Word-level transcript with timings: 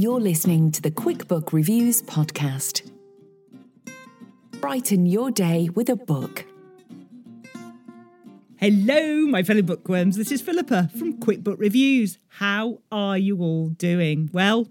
You're 0.00 0.20
listening 0.20 0.70
to 0.70 0.80
the 0.80 0.92
QuickBook 0.92 1.52
Reviews 1.52 2.02
podcast. 2.02 2.88
Brighten 4.60 5.06
your 5.06 5.32
day 5.32 5.70
with 5.74 5.88
a 5.88 5.96
book. 5.96 6.44
Hello, 8.58 9.26
my 9.26 9.42
fellow 9.42 9.62
bookworms. 9.62 10.16
This 10.16 10.30
is 10.30 10.40
Philippa 10.40 10.90
from 10.96 11.14
QuickBook 11.14 11.58
Reviews. 11.58 12.18
How 12.28 12.78
are 12.92 13.18
you 13.18 13.38
all 13.40 13.70
doing? 13.70 14.30
Well, 14.32 14.68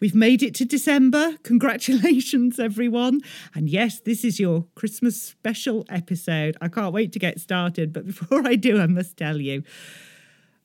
we've 0.00 0.16
made 0.16 0.42
it 0.42 0.52
to 0.56 0.64
December. 0.64 1.36
Congratulations, 1.44 2.58
everyone. 2.58 3.20
And 3.54 3.70
yes, 3.70 4.00
this 4.00 4.24
is 4.24 4.40
your 4.40 4.66
Christmas 4.74 5.22
special 5.22 5.86
episode. 5.88 6.56
I 6.60 6.66
can't 6.66 6.92
wait 6.92 7.12
to 7.12 7.20
get 7.20 7.38
started. 7.38 7.92
But 7.92 8.06
before 8.12 8.44
I 8.44 8.56
do, 8.56 8.80
I 8.80 8.88
must 8.88 9.16
tell 9.16 9.40
you 9.40 9.62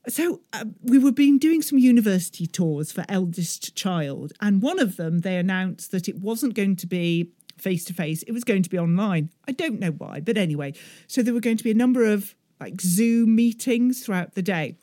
so 0.08 0.42
uh, 0.54 0.66
we 0.82 0.98
were 0.98 1.12
been 1.12 1.38
doing 1.38 1.62
some 1.62 1.78
university 1.78 2.48
tours 2.48 2.92
for 2.92 3.06
eldest 3.08 3.76
child, 3.76 4.34
and 4.42 4.62
one 4.62 4.80
of 4.80 4.98
them 4.98 5.20
they 5.20 5.38
announced 5.38 5.92
that 5.92 6.08
it 6.08 6.18
wasn't 6.18 6.54
going 6.54 6.76
to 6.78 6.88
be 6.88 7.32
face 7.58 7.86
to 7.86 7.94
face; 7.94 8.24
it 8.24 8.32
was 8.32 8.44
going 8.44 8.64
to 8.64 8.70
be 8.70 8.80
online. 8.80 9.30
I 9.48 9.52
don't 9.52 9.80
know 9.80 9.92
why, 9.92 10.20
but 10.20 10.38
anyway, 10.38 10.74
so 11.08 11.22
there 11.22 11.34
were 11.34 11.40
going 11.40 11.58
to 11.58 11.64
be 11.64 11.72
a 11.72 11.76
number 11.76 12.06
of 12.06 12.36
like 12.60 12.82
Zoom 12.82 13.36
meetings 13.36 14.04
throughout 14.06 14.36
the 14.36 14.42
day. 14.42 14.78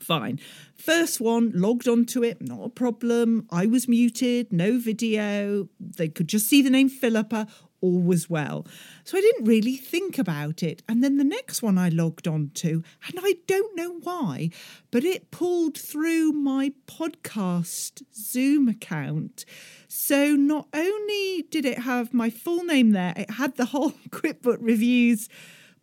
Fine. 0.00 0.40
First 0.74 1.20
one, 1.20 1.52
logged 1.54 1.86
onto 1.86 2.24
it, 2.24 2.40
not 2.40 2.64
a 2.64 2.68
problem. 2.68 3.46
I 3.50 3.66
was 3.66 3.86
muted, 3.86 4.52
no 4.52 4.78
video. 4.78 5.68
They 5.78 6.08
could 6.08 6.28
just 6.28 6.48
see 6.48 6.62
the 6.62 6.70
name 6.70 6.88
Philippa 6.88 7.46
all 7.82 8.00
was 8.00 8.30
well. 8.30 8.66
So 9.04 9.18
I 9.18 9.20
didn't 9.20 9.44
really 9.44 9.76
think 9.76 10.16
about 10.16 10.62
it. 10.62 10.82
And 10.88 11.04
then 11.04 11.18
the 11.18 11.24
next 11.24 11.62
one 11.62 11.76
I 11.76 11.90
logged 11.90 12.26
on 12.26 12.50
to, 12.54 12.82
and 13.06 13.18
I 13.20 13.34
don't 13.46 13.76
know 13.76 13.98
why, 14.02 14.50
but 14.90 15.04
it 15.04 15.30
pulled 15.30 15.76
through 15.76 16.32
my 16.32 16.72
podcast 16.86 18.02
Zoom 18.14 18.68
account. 18.68 19.44
So 19.88 20.34
not 20.36 20.68
only 20.72 21.42
did 21.50 21.66
it 21.66 21.80
have 21.80 22.14
my 22.14 22.30
full 22.30 22.64
name 22.64 22.92
there, 22.92 23.12
it 23.16 23.32
had 23.32 23.56
the 23.56 23.66
whole 23.66 23.90
QuickBook 24.10 24.58
Reviews 24.60 25.28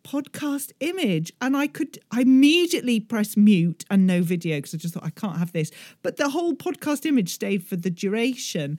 podcast 0.02 0.72
image 0.80 1.30
and 1.42 1.54
I 1.54 1.66
could 1.66 1.98
I 2.10 2.22
immediately 2.22 3.00
press 3.00 3.36
mute 3.36 3.84
and 3.90 4.06
no 4.06 4.22
video 4.22 4.56
because 4.56 4.74
I 4.74 4.78
just 4.78 4.94
thought 4.94 5.04
I 5.04 5.10
can't 5.10 5.36
have 5.36 5.52
this 5.52 5.70
but 6.02 6.16
the 6.16 6.30
whole 6.30 6.54
podcast 6.54 7.04
image 7.04 7.34
stayed 7.34 7.62
for 7.62 7.76
the 7.76 7.90
duration 7.90 8.78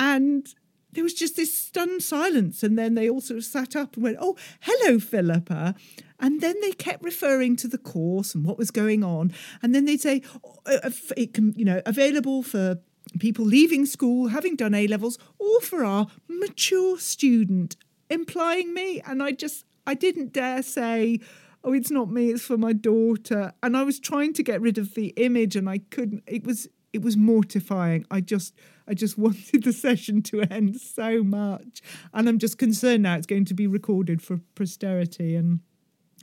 and 0.00 0.52
there 0.96 1.04
was 1.04 1.14
just 1.14 1.36
this 1.36 1.52
stunned 1.54 2.02
silence. 2.02 2.62
And 2.62 2.78
then 2.78 2.94
they 2.94 3.08
all 3.08 3.20
sort 3.20 3.36
of 3.36 3.44
sat 3.44 3.76
up 3.76 3.94
and 3.94 4.02
went, 4.02 4.16
Oh, 4.18 4.34
hello, 4.60 4.98
Philippa. 4.98 5.74
And 6.18 6.40
then 6.40 6.54
they 6.62 6.72
kept 6.72 7.04
referring 7.04 7.56
to 7.56 7.68
the 7.68 7.76
course 7.76 8.34
and 8.34 8.44
what 8.46 8.56
was 8.56 8.70
going 8.70 9.04
on. 9.04 9.34
And 9.62 9.74
then 9.74 9.84
they'd 9.84 10.00
say, 10.00 10.22
oh, 10.42 10.56
uh, 10.64 10.90
it 11.14 11.34
can, 11.34 11.52
you 11.54 11.64
know, 11.66 11.82
available 11.84 12.42
for 12.42 12.78
people 13.20 13.44
leaving 13.44 13.84
school, 13.84 14.28
having 14.28 14.56
done 14.56 14.72
A 14.72 14.86
levels, 14.86 15.18
or 15.38 15.60
for 15.60 15.84
our 15.84 16.06
mature 16.26 16.98
student, 16.98 17.76
implying 18.08 18.72
me. 18.72 19.02
And 19.06 19.22
I 19.22 19.32
just, 19.32 19.66
I 19.86 19.92
didn't 19.92 20.32
dare 20.32 20.62
say, 20.62 21.20
oh, 21.62 21.74
it's 21.74 21.90
not 21.90 22.10
me, 22.10 22.30
it's 22.30 22.44
for 22.44 22.56
my 22.56 22.72
daughter. 22.72 23.52
And 23.62 23.76
I 23.76 23.82
was 23.82 24.00
trying 24.00 24.32
to 24.34 24.42
get 24.42 24.62
rid 24.62 24.78
of 24.78 24.94
the 24.94 25.08
image 25.18 25.54
and 25.54 25.68
I 25.68 25.78
couldn't. 25.90 26.22
It 26.26 26.46
was, 26.46 26.66
it 26.94 27.02
was 27.02 27.18
mortifying. 27.18 28.06
I 28.10 28.22
just, 28.22 28.54
I 28.88 28.94
just 28.94 29.18
wanted 29.18 29.64
the 29.64 29.72
session 29.72 30.22
to 30.24 30.42
end 30.42 30.80
so 30.80 31.22
much. 31.22 31.82
And 32.12 32.28
I'm 32.28 32.38
just 32.38 32.58
concerned 32.58 33.02
now 33.02 33.16
it's 33.16 33.26
going 33.26 33.44
to 33.46 33.54
be 33.54 33.66
recorded 33.66 34.22
for 34.22 34.40
posterity 34.54 35.34
and 35.34 35.60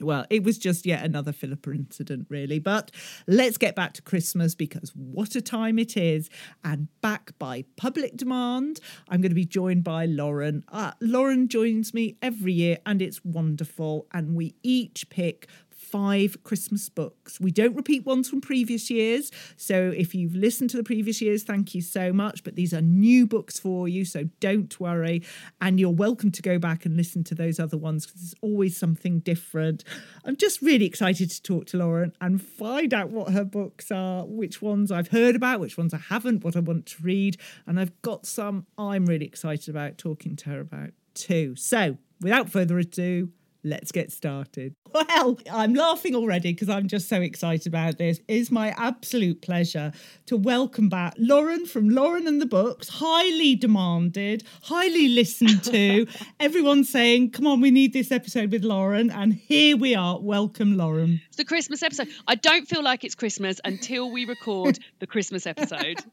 well, 0.02 0.26
it 0.30 0.44
was 0.44 0.58
just 0.58 0.86
yet 0.86 1.06
another 1.06 1.32
Philippa 1.32 1.72
incident, 1.72 2.26
really. 2.30 2.60
But 2.60 2.92
let's 3.28 3.58
get 3.58 3.76
back 3.76 3.94
to 3.94 4.02
Christmas 4.02 4.56
because 4.56 4.92
what 4.96 5.36
a 5.36 5.42
time 5.42 5.78
it 5.78 5.96
is. 5.96 6.30
And 6.64 6.88
back 7.02 7.38
by 7.38 7.66
public 7.78 8.18
demand, 8.18 8.80
I'm 9.08 9.22
going 9.22 9.32
to 9.32 9.36
be 9.36 9.46
joined 9.46 9.84
by 9.84 10.06
Lauren. 10.06 10.64
Uh, 10.70 10.94
Lauren 11.00 11.48
joins 11.48 11.94
me 11.94 12.18
every 12.22 12.54
year 12.54 12.80
and 12.86 13.02
it's 13.02 13.24
wonderful. 13.24 14.08
And 14.12 14.36
we 14.36 14.56
each 14.64 15.10
pick 15.10 15.48
five 15.94 16.44
Christmas 16.44 16.90
books. 16.90 17.40
We 17.40 17.52
don't 17.52 17.76
repeat 17.76 18.04
ones 18.04 18.28
from 18.28 18.42
previous 18.42 18.90
years. 18.90 19.30
So 19.58 19.94
if 19.96 20.16
you've 20.16 20.34
listened 20.34 20.72
to 20.72 20.78
the 20.78 20.84
previous 20.84 21.22
years, 21.22 21.44
thank 21.44 21.76
you 21.76 21.84
so 21.84 22.12
much. 22.12 22.44
But 22.44 22.56
these 22.56 22.74
are 22.74 22.82
new 22.82 23.28
books 23.28 23.60
for 23.60 23.88
you. 23.88 24.04
So 24.04 24.28
don't 24.40 24.80
worry. 24.80 25.22
And 25.62 25.80
you're 25.80 25.92
welcome 25.92 26.32
to 26.32 26.42
go 26.42 26.58
back 26.58 26.88
and 26.88 26.98
listen 26.98 27.24
to 27.26 27.36
those 27.36 27.60
other 27.60 27.78
ones 27.78 28.08
because 28.08 28.22
there's 28.22 28.36
always 28.42 28.76
something 28.76 29.20
different. 29.20 29.84
I'm 30.26 30.36
just 30.36 30.64
really 30.64 30.86
excited 30.86 31.30
to 31.30 31.44
talk 31.44 31.68
to 31.68 31.78
Lauren 31.78 32.12
and 32.20 32.42
find 32.42 32.92
out 32.92 33.12
what 33.12 33.32
her 33.32 33.46
books 33.46 33.92
are, 33.92 34.26
which 34.26 34.64
ones 34.64 34.92
I've 34.92 35.10
heard 35.10 35.36
about, 35.36 35.60
which 35.60 35.78
ones 35.78 35.94
I 35.94 36.00
haven't, 36.00 36.44
what 36.44 36.56
I 36.56 36.60
want 36.62 36.88
to 36.88 37.04
read. 37.04 37.38
And 37.68 37.80
I've 37.80 38.02
got 38.02 38.26
some 38.26 38.66
I'm 38.80 39.06
really 39.06 39.28
excited 39.28 39.70
about 39.70 40.00
talking 40.00 40.36
to 40.38 40.50
her 40.50 40.60
about 40.60 40.90
too. 41.14 41.56
So 41.56 42.00
without 42.20 42.50
further 42.50 42.80
ado, 42.80 43.30
let's 43.64 43.92
get 43.92 44.12
started. 44.12 44.76
Well, 44.94 45.40
I'm 45.52 45.74
laughing 45.74 46.16
already 46.16 46.54
because 46.54 46.70
I'm 46.70 46.88
just 46.88 47.10
so 47.10 47.22
excited 47.22 47.66
about 47.66 47.98
this. 47.98 48.20
It's 48.28 48.52
my 48.52 48.76
absolute 48.78 49.42
pleasure 49.42 49.92
to 50.28 50.38
welcome 50.38 50.90
back 50.90 51.16
Lauren 51.18 51.66
from 51.66 51.90
Lauren 51.90 52.28
and 52.28 52.40
the 52.40 52.46
Books, 52.46 52.90
highly 52.90 53.56
demanded, 53.56 54.44
highly 54.64 55.08
listened 55.08 55.64
to. 55.64 56.06
Everyone's 56.40 56.90
saying, 56.90 57.32
come 57.32 57.48
on, 57.48 57.62
we 57.62 57.72
need 57.72 57.94
this 57.94 58.12
episode 58.12 58.52
with 58.52 58.64
Lauren. 58.64 59.10
And 59.10 59.34
here 59.34 59.78
we 59.78 59.96
are. 59.96 60.20
Welcome, 60.20 60.78
Lauren. 60.78 61.22
It's 61.28 61.38
the 61.38 61.46
Christmas 61.46 61.82
episode. 61.82 62.10
I 62.28 62.36
don't 62.36 62.68
feel 62.68 62.84
like 62.84 63.04
it's 63.04 63.16
Christmas 63.16 63.60
until 63.66 64.12
we 64.12 64.26
record 64.26 64.78
the 65.00 65.08
Christmas 65.08 65.48
episode. 65.48 66.04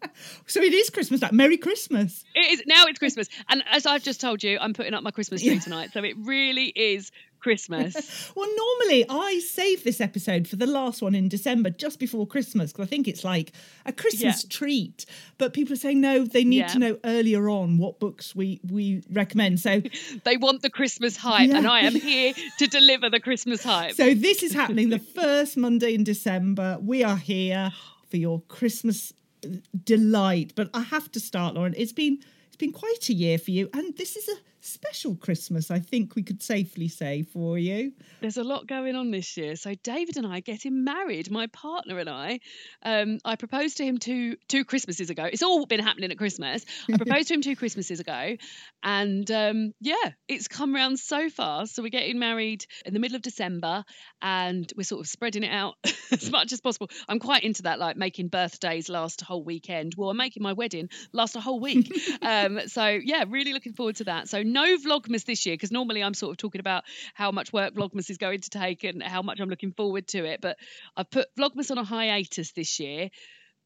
so 0.46 0.60
it 0.62 0.72
is 0.72 0.88
Christmas. 0.88 1.20
Like, 1.20 1.32
Merry 1.32 1.58
Christmas. 1.58 2.24
It 2.34 2.52
is 2.52 2.62
now 2.66 2.84
it's 2.86 2.98
Christmas. 2.98 3.28
And 3.48 3.62
as 3.70 3.84
I've 3.84 4.02
just 4.02 4.20
told 4.20 4.42
you, 4.42 4.58
I'm 4.58 4.72
putting 4.72 4.94
up 4.94 5.02
my 5.02 5.10
Christmas 5.10 5.42
tree 5.42 5.58
tonight. 5.58 5.90
So 5.92 6.02
it 6.02 6.16
really 6.18 6.72
is 6.74 7.10
Christmas. 7.40 8.32
well, 8.36 8.48
normally 8.56 9.04
I 9.08 9.40
save 9.40 9.84
this 9.84 10.00
episode 10.00 10.46
for 10.46 10.56
the 10.56 10.66
last 10.66 11.02
one 11.02 11.14
in 11.14 11.28
December, 11.28 11.70
just 11.70 11.98
before 11.98 12.26
Christmas, 12.26 12.72
because 12.72 12.86
I 12.86 12.88
think 12.88 13.08
it's 13.08 13.24
like 13.24 13.52
a 13.86 13.92
Christmas 13.92 14.44
yeah. 14.44 14.48
treat. 14.50 15.06
But 15.38 15.52
people 15.52 15.72
are 15.72 15.76
saying 15.76 16.00
no, 16.00 16.24
they 16.24 16.44
need 16.44 16.58
yeah. 16.58 16.66
to 16.68 16.78
know 16.78 16.98
earlier 17.04 17.48
on 17.48 17.78
what 17.78 17.98
books 17.98 18.34
we 18.34 18.60
we 18.68 19.02
recommend. 19.10 19.60
So 19.60 19.82
they 20.24 20.36
want 20.36 20.62
the 20.62 20.70
Christmas 20.70 21.16
hype, 21.16 21.50
yeah. 21.50 21.58
and 21.58 21.66
I 21.66 21.80
am 21.80 21.94
here 22.10 22.34
to 22.58 22.66
deliver 22.66 23.10
the 23.10 23.20
Christmas 23.20 23.62
hype. 23.62 23.94
So 23.94 24.14
this 24.14 24.42
is 24.42 24.52
happening 24.52 24.90
the 24.90 24.98
first 24.98 25.56
Monday 25.56 25.94
in 25.94 26.04
December. 26.04 26.78
We 26.80 27.02
are 27.02 27.16
here 27.16 27.72
for 28.10 28.16
your 28.16 28.40
Christmas 28.42 29.12
uh, 29.44 29.48
delight. 29.84 30.52
But 30.54 30.70
I 30.74 30.82
have 30.82 31.10
to 31.12 31.20
start, 31.20 31.54
Lauren. 31.54 31.74
It's 31.76 31.92
been 31.92 32.18
it's 32.48 32.56
been 32.56 32.72
quite 32.72 33.08
a 33.08 33.14
year 33.14 33.38
for 33.38 33.50
you, 33.50 33.70
and 33.72 33.96
this 33.96 34.16
is 34.16 34.28
a 34.28 34.49
special 34.60 35.16
Christmas, 35.16 35.70
I 35.70 35.78
think 35.78 36.14
we 36.14 36.22
could 36.22 36.42
safely 36.42 36.88
say 36.88 37.22
for 37.22 37.58
you. 37.58 37.92
There's 38.20 38.36
a 38.36 38.44
lot 38.44 38.66
going 38.66 38.94
on 38.96 39.10
this 39.10 39.36
year. 39.36 39.56
So 39.56 39.74
David 39.82 40.16
and 40.16 40.26
I 40.26 40.38
are 40.38 40.42
getting 40.42 40.84
married. 40.84 41.30
My 41.30 41.46
partner 41.48 41.98
and 41.98 42.08
I. 42.08 42.40
Um, 42.82 43.18
I 43.24 43.36
proposed 43.36 43.78
to 43.78 43.84
him 43.84 43.98
two 43.98 44.36
two 44.48 44.64
Christmases 44.64 45.10
ago. 45.10 45.24
It's 45.24 45.42
all 45.42 45.66
been 45.66 45.80
happening 45.80 46.10
at 46.10 46.18
Christmas. 46.18 46.64
I 46.92 46.96
proposed 46.96 47.28
to 47.28 47.34
him 47.34 47.42
two 47.42 47.56
Christmases 47.56 48.00
ago, 48.00 48.36
and 48.82 49.30
um, 49.30 49.72
yeah, 49.80 50.12
it's 50.28 50.48
come 50.48 50.74
round 50.74 50.98
so 50.98 51.30
fast. 51.30 51.74
So 51.74 51.82
we're 51.82 51.88
getting 51.88 52.18
married 52.18 52.64
in 52.84 52.94
the 52.94 53.00
middle 53.00 53.16
of 53.16 53.22
December, 53.22 53.84
and 54.22 54.70
we're 54.76 54.84
sort 54.84 55.00
of 55.00 55.06
spreading 55.06 55.44
it 55.44 55.52
out 55.52 55.74
as 56.12 56.30
much 56.30 56.52
as 56.52 56.60
possible. 56.60 56.90
I'm 57.08 57.18
quite 57.18 57.44
into 57.44 57.62
that, 57.62 57.78
like 57.78 57.96
making 57.96 58.28
birthdays 58.28 58.88
last 58.88 59.22
a 59.22 59.24
whole 59.24 59.44
weekend. 59.44 59.94
Well, 59.96 60.10
I'm 60.10 60.16
making 60.16 60.42
my 60.42 60.52
wedding 60.52 60.90
last 61.12 61.36
a 61.36 61.40
whole 61.40 61.60
week. 61.60 61.92
um, 62.22 62.60
so 62.66 62.86
yeah, 62.86 63.24
really 63.28 63.52
looking 63.52 63.72
forward 63.72 63.96
to 63.96 64.04
that. 64.04 64.28
So 64.28 64.42
no 64.52 64.76
Vlogmas 64.76 65.24
this 65.24 65.46
year 65.46 65.54
because 65.54 65.70
normally 65.70 66.02
I'm 66.02 66.14
sort 66.14 66.32
of 66.32 66.36
talking 66.36 66.60
about 66.60 66.84
how 67.14 67.30
much 67.30 67.52
work 67.52 67.74
Vlogmas 67.74 68.10
is 68.10 68.18
going 68.18 68.40
to 68.40 68.50
take 68.50 68.84
and 68.84 69.02
how 69.02 69.22
much 69.22 69.40
I'm 69.40 69.48
looking 69.48 69.72
forward 69.72 70.06
to 70.08 70.24
it. 70.24 70.40
But 70.40 70.56
I've 70.96 71.10
put 71.10 71.28
Vlogmas 71.38 71.70
on 71.70 71.78
a 71.78 71.84
hiatus 71.84 72.52
this 72.52 72.80
year. 72.80 73.10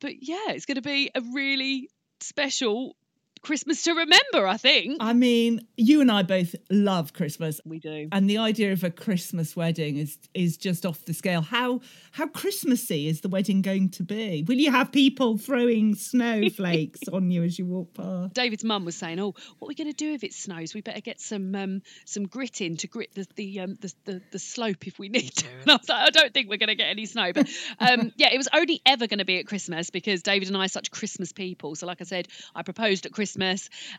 But 0.01 0.15
yeah, 0.21 0.51
it's 0.51 0.67
going 0.67 0.77
to 0.77 0.83
be 0.83 1.11
a 1.15 1.21
really 1.33 1.89
special 2.21 2.97
Christmas 3.45 3.83
to 3.85 3.93
remember, 3.93 4.47
I 4.47 4.57
think. 4.57 4.97
I 5.01 5.13
mean, 5.13 5.67
you 5.77 6.01
and 6.01 6.11
I 6.11 6.23
both 6.23 6.55
love 6.71 7.13
Christmas. 7.13 7.61
We 7.65 7.79
do. 7.79 8.09
And 8.11 8.29
the 8.29 8.39
idea 8.39 8.73
of 8.73 8.83
a 8.83 8.91
Christmas 8.91 9.55
wedding 9.55 9.97
is 9.99 10.19
is 10.33 10.57
just 10.57 10.87
off 10.87 11.05
the 11.05 11.15
scale. 11.15 11.43
How 11.43 11.81
how 12.13 12.27
Christmassy 12.27 13.07
is 13.09 13.21
the 13.21 13.29
wedding 13.29 13.63
going 13.63 13.91
to 13.91 14.03
be? 14.03 14.45
Will 14.47 14.57
you 14.57 14.71
have 14.71 14.91
people 14.91 15.37
throwing 15.39 15.95
snowflakes 15.95 17.01
on 17.13 17.31
you 17.31 17.43
as 17.43 17.59
you 17.59 17.67
walk 17.67 17.95
past? 17.95 18.35
David's 18.35 18.65
mum 18.65 18.85
was 18.85 18.97
saying, 18.97 19.21
"Oh, 19.21 19.35
what 19.59 19.67
are 19.67 19.69
we 19.69 19.75
going 19.75 19.91
to 19.91 19.97
do 19.97 20.13
if 20.13 20.25
it 20.25 20.33
snows? 20.33 20.75
We 20.75 20.81
better 20.81 21.01
get 21.01 21.21
some 21.21 21.55
um, 21.55 21.83
some 22.07 22.27
grit 22.27 22.61
in 22.61 22.77
to 22.79 22.87
grit 22.87 23.15
the 23.15 23.27
the, 23.37 23.61
um, 23.61 23.77
the, 23.81 23.93
the 24.05 24.23
the 24.33 24.39
slope 24.39 24.87
if 24.87 24.99
we 24.99 25.09
need 25.09 25.35
to." 25.37 25.47
And 25.65 25.71
I 25.71 25.77
was 25.77 25.89
like, 25.89 26.09
"I 26.09 26.11
don't 26.11 26.35
think 26.35 26.51
we're 26.51 26.59
going 26.59 26.69
to 26.69 26.75
get 26.75 26.89
any 26.89 27.07
snow." 27.07 27.33
But 27.33 27.49
um, 27.79 28.13
yeah, 28.17 28.33
it 28.33 28.37
was 28.37 28.49
only 28.53 28.81
ever 28.85 29.07
going 29.07 29.19
to 29.19 29.25
be 29.25 29.39
at 29.39 29.47
Christmas 29.47 29.91
because 29.91 30.23
David 30.23 30.49
and 30.49 30.57
I 30.57 30.67
are 30.67 30.69
such 30.69 30.91
Christmas 30.91 31.33
people. 31.33 31.75
So, 31.75 31.87
like 31.87 32.01
I 32.01 32.05
said, 32.05 32.29
I 32.55 32.63
proposed 32.63 33.07
at 33.07 33.13
Christmas, 33.13 33.34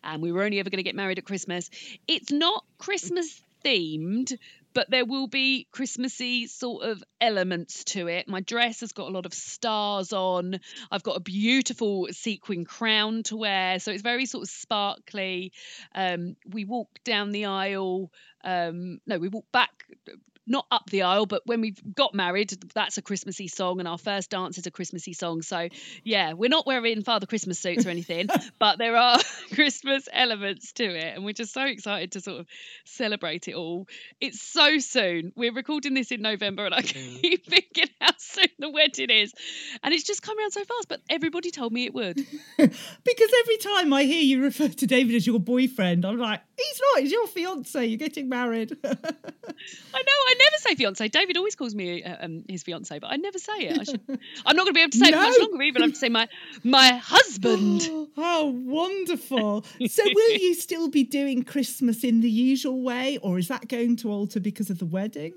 and 0.03 0.21
we 0.21 0.31
were 0.31 0.43
only 0.43 0.59
ever 0.59 0.69
going 0.69 0.77
to 0.77 0.83
get 0.83 0.95
married 0.95 1.17
at 1.17 1.25
Christmas. 1.25 1.69
It's 2.07 2.31
not 2.31 2.63
Christmas 2.77 3.41
themed, 3.63 4.37
but 4.73 4.89
there 4.89 5.05
will 5.05 5.27
be 5.27 5.67
Christmassy 5.71 6.47
sort 6.47 6.83
of 6.83 7.03
elements 7.21 7.85
to 7.85 8.07
it. 8.07 8.27
My 8.27 8.41
dress 8.41 8.81
has 8.81 8.91
got 8.91 9.07
a 9.07 9.11
lot 9.11 9.25
of 9.25 9.33
stars 9.33 10.13
on. 10.13 10.59
I've 10.91 11.03
got 11.03 11.17
a 11.17 11.21
beautiful 11.21 12.07
sequin 12.11 12.65
crown 12.65 13.23
to 13.23 13.37
wear, 13.37 13.79
so 13.79 13.91
it's 13.91 14.03
very 14.03 14.25
sort 14.25 14.43
of 14.43 14.49
sparkly. 14.49 15.53
Um, 15.95 16.35
we 16.47 16.65
walk 16.65 16.89
down 17.03 17.31
the 17.31 17.45
aisle. 17.45 18.11
Um, 18.43 18.99
no, 19.07 19.17
we 19.17 19.29
walk 19.29 19.51
back 19.51 19.85
not 20.47 20.65
up 20.71 20.89
the 20.89 21.03
aisle, 21.03 21.25
but 21.25 21.41
when 21.45 21.61
we 21.61 21.71
got 21.71 22.13
married, 22.13 22.51
that's 22.73 22.97
a 22.97 23.01
Christmassy 23.01 23.47
song, 23.47 23.79
and 23.79 23.87
our 23.87 23.97
first 23.97 24.29
dance 24.29 24.57
is 24.57 24.67
a 24.67 24.71
Christmassy 24.71 25.13
song. 25.13 25.41
So, 25.41 25.69
yeah, 26.03 26.33
we're 26.33 26.49
not 26.49 26.65
wearing 26.67 27.03
Father 27.03 27.25
Christmas 27.25 27.59
suits 27.59 27.85
or 27.85 27.89
anything, 27.89 28.27
but 28.59 28.77
there 28.77 28.95
are 28.95 29.19
Christmas 29.53 30.07
elements 30.11 30.71
to 30.73 30.83
it, 30.83 31.15
and 31.15 31.25
we're 31.25 31.33
just 31.33 31.53
so 31.53 31.63
excited 31.63 32.13
to 32.13 32.21
sort 32.21 32.41
of 32.41 32.47
celebrate 32.85 33.47
it 33.47 33.55
all. 33.55 33.87
It's 34.21 34.41
so 34.41 34.77
soon. 34.79 35.31
We're 35.35 35.53
recording 35.53 35.93
this 35.93 36.11
in 36.11 36.21
November, 36.21 36.65
and 36.65 36.75
I 36.75 36.81
mm. 36.81 37.21
keep 37.21 37.45
thinking 37.49 37.89
how 37.99 38.11
soon 38.17 38.49
the 38.59 38.69
wedding 38.69 39.09
is, 39.09 39.33
and 39.83 39.93
it's 39.93 40.03
just 40.03 40.21
come 40.21 40.37
around 40.37 40.51
so 40.51 40.63
fast. 40.63 40.87
But 40.87 41.01
everybody 41.09 41.51
told 41.51 41.73
me 41.73 41.85
it 41.85 41.93
would. 41.93 42.17
because 42.57 43.31
every 43.39 43.57
time 43.57 43.93
I 43.93 44.03
hear 44.03 44.21
you 44.21 44.43
refer 44.43 44.67
to 44.67 44.87
David 44.87 45.15
as 45.15 45.25
your 45.25 45.39
boyfriend, 45.39 46.05
I'm 46.05 46.17
like, 46.17 46.41
he's 46.57 46.81
not. 46.81 47.01
He's 47.01 47.11
your 47.11 47.27
fiance. 47.27 47.85
You're 47.85 47.97
getting 47.97 48.29
married. 48.29 48.77
I 48.83 48.87
know. 48.93 48.97
I 49.93 50.35
never 50.37 50.57
say 50.57 50.75
fiance. 50.75 51.07
David 51.09 51.37
always 51.37 51.55
calls 51.55 51.75
me 51.75 52.03
uh, 52.03 52.25
um, 52.25 52.43
his 52.47 52.63
fiance, 52.63 52.97
but 52.99 53.07
I 53.11 53.17
never 53.17 53.37
say 53.39 53.53
it. 53.59 53.79
I 53.79 53.83
should. 53.83 54.01
I'm 54.45 54.55
not 54.55 54.63
going 54.63 54.67
to 54.67 54.73
be 54.73 54.81
able 54.81 54.91
to 54.91 54.97
say 54.97 55.11
No. 55.11 55.21
it 55.21 55.29
much 55.29 55.39
longer. 55.39 55.63
Even 55.63 55.81
I 55.81 55.85
have 55.85 55.93
to 55.93 55.99
say 55.99 56.09
my 56.09 56.27
my 56.63 56.93
husband. 56.95 57.89
How 58.15 58.45
wonderful. 58.45 59.65
so, 59.87 60.03
will 60.03 60.31
you 60.37 60.53
still 60.55 60.89
be 60.89 61.03
doing 61.03 61.43
Christmas 61.43 62.03
in 62.03 62.21
the 62.21 62.29
usual 62.29 62.81
way, 62.81 63.17
or 63.17 63.37
is 63.37 63.47
that 63.49 63.67
going 63.67 63.95
to 63.97 64.09
alter 64.11 64.39
because 64.39 64.69
of 64.69 64.79
the 64.79 64.85
wedding? 64.85 65.33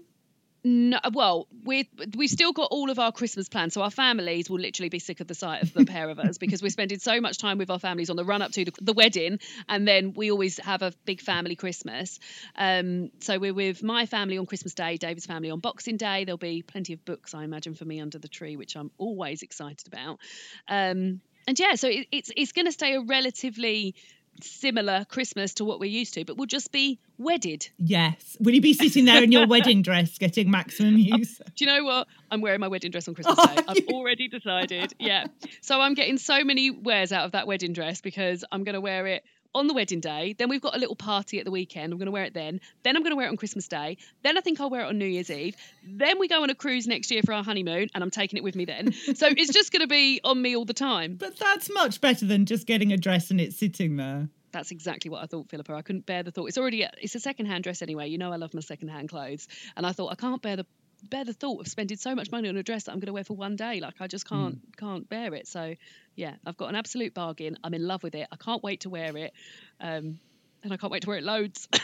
No, 0.65 0.99
well, 1.13 1.47
we 1.65 1.89
we've 2.17 2.29
still 2.29 2.53
got 2.53 2.69
all 2.73 2.91
of 2.91 2.99
our 2.99 3.13
Christmas 3.13 3.49
plans, 3.49 3.75
so 3.75 3.83
our 3.83 3.93
families 3.93 4.51
will 4.51 4.59
literally 4.59 4.89
be 4.89 4.99
sick 4.99 5.21
of 5.21 5.29
the 5.29 5.35
sight 5.35 5.63
of 5.63 5.73
the 5.73 5.85
pair 5.85 6.11
of 6.11 6.19
us 6.19 6.37
because 6.37 6.63
we're 6.63 6.71
spending 6.71 6.99
so 6.99 7.21
much 7.21 7.39
time 7.39 7.59
with 7.59 7.71
our 7.71 7.79
families 7.79 8.11
on 8.11 8.17
the 8.17 8.25
run 8.25 8.43
up 8.43 8.51
to 8.53 8.65
the, 8.65 8.73
the 8.81 8.93
wedding, 8.93 9.39
and 9.69 9.87
then 9.87 10.15
we 10.15 10.33
always 10.33 10.59
have 10.59 10.83
a 10.83 10.93
big 11.05 11.21
family 11.21 11.55
Christmas. 11.55 12.19
Um, 12.57 13.11
so 13.21 13.39
we're 13.39 13.55
with 13.55 13.85
my 13.85 14.07
family 14.07 14.37
on 14.37 14.47
Christmas 14.47 14.75
Day, 14.75 14.97
David's 14.97 15.27
family 15.27 15.51
on 15.51 15.61
Boxing 15.61 15.97
Day. 15.97 16.25
There'll 16.25 16.39
be 16.39 16.63
plenty 16.63 16.93
of 16.93 17.05
books, 17.05 17.35
I 17.35 17.45
imagine, 17.45 17.75
for 17.77 17.85
me 17.85 18.01
under 18.01 18.19
the 18.19 18.29
tree, 18.29 18.57
which 18.57 18.77
I'm 18.77 18.91
always 18.99 19.43
excited 19.43 19.87
about. 19.87 20.19
Um, 20.67 21.21
and 21.47 21.59
yeah, 21.59 21.77
so 21.77 21.89
it, 21.89 22.09
it's 22.11 22.33
it's 22.37 22.53
going 22.53 22.67
to 22.67 22.73
stay 22.73 22.95
a 22.95 23.01
relatively 23.01 23.95
similar 24.43 25.05
Christmas 25.09 25.55
to 25.55 25.65
what 25.65 25.81
we're 25.81 25.87
used 25.91 26.15
to, 26.15 26.25
but 26.25 26.37
we'll 26.37 26.47
just 26.47 26.73
be 26.73 26.99
wedded. 27.19 27.69
Yes. 27.79 28.37
Will 28.41 28.55
you 28.55 28.61
be 28.61 28.73
sitting 28.73 29.05
there 29.05 29.23
in 29.23 29.33
your 29.33 29.47
wedding 29.49 29.83
dress 29.83 30.19
getting 30.19 30.51
maximum 30.51 30.95
uh, 30.95 31.17
use? 31.17 31.39
Do 31.39 31.65
you 31.65 31.67
know 31.67 31.85
what? 31.85 32.07
I'm 32.31 32.41
wearing 32.41 32.61
my 32.61 32.69
wedding 32.69 32.91
dress 32.91 33.09
on 33.09 33.15
Christmas 33.15 33.37
Day. 33.37 33.43
Oh, 33.59 33.65
I've 33.69 33.77
you? 33.77 33.87
already 33.89 34.29
decided. 34.39 34.95
Yeah. 34.99 35.27
So 35.61 35.81
I'm 35.81 35.95
getting 35.95 36.19
so 36.19 36.45
many 36.45 36.71
wears 36.71 37.13
out 37.13 37.25
of 37.25 37.33
that 37.33 37.47
wedding 37.47 37.73
dress 37.73 38.01
because 38.01 38.45
I'm 38.51 38.65
going 38.65 38.75
to 38.75 38.81
wear 38.81 39.07
it 39.07 39.25
on 39.59 39.67
the 39.67 39.75
wedding 39.75 40.01
day. 40.01 40.35
Then 40.39 40.49
we've 40.49 40.61
got 40.61 40.75
a 40.75 40.79
little 40.79 40.97
party 40.97 41.39
at 41.39 41.45
the 41.45 41.51
weekend. 41.51 41.93
I'm 41.93 41.99
going 41.99 42.07
to 42.07 42.13
wear 42.13 42.25
it 42.25 42.35
then. 42.35 42.61
Then 42.83 42.97
I'm 42.97 43.03
going 43.03 43.13
to 43.13 43.17
wear 43.17 43.27
it 43.27 43.31
on 43.31 43.37
Christmas 43.37 43.69
Day. 43.69 43.99
Then 44.23 44.39
I 44.39 44.41
think 44.41 44.61
I'll 44.61 44.71
wear 44.71 44.83
it 44.83 44.87
on 44.87 44.99
New 44.99 45.07
Year's 45.07 45.31
Eve. 45.31 45.57
Then 45.85 46.19
we 46.19 46.29
go 46.29 46.43
on 46.43 46.51
a 46.51 46.55
cruise 46.55 46.87
next 46.87 47.11
year 47.11 47.23
for 47.23 47.33
our 47.33 47.45
honeymoon 47.45 47.89
and 47.95 48.03
I'm 48.03 48.11
taking 48.11 48.37
it 48.37 48.45
with 48.45 48.55
me 48.55 48.65
then. 48.65 48.93
So 48.93 49.27
it's 49.37 49.53
just 49.53 49.73
going 49.73 49.83
to 49.83 49.89
be 49.89 50.21
on 50.25 50.41
me 50.41 50.57
all 50.57 50.65
the 50.65 50.75
time. 50.75 51.17
But 51.17 51.39
that's 51.39 51.71
much 51.71 52.01
better 52.01 52.27
than 52.27 52.47
just 52.47 52.67
getting 52.67 52.93
a 52.93 52.97
dress 52.97 53.31
and 53.31 53.41
it's 53.41 53.59
sitting 53.59 53.97
there. 53.97 54.29
That's 54.53 54.71
exactly 54.71 55.11
what 55.11 55.23
I 55.23 55.27
thought, 55.27 55.49
Philippa. 55.51 55.75
I 55.75 55.83
couldn't 55.83 56.07
bear 56.07 56.23
the 56.23 56.31
thought. 56.31 56.47
It's 56.47 56.59
already 56.59 56.87
it's 57.03 57.15
a 57.15 57.21
second-hand 57.21 57.65
dress 57.65 57.83
anyway. 57.83 58.09
You 58.09 58.19
know 58.19 58.33
I 58.33 58.37
love 58.37 58.55
my 58.55 58.61
second-hand 58.61 59.11
clothes, 59.11 59.47
and 59.77 59.87
I 59.87 59.93
thought 59.93 60.11
I 60.11 60.15
can't 60.15 60.41
bear 60.41 60.57
the 60.57 60.67
bear 61.03 61.25
the 61.25 61.33
thought 61.33 61.61
of 61.61 61.69
spending 61.69 61.97
so 61.97 62.15
much 62.15 62.31
money 62.31 62.49
on 62.49 62.57
a 62.57 62.63
dress 62.63 62.85
that 62.85 62.93
I'm 62.93 62.99
going 62.99 63.07
to 63.07 63.13
wear 63.13 63.25
for 63.25 63.37
one 63.37 63.57
day. 63.57 63.81
Like 63.81 64.01
I 64.01 64.07
just 64.07 64.29
can't 64.29 64.55
hmm. 64.55 64.71
can't 64.87 65.09
bear 65.09 65.35
it. 65.35 65.47
So 65.47 65.75
yeah, 66.19 66.35
I've 66.45 66.57
got 66.57 66.69
an 66.69 66.75
absolute 66.75 67.15
bargain. 67.15 67.57
I'm 67.63 67.75
in 67.75 67.87
love 67.87 68.03
with 68.03 68.17
it. 68.17 68.27
I 68.33 68.37
can't 68.37 68.63
wait 68.63 68.81
to 68.81 68.91
wear 68.91 69.17
it, 69.17 69.33
um, 69.81 70.19
and 70.65 70.73
I 70.73 70.77
can't 70.77 70.93
wait 70.93 71.03
to 71.03 71.09
wear 71.09 71.19
it 71.19 71.25
loads. 71.25 71.69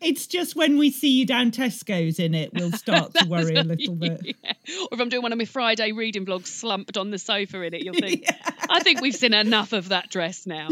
It's 0.00 0.26
just 0.26 0.56
when 0.56 0.76
we 0.76 0.90
see 0.90 1.10
you 1.10 1.24
down 1.24 1.52
Tesco's 1.52 2.18
in 2.18 2.34
it, 2.34 2.52
we'll 2.52 2.72
start 2.76 3.14
to 3.14 3.28
worry 3.28 3.54
a 3.54 3.62
little 3.62 3.94
bit. 3.94 4.20
Yeah. 4.44 4.54
Or 4.80 4.88
if 4.92 5.00
I'm 5.00 5.08
doing 5.08 5.22
one 5.22 5.32
of 5.32 5.38
my 5.38 5.44
Friday 5.44 5.92
reading 5.92 6.26
vlogs 6.26 6.48
slumped 6.48 6.96
on 6.96 7.10
the 7.10 7.18
sofa 7.18 7.62
in 7.62 7.74
it, 7.74 7.82
you'll 7.82 7.94
think, 7.94 8.24
I 8.68 8.80
think 8.80 9.00
we've 9.00 9.14
seen 9.14 9.34
enough 9.34 9.72
of 9.72 9.90
that 9.90 10.10
dress 10.10 10.46
now. 10.46 10.68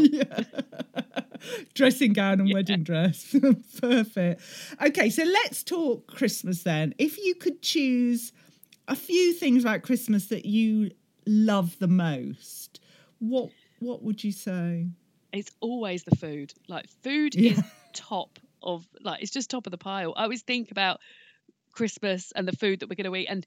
Dressing 1.73 2.11
gown 2.13 2.41
and 2.41 2.53
wedding 2.53 2.83
dress. 2.83 3.33
Perfect. 3.81 4.41
Okay, 4.81 5.09
so 5.09 5.23
let's 5.23 5.63
talk 5.63 6.07
Christmas 6.07 6.63
then. 6.63 6.93
If 6.97 7.17
you 7.17 7.35
could 7.35 7.61
choose 7.61 8.33
a 8.87 8.95
few 8.95 9.33
things 9.33 9.63
about 9.63 9.83
Christmas 9.83 10.27
that 10.27 10.45
you 10.45 10.91
love 11.25 11.77
the 11.79 11.87
most, 11.87 12.79
what 13.19 13.49
what 13.79 14.03
would 14.03 14.23
you 14.23 14.31
say? 14.31 14.87
it's 15.33 15.51
always 15.61 16.03
the 16.03 16.15
food. 16.17 16.53
Like 16.67 16.87
food 17.03 17.35
Yeah. 17.35 17.51
is 17.53 17.63
top 17.93 18.37
of 18.61 18.85
like 18.99 19.21
it's 19.21 19.31
just 19.31 19.49
top 19.49 19.65
of 19.65 19.71
the 19.71 19.77
pile. 19.77 20.13
I 20.17 20.23
always 20.23 20.41
think 20.41 20.71
about 20.71 20.99
Christmas 21.71 22.31
and 22.35 22.47
the 22.47 22.55
food 22.55 22.79
that 22.79 22.89
we're 22.89 22.95
going 22.95 23.11
to 23.11 23.15
eat, 23.15 23.27
and 23.27 23.45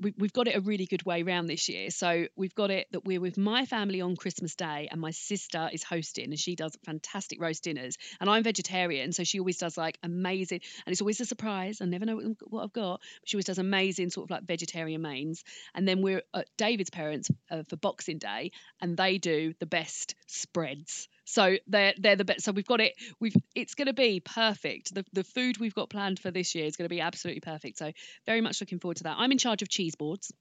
we, 0.00 0.14
we've 0.18 0.32
got 0.32 0.48
it 0.48 0.56
a 0.56 0.60
really 0.60 0.86
good 0.86 1.04
way 1.04 1.22
round 1.22 1.48
this 1.48 1.68
year. 1.68 1.90
So 1.90 2.26
we've 2.36 2.54
got 2.54 2.70
it 2.70 2.88
that 2.92 3.04
we're 3.04 3.20
with 3.20 3.38
my 3.38 3.64
family 3.66 4.00
on 4.00 4.16
Christmas 4.16 4.54
Day, 4.54 4.88
and 4.90 5.00
my 5.00 5.10
sister 5.10 5.68
is 5.72 5.82
hosting, 5.82 6.26
and 6.26 6.38
she 6.38 6.56
does 6.56 6.76
fantastic 6.84 7.40
roast 7.40 7.64
dinners. 7.64 7.96
And 8.20 8.28
I'm 8.28 8.42
vegetarian, 8.42 9.12
so 9.12 9.24
she 9.24 9.38
always 9.38 9.58
does 9.58 9.76
like 9.76 9.98
amazing, 10.02 10.60
and 10.86 10.92
it's 10.92 11.00
always 11.00 11.20
a 11.20 11.26
surprise. 11.26 11.80
I 11.80 11.86
never 11.86 12.04
know 12.04 12.34
what, 12.48 12.62
I've 12.62 12.72
got. 12.72 13.00
She 13.24 13.36
always 13.36 13.46
does 13.46 13.58
amazing 13.58 14.10
sort 14.10 14.26
of 14.26 14.30
like 14.30 14.44
vegetarian 14.44 15.02
mains. 15.02 15.44
And 15.74 15.86
then 15.86 16.02
we're 16.02 16.22
at 16.34 16.48
David's 16.56 16.90
parents 16.90 17.30
uh, 17.50 17.62
for 17.68 17.76
Boxing 17.76 18.18
Day, 18.18 18.52
and 18.80 18.96
they 18.96 19.18
do 19.18 19.54
the 19.60 19.66
best 19.66 20.14
spreads. 20.26 21.08
So 21.24 21.56
they're 21.66 21.94
they're 21.98 22.16
the 22.16 22.24
best. 22.24 22.44
So 22.44 22.52
we've 22.52 22.66
got 22.66 22.80
it. 22.80 22.94
We've 23.20 23.34
it's 23.54 23.74
going 23.74 23.86
to 23.86 23.94
be 23.94 24.20
perfect. 24.20 24.94
The 24.94 25.04
the 25.12 25.24
food 25.24 25.58
we've 25.58 25.74
got 25.74 25.90
planned 25.90 26.18
for 26.18 26.30
this 26.30 26.54
year 26.54 26.66
is 26.66 26.76
going 26.76 26.86
to 26.86 26.94
be 26.94 27.00
absolutely 27.00 27.40
perfect. 27.40 27.78
So 27.78 27.92
very 28.26 28.40
much 28.40 28.60
looking 28.60 28.78
forward 28.78 28.98
to 28.98 29.04
that. 29.04 29.16
I'm 29.18 29.32
in 29.32 29.38
charge 29.38 29.62
of 29.62 29.68
cheese 29.68 29.94
boards. 29.94 30.32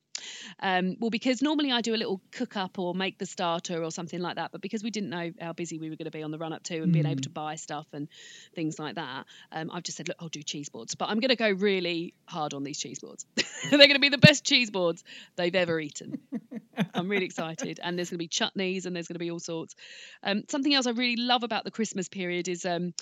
Um, 0.60 0.96
well, 1.00 1.10
because 1.10 1.41
normally 1.41 1.72
I 1.72 1.82
do 1.82 1.93
a 1.93 1.98
little 1.98 2.22
cook 2.32 2.55
up 2.55 2.79
or 2.79 2.93
make 2.93 3.17
the 3.17 3.25
starter 3.25 3.84
or 3.84 3.91
something 3.91 4.20
like 4.20 4.36
that, 4.36 4.51
but 4.51 4.62
because 4.62 4.84
we 4.84 4.91
didn't 4.91 5.10
know 5.10 5.32
how 5.39 5.53
busy 5.53 5.79
we 5.79 5.89
were 5.89 5.96
going 5.96 6.05
to 6.05 6.12
be 6.12 6.24
on 6.24 6.32
the 6.32 6.38
run 6.38 6.53
up 6.53 6.63
to 6.63 6.82
and 6.82 6.93
being 6.93 7.05
able 7.05 7.22
to 7.22 7.29
buy 7.29 7.55
stuff 7.55 7.88
and 7.93 8.08
things 8.55 8.79
like 8.79 8.96
that, 8.96 9.25
um, 9.51 9.70
I've 9.72 9.84
just 9.84 9.98
said, 9.98 10.08
look, 10.08 10.17
I'll 10.20 10.29
do 10.29 10.43
cheese 10.43 10.70
boards. 10.70 10.96
But 10.96 11.10
I'm 11.10 11.20
going 11.20 11.29
to 11.29 11.36
go 11.36 11.50
really 11.50 12.13
hard 12.25 12.53
on 12.53 12.63
these 12.63 12.79
cheese 12.79 13.00
boards. 13.00 13.25
They're 13.70 13.79
going 13.79 13.93
to 13.93 14.00
be 14.00 14.10
the 14.10 14.17
best 14.17 14.46
cheese 14.46 14.70
boards 14.70 15.03
they've 15.36 15.55
ever 15.55 15.79
eaten. 15.79 16.20
I'm 16.93 17.10
really 17.10 17.25
excited. 17.25 17.79
And 17.82 17.98
there's 17.98 18.10
going 18.10 18.20
to 18.20 18.24
be 18.24 18.27
chutneys 18.27 18.86
and 18.86 18.96
there's 18.96 19.08
going 19.08 19.15
to 19.15 19.20
be 19.20 19.32
all 19.32 19.39
sorts. 19.39 19.75
Um, 20.22 20.43
something 20.50 20.74
else 20.74 20.88
I 20.88 20.91
really 20.91 21.17
love 21.17 21.43
about 21.43 21.63
the 21.63 21.72
Christmas 21.72 22.10
period 22.10 22.48
is 22.48 22.65
um, 22.65 22.93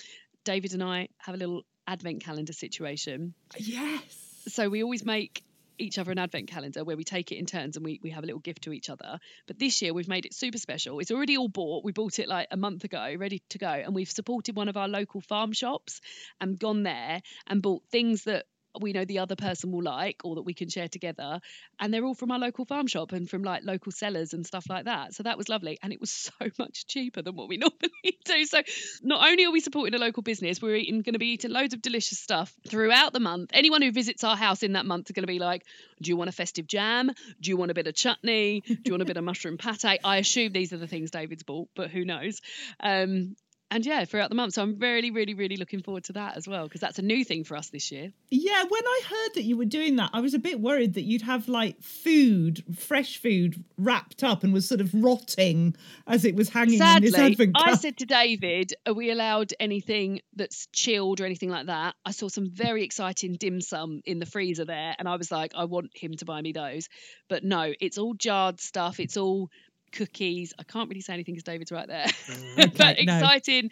David 0.44 0.72
and 0.74 0.82
I 0.82 1.08
have 1.18 1.34
a 1.34 1.38
little 1.38 1.62
advent 1.86 2.22
calendar 2.24 2.52
situation. 2.52 3.34
Yes. 3.56 4.02
So 4.48 4.68
we 4.68 4.82
always 4.82 5.04
make 5.04 5.42
each 5.78 5.98
other 5.98 6.12
an 6.12 6.18
advent 6.18 6.48
calendar 6.48 6.84
where 6.84 6.96
we 6.96 7.04
take 7.04 7.32
it 7.32 7.36
in 7.36 7.46
turns 7.46 7.76
and 7.76 7.84
we, 7.84 8.00
we 8.02 8.10
have 8.10 8.24
a 8.24 8.26
little 8.26 8.40
gift 8.40 8.62
to 8.62 8.72
each 8.72 8.90
other. 8.90 9.18
But 9.46 9.58
this 9.58 9.82
year 9.82 9.94
we've 9.94 10.08
made 10.08 10.26
it 10.26 10.34
super 10.34 10.58
special. 10.58 10.98
It's 10.98 11.10
already 11.10 11.36
all 11.36 11.48
bought. 11.48 11.84
We 11.84 11.92
bought 11.92 12.18
it 12.18 12.28
like 12.28 12.48
a 12.50 12.56
month 12.56 12.84
ago, 12.84 13.14
ready 13.18 13.42
to 13.50 13.58
go. 13.58 13.70
And 13.70 13.94
we've 13.94 14.10
supported 14.10 14.56
one 14.56 14.68
of 14.68 14.76
our 14.76 14.88
local 14.88 15.20
farm 15.20 15.52
shops 15.52 16.00
and 16.40 16.58
gone 16.58 16.82
there 16.82 17.22
and 17.46 17.62
bought 17.62 17.82
things 17.90 18.24
that 18.24 18.46
we 18.80 18.92
know 18.92 19.04
the 19.04 19.18
other 19.18 19.36
person 19.36 19.70
will 19.72 19.82
like 19.82 20.22
or 20.24 20.36
that 20.36 20.42
we 20.42 20.54
can 20.54 20.68
share 20.68 20.88
together. 20.88 21.40
And 21.78 21.92
they're 21.92 22.04
all 22.04 22.14
from 22.14 22.30
our 22.30 22.38
local 22.38 22.64
farm 22.64 22.86
shop 22.86 23.12
and 23.12 23.28
from 23.28 23.42
like 23.42 23.62
local 23.64 23.92
sellers 23.92 24.32
and 24.32 24.46
stuff 24.46 24.66
like 24.68 24.86
that. 24.86 25.14
So 25.14 25.22
that 25.24 25.36
was 25.36 25.48
lovely. 25.48 25.78
And 25.82 25.92
it 25.92 26.00
was 26.00 26.10
so 26.40 26.48
much 26.58 26.86
cheaper 26.86 27.22
than 27.22 27.36
what 27.36 27.48
we 27.48 27.56
normally 27.58 28.18
do. 28.24 28.44
So 28.46 28.62
not 29.02 29.26
only 29.28 29.44
are 29.44 29.50
we 29.50 29.60
supporting 29.60 29.94
a 29.94 29.98
local 29.98 30.22
business 30.22 30.60
we're 30.62 30.76
eating 30.76 31.02
going 31.02 31.14
to 31.14 31.18
be 31.18 31.32
eating 31.32 31.50
loads 31.50 31.74
of 31.74 31.82
delicious 31.82 32.18
stuff 32.18 32.52
throughout 32.68 33.12
the 33.12 33.20
month. 33.20 33.50
Anyone 33.52 33.82
who 33.82 33.92
visits 33.92 34.24
our 34.24 34.36
house 34.36 34.62
in 34.62 34.74
that 34.74 34.86
month 34.86 35.10
are 35.10 35.12
going 35.12 35.24
to 35.24 35.26
be 35.26 35.38
like 35.38 35.64
do 36.00 36.08
you 36.08 36.16
want 36.16 36.28
a 36.28 36.32
festive 36.32 36.66
jam? 36.66 37.10
Do 37.40 37.50
you 37.50 37.56
want 37.56 37.70
a 37.70 37.74
bit 37.74 37.86
of 37.86 37.94
chutney? 37.94 38.62
Do 38.66 38.76
you 38.84 38.92
want 38.92 39.02
a 39.02 39.06
bit 39.06 39.16
of 39.16 39.24
mushroom 39.24 39.56
pate? 39.56 40.00
I 40.04 40.16
assume 40.16 40.52
these 40.52 40.72
are 40.72 40.78
the 40.78 40.88
things 40.88 41.10
david's 41.10 41.42
bought 41.42 41.68
but 41.74 41.90
who 41.90 42.04
knows? 42.04 42.40
Um, 42.80 43.36
and 43.72 43.86
yeah, 43.86 44.04
throughout 44.04 44.28
the 44.28 44.34
month. 44.34 44.54
So 44.54 44.62
I'm 44.62 44.78
really, 44.78 45.10
really, 45.10 45.34
really 45.34 45.56
looking 45.56 45.82
forward 45.82 46.04
to 46.04 46.12
that 46.12 46.36
as 46.36 46.46
well 46.46 46.64
because 46.64 46.80
that's 46.80 46.98
a 46.98 47.02
new 47.02 47.24
thing 47.24 47.42
for 47.42 47.56
us 47.56 47.70
this 47.70 47.90
year. 47.90 48.12
Yeah, 48.30 48.62
when 48.68 48.82
I 48.84 49.00
heard 49.08 49.34
that 49.34 49.42
you 49.44 49.56
were 49.56 49.64
doing 49.64 49.96
that, 49.96 50.10
I 50.12 50.20
was 50.20 50.34
a 50.34 50.38
bit 50.38 50.60
worried 50.60 50.94
that 50.94 51.02
you'd 51.02 51.22
have 51.22 51.48
like 51.48 51.80
food, 51.82 52.62
fresh 52.76 53.16
food, 53.16 53.64
wrapped 53.78 54.22
up 54.22 54.44
and 54.44 54.52
was 54.52 54.68
sort 54.68 54.80
of 54.80 54.92
rotting 54.92 55.74
as 56.06 56.24
it 56.24 56.36
was 56.36 56.50
hanging 56.50 56.78
Sadly, 56.78 57.08
in 57.08 57.12
this 57.12 57.20
advent 57.20 57.52
I 57.56 57.74
said 57.74 57.96
to 57.98 58.06
David, 58.06 58.74
"Are 58.86 58.92
we 58.92 59.10
allowed 59.10 59.54
anything 59.58 60.20
that's 60.34 60.68
chilled 60.72 61.20
or 61.20 61.24
anything 61.24 61.48
like 61.48 61.66
that?" 61.66 61.94
I 62.04 62.10
saw 62.10 62.28
some 62.28 62.50
very 62.50 62.84
exciting 62.84 63.34
dim 63.34 63.60
sum 63.60 64.02
in 64.04 64.18
the 64.18 64.26
freezer 64.26 64.66
there, 64.66 64.94
and 64.98 65.08
I 65.08 65.16
was 65.16 65.32
like, 65.32 65.52
"I 65.54 65.64
want 65.64 65.90
him 65.94 66.14
to 66.18 66.24
buy 66.24 66.42
me 66.42 66.52
those." 66.52 66.88
But 67.28 67.42
no, 67.42 67.72
it's 67.80 67.96
all 67.96 68.14
jarred 68.14 68.60
stuff. 68.60 69.00
It's 69.00 69.16
all 69.16 69.50
cookies. 69.92 70.52
I 70.58 70.62
can't 70.64 70.88
really 70.88 71.00
say 71.02 71.14
anything 71.14 71.34
because 71.34 71.44
David's 71.44 71.70
right 71.72 71.86
there. 71.86 72.06
but 72.56 72.80
Okay, 72.80 73.04
no. 73.04 73.14
exciting, 73.16 73.70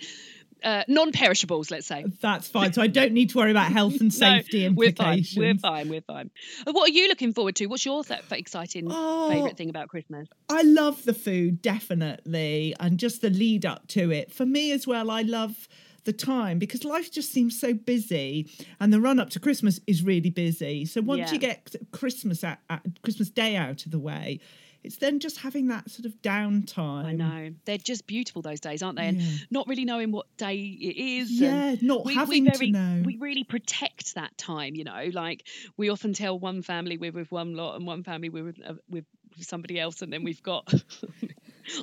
uh, 0.62 0.84
non-perishables, 0.88 1.70
let's 1.70 1.86
say. 1.86 2.04
That's 2.20 2.46
fine. 2.48 2.72
So 2.74 2.82
I 2.82 2.86
don't 2.86 3.12
need 3.12 3.30
to 3.30 3.38
worry 3.38 3.50
about 3.50 3.72
health 3.72 3.94
and 4.00 4.12
No, 4.20 4.26
safety 4.26 4.68
we're 4.68 4.92
fine. 4.92 5.18
implications. 5.18 5.38
We're 5.38 5.54
fine. 5.58 5.88
We're 5.88 6.00
fine. 6.02 6.30
What 6.64 6.90
are 6.90 6.92
you 6.92 7.08
looking 7.08 7.32
forward 7.32 7.56
to? 7.56 7.66
What's 7.66 7.84
your 7.86 8.04
th- 8.04 8.20
exciting 8.30 8.86
Oh. 8.90 9.30
favourite 9.30 9.56
thing 9.56 9.70
about 9.70 9.88
Christmas? 9.88 10.28
I 10.50 10.62
love 10.62 11.02
the 11.04 11.14
food, 11.14 11.62
definitely, 11.62 12.74
and 12.78 12.98
just 12.98 13.20
the 13.22 13.30
lead 13.30 13.64
up 13.66 13.86
to 13.88 14.10
it. 14.10 14.32
For 14.32 14.46
me 14.46 14.72
as 14.72 14.86
well, 14.86 15.10
I 15.10 15.22
love 15.22 15.68
the 16.04 16.12
time 16.14 16.58
because 16.58 16.82
life 16.84 17.12
just 17.12 17.30
seems 17.30 17.58
so 17.60 17.74
busy, 17.74 18.48
and 18.80 18.92
the 18.92 19.00
run 19.00 19.18
up 19.20 19.30
to 19.30 19.40
Christmas 19.40 19.80
is 19.86 20.02
really 20.02 20.30
busy. 20.30 20.84
So 20.86 21.00
once 21.02 21.28
Yeah. 21.28 21.32
you 21.32 21.38
get 21.38 21.74
Christmas 21.92 22.42
at, 22.42 22.58
Christmas 23.02 23.28
Day 23.30 23.54
out 23.56 23.84
of 23.84 23.90
the 23.92 23.98
way, 23.98 24.40
it's 24.82 24.96
then 24.96 25.20
just 25.20 25.38
having 25.38 25.68
that 25.68 25.90
sort 25.90 26.06
of 26.06 26.20
downtime. 26.22 27.04
I 27.04 27.12
know 27.12 27.50
they're 27.64 27.78
just 27.78 28.06
beautiful 28.06 28.42
those 28.42 28.60
days, 28.60 28.82
aren't 28.82 28.96
they? 28.96 29.06
And 29.06 29.20
Yeah. 29.20 29.28
not 29.50 29.68
really 29.68 29.84
knowing 29.84 30.10
what 30.12 30.26
day 30.36 30.56
it 30.56 30.96
is. 30.96 31.30
Yeah, 31.30 31.70
and 31.70 31.82
not 31.82 32.04
we, 32.04 32.14
having 32.14 32.44
we 32.44 32.50
to 32.50 32.66
know. 32.72 33.02
We 33.04 33.16
really 33.16 33.44
protect 33.44 34.14
that 34.14 34.36
time, 34.38 34.74
you 34.74 34.84
know. 34.84 35.10
Like 35.12 35.46
we 35.76 35.90
often 35.90 36.12
tell 36.12 36.38
one 36.38 36.62
family 36.62 36.96
we're 36.98 37.12
with 37.12 37.30
one 37.30 37.54
lot 37.54 37.76
and 37.76 37.86
one 37.86 38.02
family 38.02 38.28
we're 38.28 38.44
with, 38.44 38.60
uh, 38.64 38.74
with 38.88 39.04
somebody 39.40 39.78
else, 39.78 40.02
and 40.02 40.12
then 40.12 40.24
we've 40.24 40.42
got. 40.42 40.72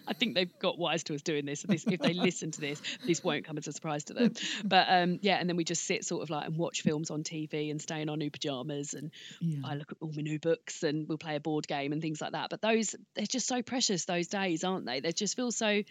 I 0.08 0.14
think 0.14 0.36
they've 0.36 0.60
got 0.60 0.78
wise 0.78 1.04
to 1.06 1.16
us 1.16 1.22
doing 1.22 1.46
this. 1.46 1.62
So 1.62 1.68
this, 1.68 1.86
if 1.88 2.00
they 2.00 2.14
listen 2.14 2.52
to 2.52 2.62
this, 2.62 2.82
this 3.06 3.24
won't 3.24 3.46
come 3.46 3.58
as 3.58 3.68
a 3.68 3.74
surprise 3.74 4.06
to 4.06 4.14
them. 4.14 4.34
But 4.66 4.88
um, 4.90 5.20
yeah, 5.22 5.38
and 5.38 5.50
then 5.50 5.56
we 5.58 5.64
just 5.64 5.86
sit 5.86 6.06
sort 6.06 6.24
of 6.24 6.30
like 6.30 6.48
and 6.48 6.58
watch 6.58 6.82
films 6.82 7.12
on 7.12 7.24
TV 7.24 7.72
and 7.72 7.82
stay 7.82 8.02
in 8.02 8.10
our 8.10 8.18
new 8.18 8.32
pajamas, 8.32 8.94
and 8.94 9.12
Yeah. 9.40 9.60
I 9.66 9.76
look 9.76 9.92
at 9.92 9.98
all 10.02 10.12
my 10.16 10.22
new 10.22 10.40
books 10.40 10.84
and 10.84 11.08
we'll 11.08 11.18
play 11.18 11.36
a 11.36 11.40
board 11.40 11.68
game 11.68 11.92
and 11.94 12.02
things 12.02 12.22
like 12.22 12.32
that. 12.34 12.50
But 12.50 12.62
those 12.62 12.96
they're 13.16 13.26
just 13.26 13.48
so 13.48 13.62
precious 13.62 14.06
those 14.06 14.28
days, 14.28 14.64
aren't 14.64 14.86
they? 14.86 15.00
They 15.00 15.12
just 15.12 15.36
feel 15.36 15.52
so. 15.52 15.84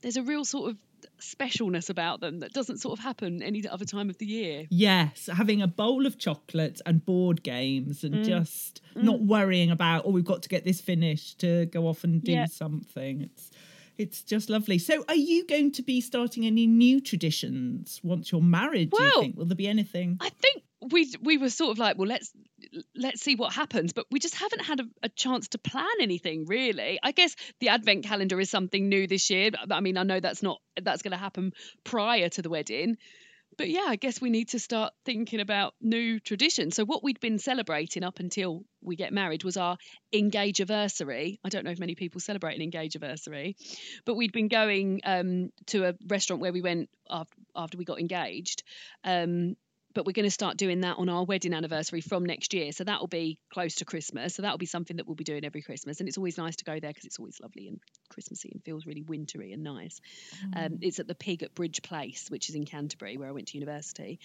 There's 0.00 0.16
a 0.16 0.22
real 0.22 0.44
sort 0.44 0.70
of 0.70 0.76
specialness 1.20 1.90
about 1.90 2.20
them 2.20 2.40
that 2.40 2.52
doesn't 2.52 2.78
sort 2.78 2.98
of 2.98 3.04
happen 3.04 3.42
any 3.42 3.66
other 3.68 3.84
time 3.84 4.08
of 4.10 4.18
the 4.18 4.26
year. 4.26 4.66
Yes, 4.70 5.28
having 5.32 5.62
a 5.62 5.66
bowl 5.66 6.06
of 6.06 6.18
chocolate 6.18 6.80
and 6.86 7.04
board 7.04 7.42
games 7.42 8.02
Mm. 8.02 8.04
and 8.14 8.24
just 8.24 8.80
not 8.94 9.20
worrying 9.20 9.70
about 9.70 10.04
oh 10.06 10.10
we've 10.10 10.24
got 10.24 10.42
to 10.42 10.48
get 10.48 10.64
this 10.64 10.80
finished 10.80 11.38
to 11.40 11.66
go 11.66 11.86
off 11.88 12.04
and 12.04 12.22
do 12.22 12.32
Yeah. 12.32 12.46
something. 12.46 13.22
It's 13.22 13.50
it's 13.96 14.22
just 14.22 14.48
lovely. 14.48 14.78
So 14.78 15.04
are 15.08 15.16
you 15.16 15.44
going 15.46 15.72
to 15.72 15.82
be 15.82 16.00
starting 16.00 16.46
any 16.46 16.66
new 16.68 17.00
traditions 17.00 18.00
once 18.04 18.30
you're 18.30 18.40
married, 18.40 18.90
do 18.90 19.02
you 19.02 19.10
Well, 19.12 19.20
think? 19.22 19.36
Will 19.36 19.46
there 19.46 19.56
be 19.56 19.66
anything? 19.66 20.18
I 20.20 20.28
think 20.28 20.62
we 20.80 21.12
we 21.20 21.38
were 21.38 21.50
sort 21.50 21.72
of 21.72 21.78
like, 21.78 21.98
well, 21.98 22.08
let's 22.08 22.30
let's 22.94 23.20
see 23.20 23.34
what 23.34 23.52
happens, 23.52 23.92
but 23.92 24.06
we 24.10 24.18
just 24.18 24.34
haven't 24.34 24.64
had 24.64 24.80
a, 24.80 24.84
a 25.04 25.08
chance 25.08 25.48
to 25.48 25.58
plan 25.58 25.86
anything 26.00 26.46
really. 26.46 26.98
I 27.02 27.12
guess 27.12 27.34
the 27.60 27.70
advent 27.70 28.04
calendar 28.04 28.38
is 28.40 28.50
something 28.50 28.88
new 28.88 29.06
this 29.06 29.30
year. 29.30 29.50
I 29.70 29.80
mean, 29.80 29.96
I 29.96 30.02
know 30.02 30.20
that's 30.20 30.42
not 30.42 30.60
that's 30.80 31.02
going 31.02 31.12
to 31.12 31.18
happen 31.18 31.52
prior 31.84 32.28
to 32.28 32.42
the 32.42 32.50
wedding. 32.50 32.96
But 33.56 33.70
yeah, 33.70 33.86
I 33.88 33.96
guess 33.96 34.20
we 34.20 34.30
need 34.30 34.50
to 34.50 34.60
start 34.60 34.92
thinking 35.04 35.40
about 35.40 35.74
new 35.80 36.20
traditions. 36.20 36.76
So 36.76 36.84
what 36.84 37.02
we'd 37.02 37.18
been 37.18 37.40
celebrating 37.40 38.04
up 38.04 38.20
until 38.20 38.62
we 38.82 38.94
get 38.94 39.12
married 39.12 39.42
was 39.42 39.56
our 39.56 39.78
engage 40.12 40.60
anniversary. 40.60 41.40
I 41.44 41.48
don't 41.48 41.64
know 41.64 41.72
if 41.72 41.80
many 41.80 41.96
people 41.96 42.20
celebrate 42.20 42.54
an 42.54 42.62
engage 42.62 42.94
anniversary, 42.94 43.56
but 44.04 44.14
we'd 44.14 44.32
been 44.32 44.46
going 44.46 45.00
um, 45.04 45.50
to 45.68 45.88
a 45.88 45.94
restaurant 46.06 46.40
where 46.40 46.52
we 46.52 46.60
went 46.60 46.88
after, 47.10 47.36
after 47.56 47.78
we 47.78 47.84
got 47.84 47.98
engaged. 47.98 48.62
Um, 49.02 49.56
but 49.98 50.06
we're 50.06 50.12
going 50.12 50.24
to 50.24 50.30
start 50.30 50.56
doing 50.56 50.82
that 50.82 50.96
on 50.98 51.08
our 51.08 51.24
wedding 51.24 51.52
anniversary 51.52 52.00
from 52.00 52.24
next 52.24 52.54
year. 52.54 52.70
So 52.70 52.84
that 52.84 53.00
will 53.00 53.08
be 53.08 53.36
close 53.52 53.74
to 53.76 53.84
Christmas. 53.84 54.36
So 54.36 54.42
that 54.42 54.52
will 54.52 54.58
be 54.58 54.64
something 54.64 54.98
that 54.98 55.08
we'll 55.08 55.16
be 55.16 55.24
doing 55.24 55.44
every 55.44 55.60
Christmas. 55.60 55.98
And 55.98 56.08
it's 56.08 56.16
always 56.16 56.38
nice 56.38 56.54
to 56.54 56.64
go 56.64 56.78
there 56.78 56.90
because 56.90 57.04
it's 57.04 57.18
always 57.18 57.40
lovely 57.40 57.66
and 57.66 57.80
Christmassy 58.08 58.50
and 58.54 58.62
feels 58.62 58.86
really 58.86 59.02
wintry 59.02 59.52
and 59.52 59.64
nice. 59.64 60.00
Um, 60.54 60.78
it's 60.82 61.00
at 61.00 61.08
the 61.08 61.16
Pig 61.16 61.42
at 61.42 61.52
Bridge 61.52 61.82
Place, 61.82 62.28
which 62.30 62.48
is 62.48 62.54
in 62.54 62.64
Canterbury, 62.64 63.16
where 63.16 63.28
I 63.28 63.32
went 63.32 63.48
to 63.48 63.58
university. 63.58 64.20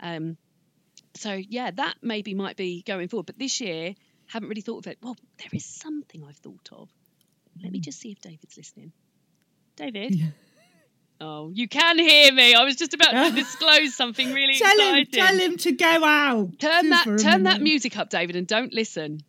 Um, 0.00 0.38
so 1.14 1.34
yeah, 1.34 1.72
that 1.72 1.96
maybe 2.00 2.32
might 2.32 2.56
be 2.56 2.80
going 2.80 3.08
forward. 3.08 3.26
But 3.26 3.38
this 3.38 3.60
year, 3.60 3.96
haven't 4.28 4.48
really 4.48 4.62
thought 4.62 4.86
of 4.86 4.92
it. 4.92 4.96
Well, 5.02 5.16
there 5.40 5.50
is 5.52 5.66
something 5.66 6.24
I've 6.26 6.38
thought 6.38 6.70
of. 6.72 6.88
Let 7.62 7.70
me 7.70 7.80
just 7.80 8.00
see 8.00 8.12
if 8.12 8.22
David's 8.22 8.56
listening. 8.56 8.92
David. 9.76 10.14
Yeah. 10.14 10.28
Oh, 11.20 11.50
you 11.52 11.66
can 11.68 11.98
hear 11.98 12.32
me. 12.32 12.54
I 12.54 12.62
was 12.64 12.76
just 12.76 12.94
about 12.94 13.10
to 13.10 13.34
disclose 13.34 13.94
something 13.96 14.32
really 14.32 14.54
Tell 14.54 14.70
exciting. 14.70 14.96
him, 14.96 15.06
tell 15.10 15.36
him 15.38 15.56
to 15.58 15.72
go 15.72 16.04
out. 16.04 16.58
Turn 16.60 16.90
that 16.90 17.18
turn 17.20 17.42
that 17.44 17.60
music 17.60 17.96
up, 17.98 18.08
David, 18.10 18.36
and 18.36 18.46
don't 18.46 18.72
listen. 18.72 19.20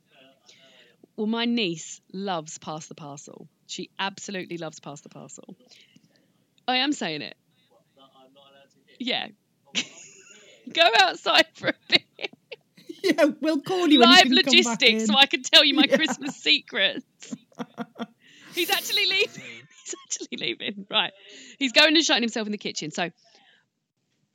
Well, 1.15 1.27
my 1.27 1.45
niece 1.45 1.99
loves 2.13 2.57
Pass 2.59 2.87
the 2.87 2.95
Parcel. 2.95 3.47
She 3.67 3.89
absolutely 3.99 4.57
loves 4.57 4.79
Pass 4.79 5.01
the 5.01 5.09
Parcel. 5.09 5.55
I 6.67 6.77
am 6.77 6.93
saying 6.93 7.21
it. 7.23 7.35
Yeah. 8.99 9.27
Go 10.73 10.87
outside 11.01 11.45
for 11.55 11.69
a 11.69 11.73
bit. 11.87 12.03
Yeah, 13.01 13.27
we'll 13.39 13.61
call 13.61 13.87
you. 13.87 14.01
when 14.01 14.09
you 14.09 14.15
Live 14.15 14.23
come 14.25 14.35
back 14.35 14.45
logistics, 14.45 15.05
so 15.05 15.15
I 15.15 15.25
can 15.25 15.41
tell 15.41 15.63
you 15.63 15.73
my 15.73 15.85
Yeah. 15.89 15.95
Christmas 15.95 16.35
secrets. 16.35 17.33
He's 18.53 18.69
actually 18.69 19.05
leaving. 19.05 19.41
He's 19.89 19.95
actually 20.05 20.37
leaving. 20.37 20.85
Right. 20.89 21.13
He's 21.57 21.71
going 21.71 21.95
and 21.95 22.05
shutting 22.05 22.23
himself 22.23 22.47
in 22.47 22.51
the 22.51 22.57
kitchen. 22.57 22.91
So 22.91 23.09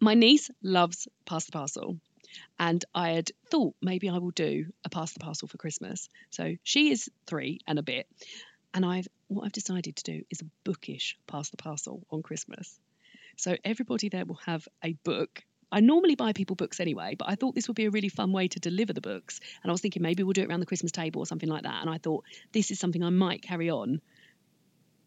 my 0.01 0.15
niece 0.15 0.51
loves 0.63 1.09
Pass 1.25 1.47
the 1.47 1.53
Parcel. 1.53 1.99
And 2.59 2.85
I 2.95 3.11
had 3.11 3.31
thought 3.49 3.75
maybe 3.81 4.09
I 4.09 4.19
will 4.19 4.31
do 4.31 4.67
a 4.85 4.89
Pass 4.89 5.13
the 5.13 5.21
Parcel 5.21 5.49
for 5.49 5.57
Christmas. 5.57 6.09
So 6.31 6.57
she 6.63 6.91
is 6.91 7.09
three 7.27 7.61
and 7.67 7.79
a 7.79 7.83
bit. 7.83 8.07
And 8.73 8.85
I've 8.85 9.07
what 9.29 9.45
I've 9.45 9.53
decided 9.53 9.97
to 9.97 10.05
do 10.05 10.23
is 10.31 10.41
a 10.41 10.47
bookish 10.65 11.17
Pass 11.27 11.51
the 11.51 11.57
Parcel 11.57 12.03
on 12.11 12.23
Christmas. 12.23 12.79
So 13.37 13.57
everybody 13.65 14.09
there 14.09 14.25
will 14.25 14.41
have 14.47 14.67
a 14.83 14.93
book. 15.05 15.43
I 15.73 15.81
normally 15.81 16.15
buy 16.15 16.33
people 16.33 16.55
books 16.55 16.79
anyway, 16.79 17.17
but 17.19 17.29
I 17.29 17.35
thought 17.35 17.55
this 17.55 17.67
would 17.69 17.77
be 17.77 17.87
a 17.87 17.91
really 17.91 18.09
fun 18.09 18.33
way 18.33 18.47
to 18.49 18.61
deliver 18.61 18.93
the 18.93 19.01
books. 19.01 19.41
And 19.63 19.71
I 19.71 19.73
was 19.73 19.81
thinking 19.81 20.03
maybe 20.03 20.23
we'll 20.23 20.33
do 20.33 20.43
it 20.43 20.49
around 20.49 20.61
the 20.61 20.67
Christmas 20.67 20.93
table 20.93 21.21
or 21.21 21.27
something 21.27 21.49
like 21.49 21.65
that. 21.65 21.81
And 21.81 21.91
I 21.91 21.99
thought 21.99 22.25
this 22.53 22.71
is 22.71 22.79
something 22.79 23.03
I 23.03 23.11
might 23.11 23.43
carry 23.43 23.71
on 23.71 24.01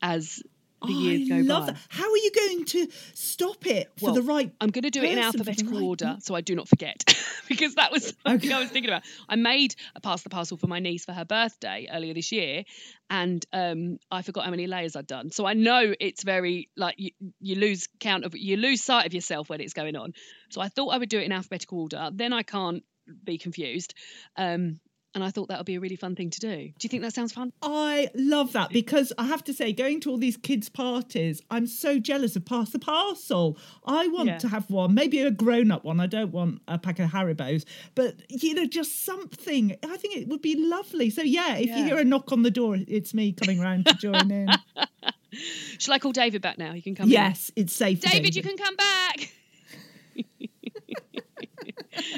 as 0.01 0.41
the 0.85 0.93
years 0.93 1.31
I 1.31 1.41
go 1.41 1.53
love 1.53 1.65
by. 1.65 1.71
that. 1.73 1.81
How 1.89 2.03
are 2.03 2.17
you 2.17 2.31
going 2.31 2.65
to 2.65 2.87
stop 3.15 3.65
it 3.65 3.89
for 3.97 4.05
Well, 4.05 4.13
the 4.13 4.21
right? 4.21 4.51
I'm 4.61 4.69
going 4.69 4.83
to 4.83 4.91
do 4.91 5.01
it 5.01 5.09
in 5.09 5.15
person 5.17 5.39
for 5.39 5.43
the 5.43 5.49
alphabetical 5.49 5.79
right- 5.79 5.83
order 5.87 6.17
so 6.21 6.35
I 6.35 6.41
do 6.41 6.53
not 6.55 6.67
forget 6.67 7.03
because 7.47 7.73
that 7.75 7.91
was 7.91 8.13
something 8.23 8.49
Okay. 8.49 8.53
I 8.53 8.59
was 8.59 8.69
thinking 8.69 8.91
about. 8.91 9.01
I 9.27 9.37
made 9.37 9.73
a 9.95 10.01
pass 10.01 10.21
the 10.21 10.29
parcel 10.29 10.55
for 10.55 10.67
my 10.67 10.77
niece 10.79 11.03
for 11.03 11.13
her 11.13 11.25
birthday 11.25 11.87
earlier 11.91 12.13
this 12.13 12.31
year 12.31 12.63
and 13.09 13.43
um, 13.53 13.97
I 14.11 14.21
forgot 14.21 14.45
how 14.45 14.51
many 14.51 14.67
layers 14.67 14.95
I'd 14.95 15.07
done. 15.07 15.31
So 15.31 15.47
I 15.47 15.53
know 15.53 15.95
it's 15.99 16.21
very 16.23 16.69
like 16.77 16.93
you, 16.99 17.09
you 17.39 17.55
lose 17.55 17.87
count 17.99 18.23
of 18.23 18.37
you 18.37 18.57
lose 18.57 18.83
sight 18.83 19.07
of 19.07 19.15
yourself 19.15 19.49
when 19.49 19.61
it's 19.61 19.73
going 19.73 19.95
on. 19.95 20.13
So 20.51 20.61
I 20.61 20.67
thought 20.69 20.89
I 20.89 20.99
would 20.99 21.09
do 21.09 21.17
it 21.17 21.23
in 21.23 21.31
alphabetical 21.31 21.81
order. 21.81 22.11
Then 22.13 22.33
I 22.33 22.43
can't 22.43 22.83
be 23.23 23.39
confused. 23.39 23.95
Um, 24.35 24.79
and 25.15 25.23
I 25.23 25.31
thought 25.31 25.47
that 25.47 25.57
would 25.57 25.65
be 25.65 25.75
a 25.75 25.79
really 25.79 25.95
fun 25.95 26.15
thing 26.15 26.29
to 26.29 26.39
do. 26.39 26.55
Do 26.55 26.73
you 26.81 26.89
think 26.89 27.01
that 27.01 27.13
sounds 27.13 27.31
fun? 27.33 27.51
I 27.61 28.09
love 28.13 28.53
that 28.53 28.69
because 28.69 29.11
I 29.17 29.23
have 29.25 29.43
to 29.45 29.53
say, 29.53 29.73
going 29.73 29.99
to 30.01 30.11
all 30.11 30.17
these 30.17 30.37
kids' 30.37 30.69
parties, 30.69 31.41
I'm 31.49 31.65
so 31.65 31.97
jealous 31.97 32.35
of 32.35 32.45
Pass 32.45 32.69
the 32.69 32.79
Parcel. 32.79 33.57
I 33.85 34.07
want 34.09 34.27
Yeah. 34.27 34.37
to 34.39 34.47
have 34.49 34.69
one, 34.69 34.93
maybe 34.93 35.19
a 35.21 35.31
grown 35.31 35.71
up 35.71 35.83
one. 35.83 35.99
I 35.99 36.07
don't 36.07 36.31
want 36.31 36.61
a 36.67 36.77
pack 36.77 36.99
of 36.99 37.09
Haribos, 37.11 37.65
but 37.95 38.15
you 38.29 38.53
know, 38.53 38.65
just 38.67 39.03
something. 39.05 39.75
I 39.83 39.97
think 39.97 40.15
it 40.17 40.27
would 40.27 40.41
be 40.41 40.55
lovely. 40.55 41.09
So, 41.09 41.21
yeah, 41.23 41.55
if 41.57 41.67
you 41.75 41.83
hear 41.85 41.97
a 41.97 42.03
knock 42.03 42.31
on 42.31 42.43
the 42.43 42.51
door, 42.51 42.77
it's 42.87 43.13
me 43.13 43.31
coming 43.31 43.59
round 43.59 43.85
to 43.87 43.93
join 43.95 44.29
in. 44.29 44.49
Shall 45.79 45.93
I 45.93 45.99
call 45.99 46.11
David 46.13 46.41
back 46.41 46.57
now? 46.57 46.73
He 46.73 46.81
can 46.81 46.95
come 46.95 47.05
in. 47.05 47.11
yes, 47.11 47.51
it's 47.55 47.73
safe. 47.73 48.01
for 48.01 48.09
David, 48.09 48.35
you 48.35 48.41
can 48.43 48.57
come 48.57 48.75
back. 48.75 49.31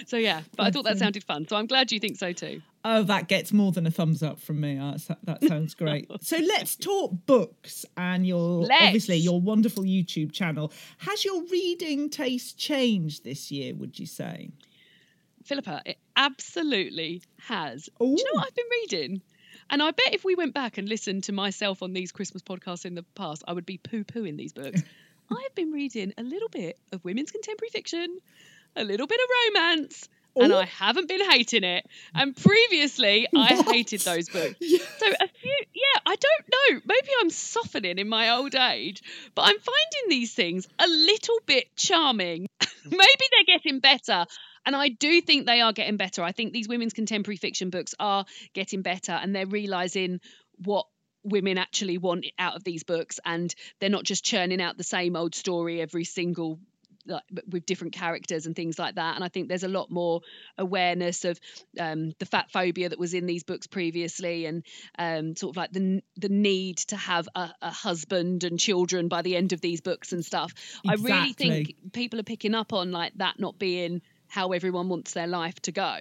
So 0.10 0.18
yeah, 0.18 0.42
but 0.56 0.66
I 0.66 0.72
thought 0.72 0.86
that 0.86 0.98
sounded 0.98 1.24
fun. 1.24 1.48
So 1.48 1.56
I'm 1.56 1.68
glad 1.68 1.92
you 1.92 2.00
think 2.00 2.18
so 2.18 2.34
too. 2.34 2.62
Oh, 2.84 3.04
that 3.04 3.28
gets 3.28 3.54
more 3.54 3.72
than 3.72 3.86
a 3.86 3.92
thumbs 3.92 4.24
up 4.24 4.40
from 4.40 4.60
me. 4.62 4.76
That 5.24 5.44
sounds 5.48 5.74
great. 5.76 6.10
so 6.22 6.38
let's 6.38 6.76
talk 6.76 7.12
books 7.26 7.86
and 7.96 8.26
your 8.26 8.62
Let's. 8.62 8.86
obviously 8.86 9.18
your 9.18 9.40
wonderful 9.40 9.84
YouTube 9.84 10.32
channel. 10.32 10.72
Has 11.00 11.24
your 11.24 11.44
reading 11.44 12.10
taste 12.10 12.58
changed 12.58 13.24
this 13.24 13.52
year? 13.52 13.76
Would 13.76 14.00
you 14.00 14.06
say? 14.06 14.50
Philippa, 15.44 15.82
it 15.86 15.98
absolutely 16.16 17.22
has. 17.48 17.90
Do 18.00 18.06
you 18.06 18.24
know 18.24 18.32
what 18.34 18.48
I've 18.48 18.56
been 18.56 18.66
reading? 18.72 19.22
And 19.70 19.84
I 19.84 19.92
bet 19.92 20.14
if 20.14 20.24
we 20.24 20.36
went 20.36 20.54
back 20.54 20.78
and 20.78 20.90
listened 20.90 21.26
to 21.26 21.32
myself 21.32 21.84
on 21.84 21.94
these 21.94 22.12
Christmas 22.12 22.42
podcasts 22.42 22.86
in 22.86 22.96
the 22.96 23.04
past, 23.16 23.44
I 23.48 23.54
would 23.54 23.66
be 23.66 23.78
poo 23.78 24.04
pooing 24.04 24.38
these 24.38 24.54
books. 24.54 24.82
I've 25.32 25.54
been 25.54 25.72
reading 25.72 26.14
a 26.18 26.24
little 26.24 26.50
bit 26.50 26.80
of 26.92 27.06
women's 27.06 27.30
contemporary 27.32 27.70
fiction, 27.70 28.18
a 28.80 28.84
little 28.84 29.08
bit 29.08 29.20
of 29.20 29.54
romance, 29.54 30.08
and 30.36 30.54
I 30.54 30.66
haven't 30.66 31.08
been 31.08 31.30
hating 31.30 31.64
it. 31.64 31.86
And 32.16 32.36
previously, 32.36 33.28
I 33.36 33.62
hated 33.72 34.02
those 34.02 34.30
books. 34.30 34.56
So 35.00 35.08
a 35.08 35.28
few, 35.28 35.56
yeah, 35.74 36.02
I 36.06 36.16
don't 36.16 36.76
know. 36.76 36.82
Maybe 36.86 37.08
I'm 37.22 37.30
softening 37.30 38.00
in 38.00 38.10
my 38.10 38.32
old 38.32 38.54
age, 38.54 39.02
but 39.34 39.44
I'm 39.44 39.58
finding 39.60 40.10
these 40.10 40.34
things 40.34 40.68
a 40.78 40.88
little 40.88 41.40
bit 41.46 41.74
charming. 41.78 42.48
Maybe 42.86 43.00
they're 43.32 43.58
getting 43.58 43.80
better. 43.80 44.26
And 44.66 44.76
I 44.76 44.90
do 44.90 45.22
think 45.22 45.46
they 45.46 45.62
are 45.62 45.72
getting 45.72 45.96
better. 45.98 46.22
I 46.22 46.34
think 46.34 46.52
these 46.52 46.68
women's 46.68 46.94
contemporary 46.94 47.38
fiction 47.38 47.70
books 47.70 47.96
are 47.98 48.26
getting 48.54 48.82
better 48.82 49.14
and 49.14 49.34
they're 49.34 49.46
realizing 49.46 50.20
what 50.58 50.86
women 51.24 51.58
actually 51.58 51.98
want 51.98 52.26
out 52.38 52.56
of 52.56 52.64
these 52.64 52.84
books 52.84 53.20
and 53.26 53.54
they're 53.80 53.90
not 53.90 54.04
just 54.04 54.24
churning 54.24 54.62
out 54.62 54.78
the 54.78 54.84
same 54.84 55.16
old 55.16 55.34
story 55.34 55.82
every 55.82 56.04
single 56.04 56.60
like, 57.06 57.24
with 57.50 57.66
different 57.66 57.94
characters 57.94 58.46
and 58.46 58.56
things 58.56 58.78
like 58.78 58.96
that. 58.96 59.16
And 59.16 59.24
I 59.24 59.30
think 59.30 59.48
there's 59.48 59.64
a 59.64 59.70
lot 59.70 59.90
more 59.90 60.22
awareness 60.58 61.26
of 61.26 61.40
um, 61.80 62.14
the 62.20 62.26
fat 62.26 62.52
phobia 62.52 62.90
that 62.90 63.00
was 63.00 63.14
in 63.14 63.26
these 63.26 63.44
books 63.44 63.68
previously, 63.68 64.46
and 64.46 64.64
um, 64.98 65.36
sort 65.36 65.54
of 65.54 65.58
like 65.58 65.72
the 65.72 66.02
the 66.18 66.30
need 66.30 66.78
to 66.78 66.98
have 66.98 67.28
a, 67.36 67.50
a 67.62 67.72
husband 67.72 68.44
and 68.44 68.60
children 68.60 69.08
by 69.08 69.22
the 69.22 69.36
end 69.36 69.54
of 69.54 69.62
these 69.62 69.82
books 69.82 70.14
and 70.14 70.26
stuff. 70.26 70.54
I 70.88 70.96
really 70.96 71.34
think 71.34 71.76
people 71.94 72.20
are 72.20 72.24
picking 72.24 72.56
up 72.56 72.74
on 72.74 72.92
like 72.92 73.14
that 73.16 73.40
not 73.40 73.58
being 73.58 74.02
how 74.28 74.52
everyone 74.52 74.90
wants 74.90 75.14
their 75.14 75.28
life 75.28 75.60
to 75.62 75.72
go. 75.72 75.98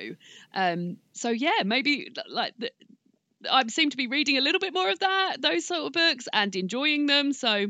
Um, 0.54 0.98
so 1.12 1.30
yeah, 1.30 1.62
maybe 1.64 2.12
like 2.28 2.54
the, 2.58 2.70
I 3.50 3.66
seem 3.68 3.90
to 3.90 3.96
be 3.96 4.06
reading 4.06 4.36
a 4.36 4.40
little 4.40 4.60
bit 4.60 4.74
more 4.74 4.90
of 4.90 4.98
that, 4.98 5.36
those 5.40 5.66
sort 5.66 5.86
of 5.86 5.92
books, 5.92 6.28
and 6.32 6.54
enjoying 6.54 7.06
them. 7.06 7.32
So 7.32 7.68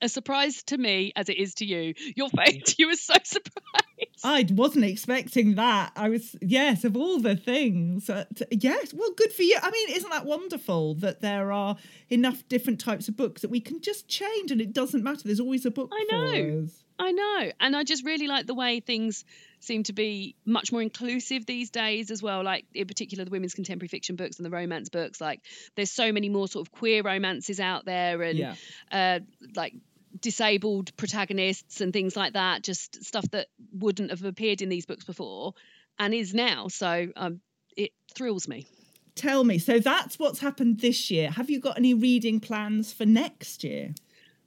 a 0.00 0.08
surprise 0.08 0.62
to 0.64 0.78
me 0.78 1.12
as 1.16 1.28
it 1.28 1.38
is 1.38 1.54
to 1.54 1.64
you. 1.64 1.94
Your 2.16 2.28
face, 2.30 2.74
you 2.78 2.88
were 2.88 2.96
so 2.96 3.14
surprised. 3.22 3.84
I 4.24 4.46
wasn't 4.50 4.84
expecting 4.84 5.54
that. 5.56 5.92
I 5.96 6.08
was, 6.08 6.36
yes, 6.40 6.84
of 6.84 6.96
all 6.96 7.20
the 7.20 7.36
things. 7.36 8.10
Uh, 8.10 8.24
yes, 8.50 8.92
well, 8.94 9.10
good 9.16 9.32
for 9.32 9.42
you. 9.42 9.58
I 9.62 9.70
mean, 9.70 9.90
isn't 9.90 10.10
that 10.10 10.24
wonderful 10.24 10.94
that 10.96 11.20
there 11.20 11.52
are 11.52 11.76
enough 12.08 12.46
different 12.48 12.80
types 12.80 13.08
of 13.08 13.16
books 13.16 13.42
that 13.42 13.50
we 13.50 13.60
can 13.60 13.80
just 13.80 14.08
change 14.08 14.50
and 14.50 14.60
it 14.60 14.72
doesn't 14.72 15.02
matter? 15.02 15.22
There's 15.24 15.40
always 15.40 15.64
a 15.66 15.70
book 15.70 15.92
I 15.92 16.06
for 16.08 16.16
know. 16.16 16.68
I 16.98 17.12
know. 17.12 17.52
And 17.60 17.76
I 17.76 17.84
just 17.84 18.04
really 18.04 18.26
like 18.26 18.46
the 18.46 18.54
way 18.54 18.80
things 18.80 19.24
seem 19.60 19.82
to 19.84 19.92
be 19.92 20.34
much 20.44 20.72
more 20.72 20.82
inclusive 20.82 21.46
these 21.46 21.70
days 21.70 22.10
as 22.10 22.22
well. 22.22 22.42
Like, 22.42 22.64
in 22.74 22.86
particular, 22.86 23.24
the 23.24 23.30
women's 23.30 23.54
contemporary 23.54 23.88
fiction 23.88 24.16
books 24.16 24.38
and 24.38 24.46
the 24.46 24.50
romance 24.50 24.88
books. 24.88 25.20
Like, 25.20 25.40
there's 25.76 25.92
so 25.92 26.10
many 26.12 26.28
more 26.28 26.48
sort 26.48 26.66
of 26.66 26.72
queer 26.72 27.02
romances 27.02 27.60
out 27.60 27.84
there 27.84 28.22
and, 28.22 28.38
Yeah. 28.38 28.54
uh, 28.90 29.20
like, 29.54 29.74
disabled 30.20 30.96
protagonists 30.96 31.80
and 31.80 31.92
things 31.92 32.16
like 32.16 32.32
that. 32.32 32.62
Just 32.62 33.04
stuff 33.04 33.30
that 33.30 33.46
wouldn't 33.72 34.10
have 34.10 34.24
appeared 34.24 34.62
in 34.62 34.68
these 34.68 34.86
books 34.86 35.04
before 35.04 35.54
and 35.98 36.12
is 36.12 36.34
now. 36.34 36.68
So, 36.68 37.12
um, 37.16 37.40
it 37.76 37.92
thrills 38.14 38.48
me. 38.48 38.66
Tell 39.14 39.42
me, 39.44 39.58
so 39.58 39.78
that's 39.80 40.18
what's 40.18 40.38
happened 40.40 40.80
this 40.80 41.10
year. 41.10 41.30
Have 41.30 41.50
you 41.50 41.60
got 41.60 41.76
any 41.76 41.92
reading 41.94 42.38
plans 42.40 42.92
for 42.92 43.04
next 43.04 43.64
year? 43.64 43.94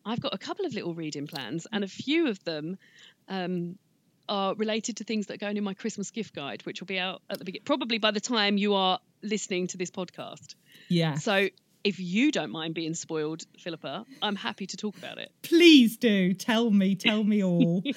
I've 0.05 0.19
got 0.19 0.33
a 0.33 0.37
couple 0.37 0.65
of 0.65 0.73
little 0.73 0.93
reading 0.93 1.27
plans, 1.27 1.67
and 1.71 1.83
a 1.83 1.87
few 1.87 2.27
of 2.27 2.43
them 2.43 2.77
um, 3.27 3.77
are 4.27 4.55
related 4.55 4.97
to 4.97 5.03
things 5.03 5.27
that 5.27 5.35
are 5.35 5.37
going 5.45 5.57
in 5.57 5.63
my 5.63 5.73
Christmas 5.73 6.11
gift 6.11 6.33
guide, 6.33 6.65
which 6.65 6.81
will 6.81 6.87
be 6.87 6.99
out 6.99 7.21
at 7.29 7.39
the 7.39 7.45
beginning, 7.45 7.65
probably 7.65 7.97
by 7.97 8.11
the 8.11 8.19
time 8.19 8.57
you 8.57 8.73
are 8.73 8.99
listening 9.21 9.67
to 9.67 9.77
this 9.77 9.91
podcast. 9.91 10.55
Yeah. 10.87 11.15
So, 11.15 11.49
if 11.83 11.99
you 11.99 12.31
don't 12.31 12.51
mind 12.51 12.75
being 12.75 12.93
spoiled, 12.93 13.43
Philippa, 13.57 14.05
I'm 14.21 14.35
happy 14.35 14.67
to 14.67 14.77
talk 14.77 14.97
about 14.97 15.17
it. 15.17 15.31
Please 15.41 15.97
do. 15.97 16.33
Tell 16.33 16.69
me, 16.69 16.95
tell 16.95 17.23
me 17.23 17.43
all. 17.43 17.83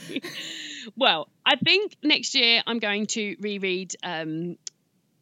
Well, 0.96 1.28
I 1.46 1.56
think 1.56 1.96
next 2.02 2.34
year 2.34 2.62
I'm 2.66 2.78
going 2.78 3.06
to 3.06 3.36
reread 3.40 3.94
um, 4.02 4.56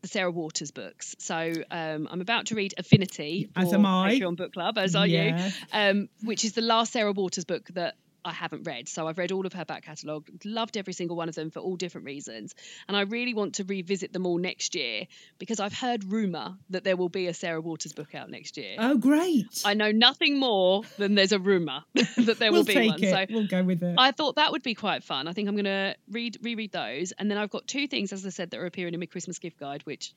the 0.03 0.09
Sarah 0.09 0.31
Waters 0.31 0.71
books. 0.71 1.15
So 1.19 1.53
um, 1.71 2.09
I'm 2.11 2.21
about 2.21 2.47
to 2.47 2.55
read 2.55 2.75
Affinity 2.77 3.49
As 3.57 3.73
am 3.73 3.87
I. 3.87 4.12
Patreon 4.15 4.37
Book 4.37 4.53
Club, 4.53 4.77
as 4.77 4.95
are 4.95 5.07
Yes. 5.07 5.57
you, 5.57 5.79
um, 5.79 6.09
which 6.23 6.45
is 6.45 6.53
the 6.53 6.61
last 6.61 6.93
Sarah 6.93 7.12
Waters 7.12 7.45
book 7.45 7.69
that 7.75 7.95
I 8.25 8.33
haven't 8.33 8.65
read. 8.65 8.89
So 8.89 9.07
I've 9.09 9.19
read 9.19 9.33
all 9.33 9.47
of 9.47 9.53
her 9.53 9.65
back 9.65 9.85
catalogue, 9.85 10.29
loved 10.45 10.77
every 10.77 10.93
single 10.93 11.17
one 11.17 11.29
of 11.29 11.35
them 11.35 11.51
for 11.51 11.61
all 11.61 11.77
different 11.77 12.07
reasons. 12.07 12.55
And 12.89 12.97
I 12.97 13.03
really 13.03 13.35
want 13.35 13.55
to 13.57 13.65
revisit 13.65 14.13
them 14.13 14.27
all 14.27 14.39
next 14.39 14.75
year 14.75 15.07
because 15.39 15.61
I've 15.61 15.73
heard 15.73 16.05
rumour 16.05 16.55
that 16.71 16.85
there 16.85 16.97
will 16.97 17.09
be 17.09 17.27
a 17.27 17.35
Sarah 17.35 17.61
Waters 17.61 17.93
book 17.93 18.15
out 18.15 18.31
next 18.31 18.57
year. 18.57 18.77
oh, 18.79 18.97
great. 18.97 19.63
I 19.65 19.75
know 19.75 19.91
nothing 19.91 20.39
more 20.39 20.83
than 20.99 21.15
there's 21.15 21.33
a 21.33 21.39
rumour 21.39 21.83
that 21.95 22.37
there 22.39 22.53
we'll 22.53 22.61
will 22.61 22.67
be 22.67 22.75
take 22.75 22.91
one. 22.93 23.03
it. 23.05 23.29
So 23.29 23.35
we'll 23.35 23.47
go 23.47 23.63
with 23.63 23.83
it. 23.83 23.97
I 23.99 24.13
thought 24.13 24.37
that 24.37 24.53
would 24.53 24.63
be 24.63 24.75
quite 24.75 25.03
fun. 25.03 25.29
I 25.29 25.33
think 25.33 25.49
I'm 25.49 25.55
going 25.57 25.65
to 25.65 25.97
read 26.11 26.39
reread 26.43 26.73
those, 26.73 27.13
and 27.13 27.31
then 27.31 27.39
I've 27.39 27.51
got 27.51 27.67
two 27.67 27.89
things, 27.89 28.13
as 28.13 28.25
I 28.25 28.31
said, 28.31 28.51
that 28.51 28.61
are 28.61 28.67
appearing 28.67 28.95
in 28.95 29.01
my 29.01 29.07
Christmas 29.07 29.39
gift 29.39 29.59
guide, 29.59 29.83
which 29.85 30.15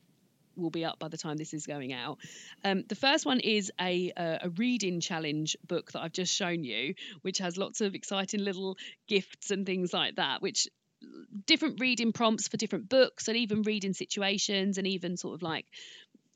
will 0.58 0.70
be 0.70 0.86
up 0.86 1.00
by 1.00 1.08
the 1.08 1.18
time 1.18 1.38
this 1.38 1.54
is 1.54 1.65
going 1.65 1.94
out. 1.94 2.18
Um, 2.63 2.84
the 2.88 2.96
first 2.96 3.26
one 3.26 3.39
is 3.39 3.72
a 3.80 4.12
uh, 4.15 4.38
a 4.44 4.50
reading 4.50 5.00
challenge 5.00 5.58
book 5.68 5.91
that 5.91 6.02
I've 6.02 6.12
just 6.12 6.34
shown 6.34 6.63
you, 6.63 6.96
which 7.22 7.39
has 7.39 7.58
lots 7.58 7.82
of 7.82 7.96
exciting 7.96 8.44
little 8.44 8.78
gifts 9.08 9.52
and 9.52 9.65
things 9.65 9.94
like 9.94 10.15
that, 10.15 10.41
which 10.41 10.68
different 11.46 11.80
reading 11.80 12.12
prompts 12.12 12.48
for 12.48 12.58
different 12.58 12.89
books 12.89 13.28
and 13.28 13.38
even 13.38 13.62
reading 13.62 13.94
situations 13.94 14.78
and 14.78 14.88
even 14.88 15.18
sort 15.18 15.36
of 15.36 15.41
like 15.41 15.65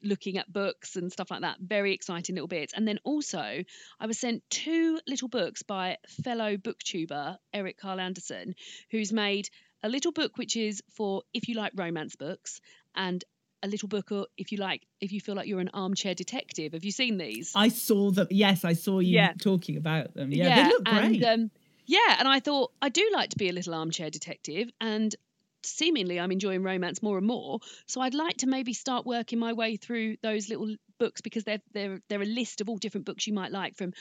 looking 0.04 0.38
at 0.38 0.52
books 0.52 0.96
and 0.96 1.12
stuff 1.12 1.32
like 1.32 1.42
that. 1.42 1.58
Very 1.60 1.94
exciting 1.94 2.36
little 2.36 2.48
bits. 2.48 2.74
And 2.74 2.88
then 2.88 3.00
also, 3.04 3.64
I 4.00 4.06
was 4.06 4.18
sent 4.18 4.44
two 4.50 5.00
little 5.08 5.28
books 5.28 5.64
by 5.64 5.98
fellow 6.24 6.58
booktuber 6.58 7.38
Eric 7.54 7.78
Karl 7.78 8.00
Anderson, 8.00 8.56
who's 8.92 9.12
made 9.12 9.50
a 9.84 9.90
little 9.90 10.12
book 10.12 10.38
which 10.38 10.56
is 10.56 10.82
for 10.92 11.24
if 11.34 11.48
you 11.48 11.56
like 11.56 11.72
romance 11.76 12.16
books 12.16 12.60
and 12.96 13.24
a 13.62 13.67
little 13.67 13.88
book 13.89 14.12
or 14.12 14.28
if 14.38 14.52
you 14.52 14.58
like 14.58 14.82
if 15.02 15.12
you 15.12 15.19
feel 15.19 15.36
like 15.36 15.48
you're 15.48 15.60
an 15.60 15.69
armchair 15.74 16.15
detective. 16.15 16.74
Have 16.74 16.84
you 16.86 16.91
seen 16.91 17.17
these? 17.17 17.52
I 17.56 17.69
saw 17.69 18.12
them. 18.12 18.28
Yes, 18.30 18.63
I 18.65 18.74
saw 18.74 19.00
you 19.00 19.15
Yeah. 19.15 19.34
talking 19.41 19.78
about 19.78 20.13
them. 20.13 20.32
Yeah, 20.32 20.56
they 20.56 20.69
look 20.69 20.84
great. 20.86 21.24
And, 21.24 21.43
um, 21.43 21.52
yeah, 21.86 22.15
and 22.19 22.28
I 22.28 22.39
thought 22.39 22.72
I 22.82 22.89
do 22.89 23.10
like 23.13 23.32
to 23.32 23.38
be 23.38 23.50
a 23.50 23.54
little 23.54 23.74
armchair 23.74 24.10
detective, 24.10 24.69
and 24.80 25.15
seemingly 25.63 26.19
I'm 26.19 26.32
enjoying 26.32 26.63
romance 26.63 27.04
more 27.04 27.17
and 27.17 27.28
more. 27.28 27.60
So 27.88 28.00
I'd 28.02 28.13
like 28.13 28.38
to 28.38 28.48
maybe 28.48 28.74
start 28.74 29.06
working 29.06 29.39
my 29.39 29.54
way 29.54 29.76
through 29.76 30.17
those 30.22 30.48
little 30.50 30.76
books 31.00 31.22
because 31.22 31.43
they're 31.43 31.62
they're 31.74 32.00
they're 32.08 32.22
a 32.22 32.26
list 32.26 32.62
of 32.62 32.69
all 32.69 32.78
different 32.78 33.06
books 33.06 33.28
you 33.28 33.34
might 33.34 33.52
like 33.52 33.76
from 33.76 33.93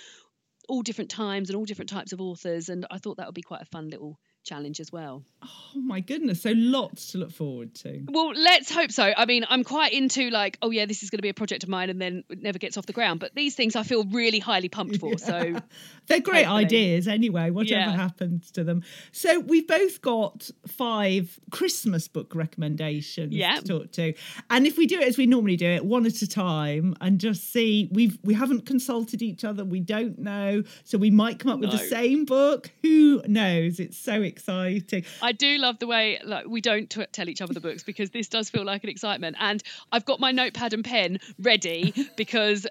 all 0.69 0.83
different 0.83 1.11
times 1.11 1.49
and 1.49 1.57
all 1.57 1.65
different 1.65 1.89
types 1.89 2.13
of 2.13 2.21
authors. 2.21 2.69
And 2.69 2.87
I 2.91 2.99
thought 2.99 3.17
that 3.17 3.27
would 3.27 3.35
be 3.35 3.43
quite 3.43 3.63
a 3.63 3.67
fun 3.67 3.89
little 3.89 4.19
challenge 4.45 4.81
as 4.81 4.91
well. 4.91 5.25
Oh 5.45 5.81
my 5.81 6.01
goodness. 6.01 6.43
So 6.43 6.53
lots 6.57 7.13
to 7.13 7.19
look 7.19 7.31
forward 7.31 7.75
to. 7.77 8.03
Well, 8.09 8.33
let's 8.35 8.73
hope 8.73 8.91
so. 8.91 9.13
I 9.17 9.25
mean, 9.27 9.45
I'm 9.49 9.63
quite 9.63 9.93
into 9.93 10.31
like, 10.31 10.59
oh 10.63 10.71
yeah, 10.71 10.87
this 10.87 11.03
is 11.03 11.11
going 11.11 11.19
to 11.19 11.23
be 11.23 11.29
a 11.29 11.35
project 11.35 11.63
of 11.63 11.69
mine, 11.69 11.91
and 11.91 12.01
then 12.01 12.25
it 12.29 12.43
never 12.43 12.59
gets 12.59 12.77
off 12.77 12.87
the 12.87 12.93
ground. 12.93 13.21
But 13.21 13.35
these 13.35 13.55
things 13.55 13.77
I 13.77 13.83
feel 13.85 14.05
really 14.05 14.39
highly 14.41 14.69
pumped 14.69 14.97
for. 14.99 15.17
So 15.19 15.57
They're 16.07 16.21
great 16.21 16.47
Hopefully. 16.47 16.65
ideas 16.65 17.07
anyway, 17.07 17.51
whatever 17.51 17.81
Yeah. 17.91 17.93
happens 17.97 18.51
to 18.53 18.65
them. 18.65 18.83
So 19.13 19.41
we've 19.41 19.67
both 19.67 20.01
got 20.01 20.51
five 20.67 21.39
Christmas 21.51 22.09
book 22.09 22.35
recommendations 22.35 23.33
Yeah. 23.35 23.57
to 23.57 23.63
talk 23.63 23.93
to. 23.93 24.15
And 24.51 24.67
if 24.67 24.79
we 24.79 24.87
do 24.87 24.99
it 25.01 25.07
as 25.07 25.19
we 25.19 25.27
normally 25.27 25.57
do 25.57 25.67
it, 25.67 25.85
one 25.85 26.07
at 26.07 26.23
a 26.23 26.27
time 26.27 26.97
and 27.01 27.21
just 27.21 27.53
see 27.53 27.89
we've 27.93 28.19
we 28.25 28.35
haven't 28.35 28.67
consulted 28.67 29.23
each 29.23 29.45
other, 29.45 29.65
we 29.65 29.81
don't 29.81 30.19
know. 30.19 30.63
So 30.85 30.99
we 30.99 31.11
might 31.11 31.39
come 31.39 31.53
up 31.53 31.61
with 31.61 31.71
the 31.71 31.79
same 31.79 32.25
book. 32.25 32.71
Who 32.83 33.23
knows? 33.27 33.79
It's 33.79 33.99
so 33.99 34.23
exciting. 34.29 35.05
I 35.21 35.33
do 35.33 35.59
love 35.59 35.79
the 35.79 35.87
way 35.89 36.21
like 36.25 36.47
we 36.47 36.61
don't 36.61 36.89
t- 36.89 37.07
tell 37.13 37.29
each 37.29 37.41
other 37.43 37.53
the 37.53 37.61
books 37.61 37.83
because 37.83 38.11
this 38.11 38.29
does 38.29 38.49
feel 38.51 38.65
like 38.65 38.85
an 38.85 38.91
excitement. 38.91 39.37
And 39.41 39.63
I've 39.91 40.05
got 40.05 40.21
my 40.21 40.31
notepad 40.33 40.73
and 40.75 40.85
pen 40.85 41.19
ready 41.41 41.93
because, 42.17 42.67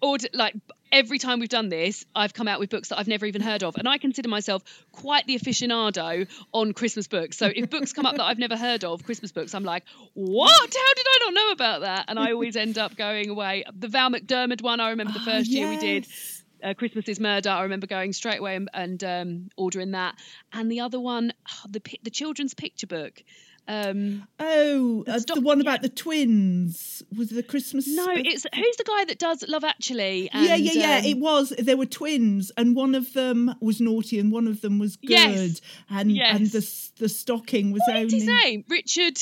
or 0.00 0.16
like 0.32 0.54
every 0.90 1.18
time 1.18 1.40
we've 1.40 1.48
done 1.48 1.70
this, 1.70 2.04
I've 2.14 2.34
come 2.34 2.46
out 2.48 2.60
with 2.60 2.68
books 2.68 2.90
that 2.90 2.98
I've 2.98 3.08
never 3.08 3.24
even 3.24 3.40
heard 3.40 3.62
of, 3.62 3.76
and 3.78 3.88
I 3.88 3.96
consider 3.96 4.28
myself 4.28 4.62
quite 4.92 5.26
the 5.26 5.38
aficionado 5.38 6.28
on 6.52 6.72
Christmas 6.74 7.06
books. 7.08 7.38
So 7.38 7.46
if 7.54 7.70
books 7.70 7.92
come 7.94 8.04
up 8.04 8.16
that 8.16 8.24
I've 8.24 8.38
never 8.38 8.56
heard 8.56 8.84
of, 8.84 9.02
Christmas 9.04 9.32
books, 9.32 9.54
I'm 9.54 9.64
like, 9.64 9.84
what? 10.14 10.50
How 10.50 10.66
did 10.94 11.06
I 11.08 11.18
not 11.24 11.34
know 11.34 11.50
about 11.52 11.80
that? 11.80 12.04
And 12.08 12.18
I 12.18 12.32
always 12.32 12.56
end 12.56 12.76
up 12.76 12.94
going 12.96 13.30
away. 13.30 13.64
The 13.74 13.88
Val 13.88 14.10
McDermid 14.10 14.60
one, 14.60 14.80
I 14.80 14.90
remember 14.90 15.14
the 15.14 15.20
Ah, 15.22 15.24
first 15.24 15.50
year 15.50 15.68
we 15.70 15.78
did 15.78 16.04
yes. 16.06 16.31
Uh, 16.62 16.74
Christmas 16.74 17.08
is 17.08 17.20
Murder. 17.20 17.50
I 17.50 17.62
remember 17.62 17.86
going 17.86 18.12
straight 18.12 18.40
away 18.40 18.56
and, 18.56 18.68
and 18.72 19.04
um, 19.04 19.48
ordering 19.56 19.92
that. 19.92 20.14
And 20.52 20.70
the 20.70 20.80
other 20.80 21.00
one, 21.00 21.32
oh, 21.50 21.68
the 21.68 21.82
the 22.02 22.10
children's 22.10 22.54
picture 22.54 22.86
book. 22.86 23.22
Um, 23.68 24.26
Oh, 24.40 25.04
uh, 25.06 25.20
the 25.20 25.40
one 25.40 25.60
about 25.60 25.82
the 25.82 25.88
twins 25.88 27.02
was 27.16 27.28
the 27.28 27.44
Christmas. 27.44 27.86
no, 27.86 28.04
uh, 28.06 28.14
it's 28.16 28.44
who's 28.54 28.76
the 28.76 28.84
guy 28.84 29.04
that 29.04 29.18
does 29.18 29.44
Love 29.46 29.62
Actually? 29.62 30.28
And, 30.32 30.46
yeah, 30.46 30.56
yeah, 30.56 30.72
yeah. 30.72 30.96
um, 30.98 31.04
it 31.04 31.18
was. 31.18 31.50
There 31.50 31.76
were 31.76 31.86
twins, 31.86 32.50
and 32.56 32.74
one 32.74 32.94
of 32.96 33.12
them 33.12 33.54
was 33.60 33.80
naughty, 33.80 34.18
and 34.18 34.32
one 34.32 34.48
of 34.48 34.60
them 34.62 34.78
was 34.78 34.96
good. 34.96 35.10
Yes. 35.10 35.60
And 35.88 36.10
and 36.18 36.46
the 36.46 36.90
the 36.98 37.08
stocking 37.08 37.72
was 37.72 37.82
What 37.86 37.96
only 37.96 38.14
his 38.14 38.26
name? 38.26 38.64
Richard. 38.68 39.18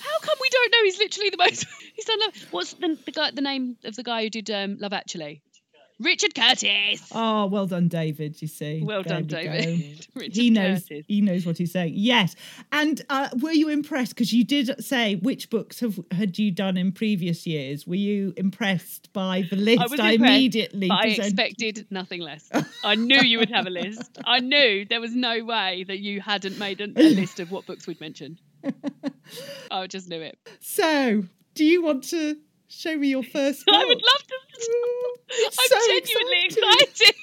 How 0.00 0.18
come 0.20 0.38
we 0.40 0.48
don't 0.50 0.70
know? 0.72 0.84
He's 0.84 0.98
literally 0.98 1.30
the 1.30 1.36
most. 1.36 1.66
He's 1.94 2.04
done 2.04 2.20
Love. 2.20 2.34
What's 2.50 2.72
the, 2.74 2.98
the 3.04 3.12
guy? 3.12 3.30
The 3.30 3.40
name 3.42 3.76
of 3.84 3.96
the 3.96 4.02
guy 4.02 4.24
who 4.24 4.30
did 4.30 4.50
um, 4.50 4.76
Love 4.78 4.92
Actually? 4.92 5.42
Richard 5.98 6.34
Curtis. 6.34 7.10
Oh, 7.12 7.46
well 7.46 7.66
done, 7.66 7.88
David. 7.88 8.40
You 8.42 8.48
see, 8.48 8.82
Well 8.82 9.02
There 9.02 9.20
done, 9.20 9.22
we. 9.22 9.28
David. 9.28 10.06
Richard 10.14 10.36
he 10.36 10.50
knows. 10.50 10.82
Curtis. 10.82 11.04
He 11.08 11.20
knows 11.22 11.46
what 11.46 11.56
he's 11.56 11.72
saying. 11.72 11.94
Yes. 11.96 12.36
And 12.70 13.02
uh, 13.08 13.30
were 13.40 13.52
you 13.52 13.68
impressed? 13.70 14.10
Because 14.14 14.32
you 14.32 14.44
did 14.44 14.84
say 14.84 15.16
which 15.16 15.48
books 15.48 15.80
have 15.80 15.98
had 16.10 16.38
you 16.38 16.50
done 16.50 16.76
in 16.76 16.92
previous 16.92 17.46
years? 17.46 17.86
Were 17.86 17.94
you 17.94 18.34
impressed 18.36 19.12
by 19.14 19.44
the 19.48 19.56
list 19.56 19.80
I 19.80 19.86
was 19.86 20.00
I 20.00 20.10
impressed, 20.12 20.30
immediately 20.32 20.88
but 20.88 21.04
I 21.04 21.08
expected 21.08 21.86
nothing 21.90 22.20
less. 22.20 22.50
I 22.84 22.94
knew 22.94 23.20
you 23.20 23.38
would 23.38 23.50
have 23.50 23.66
a 23.66 23.70
list. 23.70 24.18
I 24.24 24.40
knew 24.40 24.84
there 24.84 25.00
was 25.00 25.14
no 25.14 25.44
way 25.44 25.84
that 25.88 25.98
you 26.00 26.20
hadn't 26.20 26.58
made 26.58 26.80
a, 26.80 26.84
a 26.84 27.08
list 27.14 27.40
of 27.40 27.50
what 27.50 27.64
books 27.66 27.86
we'd 27.86 28.00
mentioned. 28.00 28.40
I 29.70 29.86
just 29.86 30.08
knew 30.08 30.20
it. 30.20 30.38
So, 30.60 31.24
do 31.54 31.64
you 31.64 31.82
want 31.82 32.04
to 32.10 32.36
show 32.76 32.96
me 32.96 33.08
your 33.08 33.22
first? 33.22 33.64
I 33.72 33.84
would 33.84 34.02
love 34.02 34.22
to. 34.28 34.34
It's 35.28 35.56
mm, 35.56 35.60
I'm 35.60 35.68
so 35.68 35.78
genuinely 35.88 36.44
exciting. 36.44 36.88
excited. 36.88 37.14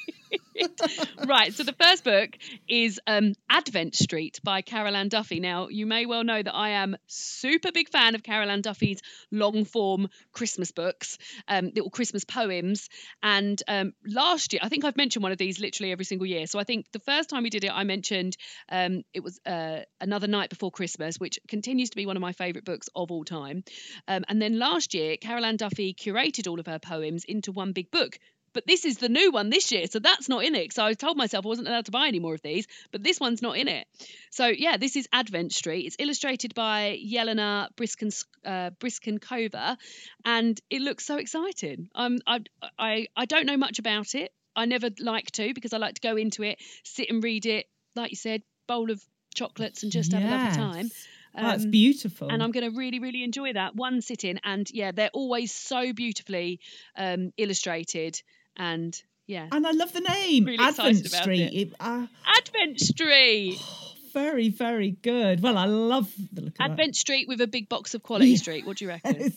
right, 1.28 1.54
so 1.54 1.64
the 1.64 1.74
first 1.74 2.04
book 2.04 2.30
is 2.68 3.00
um, 3.08 3.34
Advent 3.50 3.96
Street 3.96 4.40
by 4.44 4.62
Carol 4.62 4.96
Ann 4.96 5.10
Duffy. 5.10 5.40
Now, 5.40 5.68
you 5.70 5.86
may 5.86 6.06
well 6.06 6.24
know 6.24 6.42
that 6.42 6.54
I 6.54 6.70
am 6.70 6.96
super 7.08 7.72
big 7.72 7.90
fan 7.90 8.16
of 8.16 8.24
Carol 8.24 8.50
Ann 8.50 8.62
Duffy's 8.62 9.02
long 9.32 9.66
form 9.66 10.10
Christmas 10.32 10.72
books, 10.72 11.18
um, 11.48 11.72
little 11.76 11.90
Christmas 11.90 12.24
poems. 12.24 12.90
And 13.22 13.62
um, 13.68 13.94
last 14.06 14.54
year, 14.54 14.60
I 14.64 14.70
think 14.70 14.86
I've 14.86 14.98
mentioned 14.98 15.24
one 15.24 15.32
of 15.32 15.38
these 15.38 15.60
literally 15.60 15.92
every 15.92 16.06
single 16.06 16.28
year. 16.28 16.48
So 16.48 16.60
I 16.60 16.64
think 16.64 16.92
the 16.92 17.00
first 17.00 17.30
time 17.30 17.44
we 17.44 17.50
did 17.50 17.64
it, 17.64 17.72
I 17.72 17.84
mentioned 17.84 18.38
um, 18.70 19.04
it 19.14 19.24
was 19.24 19.40
uh, 19.46 19.80
Another 20.00 20.28
Night 20.28 20.50
Before 20.50 20.72
Christmas, 20.72 21.18
which 21.18 21.40
continues 21.48 21.90
to 21.92 21.96
be 21.96 22.06
one 22.06 22.18
of 22.18 22.22
my 22.22 22.34
favourite 22.34 22.66
books 22.66 22.90
of 22.96 23.12
all 23.12 23.24
time. 23.24 23.64
Um, 24.08 24.24
and 24.28 24.42
then 24.42 24.60
last 24.60 24.94
year, 24.94 25.18
Carol 25.18 25.46
Ann 25.46 25.58
Duffy 25.58 25.94
curated 25.94 26.48
all 26.48 26.60
of 26.60 26.68
her 26.68 26.80
poems 26.80 27.24
into 27.26 27.52
one 27.52 27.72
big 27.72 27.92
book. 27.92 28.20
But 28.54 28.66
this 28.68 28.86
is 28.86 28.98
the 28.98 29.10
new 29.10 29.32
one 29.32 29.50
this 29.50 29.72
year, 29.72 29.88
so 29.88 30.00
that's 30.00 30.30
not 30.30 30.44
in 30.44 30.56
it. 30.56 30.74
So 30.74 30.84
I 30.86 30.94
told 30.94 31.18
myself 31.18 31.46
I 31.46 31.50
wasn't 31.50 31.68
allowed 31.68 31.86
to 31.86 31.92
buy 31.92 32.08
any 32.08 32.20
more 32.20 32.34
of 32.36 32.42
these, 32.42 32.68
but 32.92 33.04
this 33.04 33.20
one's 33.20 33.42
not 33.42 33.58
in 33.58 33.68
it. 33.68 33.88
So 34.32 34.48
yeah, 34.48 34.78
this 34.78 34.96
is 34.96 35.08
Advent 35.12 35.54
Street. 35.54 35.86
It's 35.88 35.96
illustrated 36.00 36.54
by 36.54 37.00
Yelena 37.04 37.70
Briskin 37.76 38.12
uh, 38.46 38.70
Bryksenkova, 38.80 39.78
and 40.26 40.60
it 40.70 40.82
looks 40.82 41.06
so 41.06 41.18
exciting. 41.18 41.90
Um, 41.96 42.20
I, 42.28 42.40
I 42.78 43.08
I 43.16 43.26
don't 43.26 43.46
know 43.46 43.58
much 43.58 43.80
about 43.80 44.16
it. 44.16 44.32
I 44.56 44.66
never 44.66 44.90
like 45.00 45.32
to 45.32 45.54
because 45.54 45.74
I 45.74 45.78
like 45.78 45.96
to 45.96 46.02
go 46.02 46.16
into 46.16 46.44
it, 46.44 46.60
sit 46.84 47.10
and 47.10 47.24
read 47.24 47.46
it, 47.46 47.66
like 47.96 48.12
you 48.12 48.18
said, 48.18 48.44
bowl 48.68 48.92
of 48.92 49.02
chocolates 49.34 49.82
and 49.84 49.92
just 49.92 50.12
have 50.14 50.24
a 50.24 50.28
lovely 50.28 50.56
time. 50.56 50.86
Yes. 50.86 51.08
That's 51.36 51.64
Um, 51.66 51.72
beautiful. 51.72 52.30
and 52.30 52.44
I'm 52.44 52.52
going 52.52 52.70
to 52.72 52.78
really, 52.78 53.00
really 53.00 53.24
enjoy 53.24 53.54
that 53.54 53.76
one 53.76 54.02
sitting. 54.02 54.38
And 54.44 54.70
yeah, 54.72 54.92
they're 54.92 55.10
always 55.12 55.52
so 55.52 55.92
beautifully 55.92 56.60
um, 56.96 57.32
illustrated. 57.38 58.22
And 58.58 59.00
yeah, 59.28 59.48
And 59.52 59.66
I 59.66 59.72
love 59.72 59.94
the 59.94 60.02
name 60.02 60.46
Really 60.46 60.64
Advent 60.64 61.06
Street. 61.08 61.40
it. 61.42 61.54
It- 61.54 61.74
uh, 61.80 62.06
Advent 62.26 62.80
Street, 62.80 63.58
very, 64.14 64.50
very 64.50 64.92
good. 64.92 65.42
Well, 65.42 65.58
I 65.58 65.66
love 65.66 66.12
the 66.32 66.42
look 66.42 66.60
of 66.60 66.72
Advent 66.72 66.96
Street 66.96 67.28
with 67.28 67.42
a 67.42 67.48
big 67.48 67.70
box 67.70 67.94
of 67.94 68.04
Quality 68.04 68.36
Street. 68.38 68.66
What 68.66 68.78
do 68.78 68.86
you 68.86 68.90
reckon? 69.04 69.34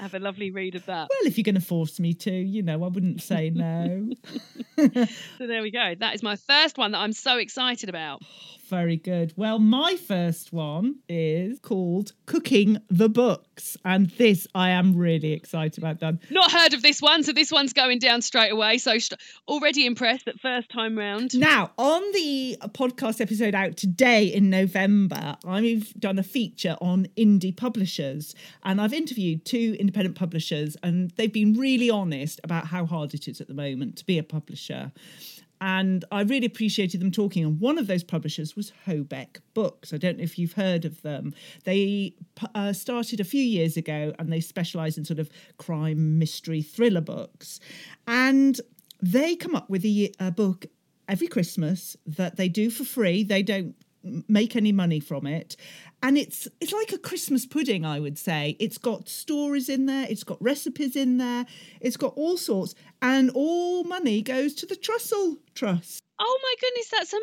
Have 0.00 0.14
a 0.14 0.18
lovely 0.20 0.50
read 0.52 0.76
of 0.76 0.86
that. 0.86 1.08
well, 1.10 1.26
if 1.26 1.36
you're 1.36 1.42
going 1.44 1.56
to 1.56 1.60
force 1.60 1.98
me 1.98 2.14
to, 2.14 2.30
you 2.32 2.62
know, 2.62 2.84
I 2.84 2.88
wouldn't 2.88 3.20
say 3.22 3.50
no. 3.50 4.10
So 4.78 5.46
there 5.46 5.60
we 5.62 5.72
go. 5.72 5.94
That 5.98 6.14
is 6.14 6.22
my 6.22 6.36
first 6.36 6.78
one 6.78 6.92
that 6.92 6.98
I'm 6.98 7.12
so 7.12 7.36
excited 7.38 7.88
about. 7.88 8.22
Very 8.68 8.96
good. 8.98 9.32
Well, 9.34 9.58
my 9.58 9.96
first 9.96 10.52
one 10.52 10.96
is 11.08 11.58
called 11.58 12.12
Cooking 12.26 12.76
the 12.90 13.08
Books. 13.08 13.78
And 13.82 14.10
this 14.10 14.46
I 14.54 14.70
am 14.70 14.94
really 14.94 15.32
excited 15.32 15.78
about, 15.78 16.00
Dan. 16.00 16.20
Not 16.28 16.52
heard 16.52 16.74
of 16.74 16.82
this 16.82 17.00
one, 17.00 17.22
so 17.22 17.32
this 17.32 17.50
one's 17.50 17.72
going 17.72 17.98
down 17.98 18.20
straight 18.20 18.50
away. 18.50 18.76
So 18.76 18.98
st- 18.98 19.18
already 19.46 19.86
impressed 19.86 20.28
at 20.28 20.38
first 20.38 20.68
time 20.68 20.98
round. 20.98 21.38
Now, 21.38 21.70
on 21.78 22.02
the 22.12 22.58
podcast 22.68 23.22
episode 23.22 23.54
out 23.54 23.78
today 23.78 24.26
in 24.26 24.50
November, 24.50 25.38
I've 25.46 25.94
done 25.94 26.18
a 26.18 26.22
feature 26.22 26.76
on 26.82 27.06
indie 27.16 27.56
publishers 27.56 28.34
and 28.64 28.82
I've 28.82 28.92
interviewed 28.92 29.46
two 29.46 29.76
independent 29.80 30.14
publishers 30.14 30.76
and 30.82 31.10
they've 31.12 31.32
been 31.32 31.54
really 31.54 31.88
honest 31.88 32.38
about 32.44 32.66
how 32.66 32.84
hard 32.84 33.14
it 33.14 33.28
is 33.28 33.40
at 33.40 33.48
the 33.48 33.54
moment 33.54 33.96
to 33.96 34.04
be 34.04 34.18
a 34.18 34.22
publisher. 34.22 34.92
And 35.60 36.04
I 36.12 36.22
really 36.22 36.46
appreciated 36.46 37.00
them 37.00 37.10
talking. 37.10 37.44
And 37.44 37.60
one 37.60 37.78
of 37.78 37.86
those 37.86 38.04
publishers 38.04 38.54
was 38.54 38.72
Hobeck 38.86 39.40
Books. 39.54 39.92
I 39.92 39.96
don't 39.96 40.18
know 40.18 40.24
if 40.24 40.38
you've 40.38 40.52
heard 40.52 40.84
of 40.84 41.02
them. 41.02 41.34
They 41.64 42.14
uh, 42.54 42.72
started 42.72 43.20
a 43.20 43.24
few 43.24 43.42
years 43.42 43.76
ago 43.76 44.12
and 44.18 44.32
they 44.32 44.40
specialise 44.40 44.96
in 44.96 45.04
sort 45.04 45.18
of 45.18 45.30
crime, 45.56 46.18
mystery, 46.18 46.62
thriller 46.62 47.00
books. 47.00 47.60
And 48.06 48.60
they 49.00 49.36
come 49.36 49.54
up 49.54 49.68
with 49.68 49.84
a, 49.84 50.12
a 50.20 50.30
book 50.30 50.66
every 51.08 51.26
Christmas 51.26 51.96
that 52.06 52.36
they 52.36 52.48
do 52.48 52.70
for 52.70 52.84
free. 52.84 53.22
They 53.22 53.42
don't 53.42 53.74
make 54.28 54.56
any 54.56 54.72
money 54.72 55.00
from 55.00 55.26
it. 55.26 55.56
And 56.02 56.16
it's 56.16 56.46
it's 56.60 56.72
like 56.72 56.92
a 56.92 56.98
christmas 56.98 57.44
pudding 57.44 57.84
i 57.84 57.98
would 57.98 58.18
say. 58.18 58.56
It's 58.60 58.78
got 58.78 59.08
stories 59.08 59.68
in 59.68 59.86
there 59.86 60.06
it's 60.08 60.24
got 60.24 60.40
recipes 60.40 60.94
in 60.94 61.18
there 61.18 61.44
it's 61.80 61.96
got 61.96 62.14
all 62.16 62.36
sorts 62.36 62.74
and 63.02 63.30
all 63.34 63.84
money 63.84 64.22
goes 64.22 64.54
to 64.54 64.66
the 64.66 64.76
trussell 64.76 65.38
trust. 65.54 66.00
Oh 66.20 66.40
my 66.42 66.54
goodness, 66.60 66.90
that's 66.90 67.14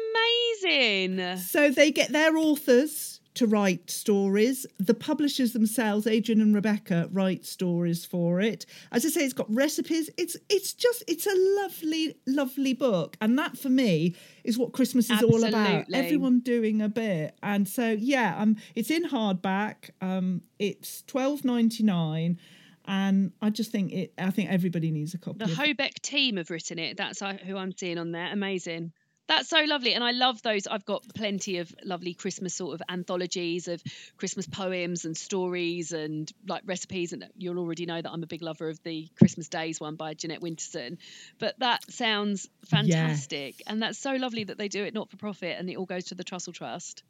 amazing. 0.64 1.38
so 1.38 1.70
they 1.70 1.92
get 1.92 2.12
their 2.12 2.38
authors 2.38 3.15
to 3.36 3.46
write 3.48 3.90
stories. 3.90 4.66
The 4.78 4.94
publishers 4.94 5.54
themselves, 5.54 6.08
Adrian 6.08 6.42
and 6.42 6.56
Rebecca, 6.56 7.10
write 7.12 7.46
stories 7.46 8.06
for 8.06 8.42
it. 8.42 8.66
As 8.92 9.06
I 9.06 9.10
say, 9.10 9.22
it's 9.22 9.34
got 9.34 9.54
recipes. 9.54 10.10
It's 10.18 10.36
it's 10.50 10.74
just 10.74 11.04
it's 11.08 11.28
a 11.28 11.36
lovely, 11.62 12.18
lovely 12.26 12.74
book. 12.74 13.18
And 13.22 13.38
that 13.38 13.58
for 13.58 13.70
me 13.70 14.16
is 14.44 14.58
what 14.58 14.74
Christmas 14.74 15.10
is 15.10 15.22
all 15.22 15.44
about. 15.44 15.86
Everyone 15.94 16.40
doing 16.40 16.82
a 16.82 16.90
bit. 16.90 17.36
And 17.44 17.68
so 17.68 17.92
yeah, 17.92 18.36
um 18.38 18.58
it's 18.74 18.90
in 18.90 19.04
hardback. 19.04 19.92
Um 20.02 20.42
it's 20.60 21.04
twelve 21.04 21.46
ninety 21.46 21.84
nine. 21.84 22.40
And 22.88 23.32
I 23.42 23.50
just 23.50 23.72
think 23.72 23.92
it 23.92 24.14
I 24.18 24.32
think 24.32 24.50
everybody 24.50 24.92
needs 24.92 25.14
a 25.14 25.18
copy 25.18 25.40
The. 25.40 25.46
Hobeck 25.46 25.96
team 26.02 26.38
have 26.38 26.50
written 26.50 26.80
it. 26.80 26.98
That's 26.98 27.22
uh, 27.22 27.34
who 27.34 27.58
I'm 27.58 27.74
seeing 27.78 27.98
on 27.98 28.12
there. 28.12 28.32
Amazing. 28.32 28.94
That's 29.28 29.50
so 29.50 29.64
lovely. 29.66 29.94
And 29.94 30.04
I 30.04 30.12
love 30.12 30.42
those. 30.44 30.68
I've 30.68 30.86
got 30.86 31.04
plenty 31.16 31.58
of 31.58 31.74
lovely 31.84 32.14
Christmas 32.14 32.54
sort 32.54 32.76
of 32.76 32.82
anthologies 32.88 33.68
of 33.68 33.82
Christmas 34.18 34.46
poems 34.46 35.06
and 35.06 35.18
stories 35.18 35.92
and 35.94 36.32
like 36.48 36.62
recipes. 36.66 37.12
And 37.12 37.26
you'll 37.36 37.58
already 37.58 37.86
know 37.86 38.00
that 38.00 38.12
I'm 38.12 38.24
a 38.24 38.28
big 38.28 38.44
lover 38.44 38.70
of 38.70 38.82
the 38.84 39.08
Christmas 39.18 39.50
Days 39.50 39.80
one 39.80 39.96
by 39.96 40.14
Jeanette 40.14 40.42
Winterson. 40.42 40.98
But 41.40 41.58
that 41.60 41.92
sounds 41.92 42.48
fantastic. 42.66 43.64
And 43.66 43.82
that's 43.82 43.98
so 43.98 44.14
lovely 44.14 44.44
that 44.44 44.58
they 44.58 44.68
do 44.68 44.84
it 44.84 44.94
not 44.94 45.10
for 45.10 45.18
profit 45.18 45.58
and 45.58 45.70
it 45.70 45.76
all 45.76 45.86
goes 45.86 46.06
to 46.06 46.16
the 46.16 46.24
Trussell 46.24 46.54
Trust. 46.54 47.04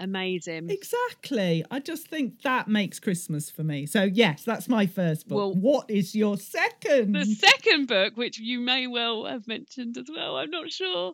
Amazing. 0.00 0.70
Exactly. 0.70 1.62
I 1.70 1.78
just 1.78 2.08
think 2.08 2.40
that 2.42 2.68
makes 2.68 2.98
Christmas 2.98 3.50
for 3.50 3.62
me. 3.62 3.84
So, 3.84 4.02
yes, 4.02 4.42
that's 4.44 4.66
my 4.68 4.86
first 4.86 5.28
book. 5.28 5.36
Well- 5.36 5.54
what 5.54 5.90
is 5.90 6.14
your 6.14 6.38
second? 6.38 7.12
The 7.14 7.26
second 7.26 7.86
book, 7.86 8.16
which 8.16 8.38
you 8.38 8.60
may 8.60 8.86
well 8.86 9.26
have 9.26 9.46
mentioned 9.46 9.98
as 9.98 10.06
well, 10.08 10.36
I'm 10.36 10.50
not 10.50 10.72
sure. 10.72 11.12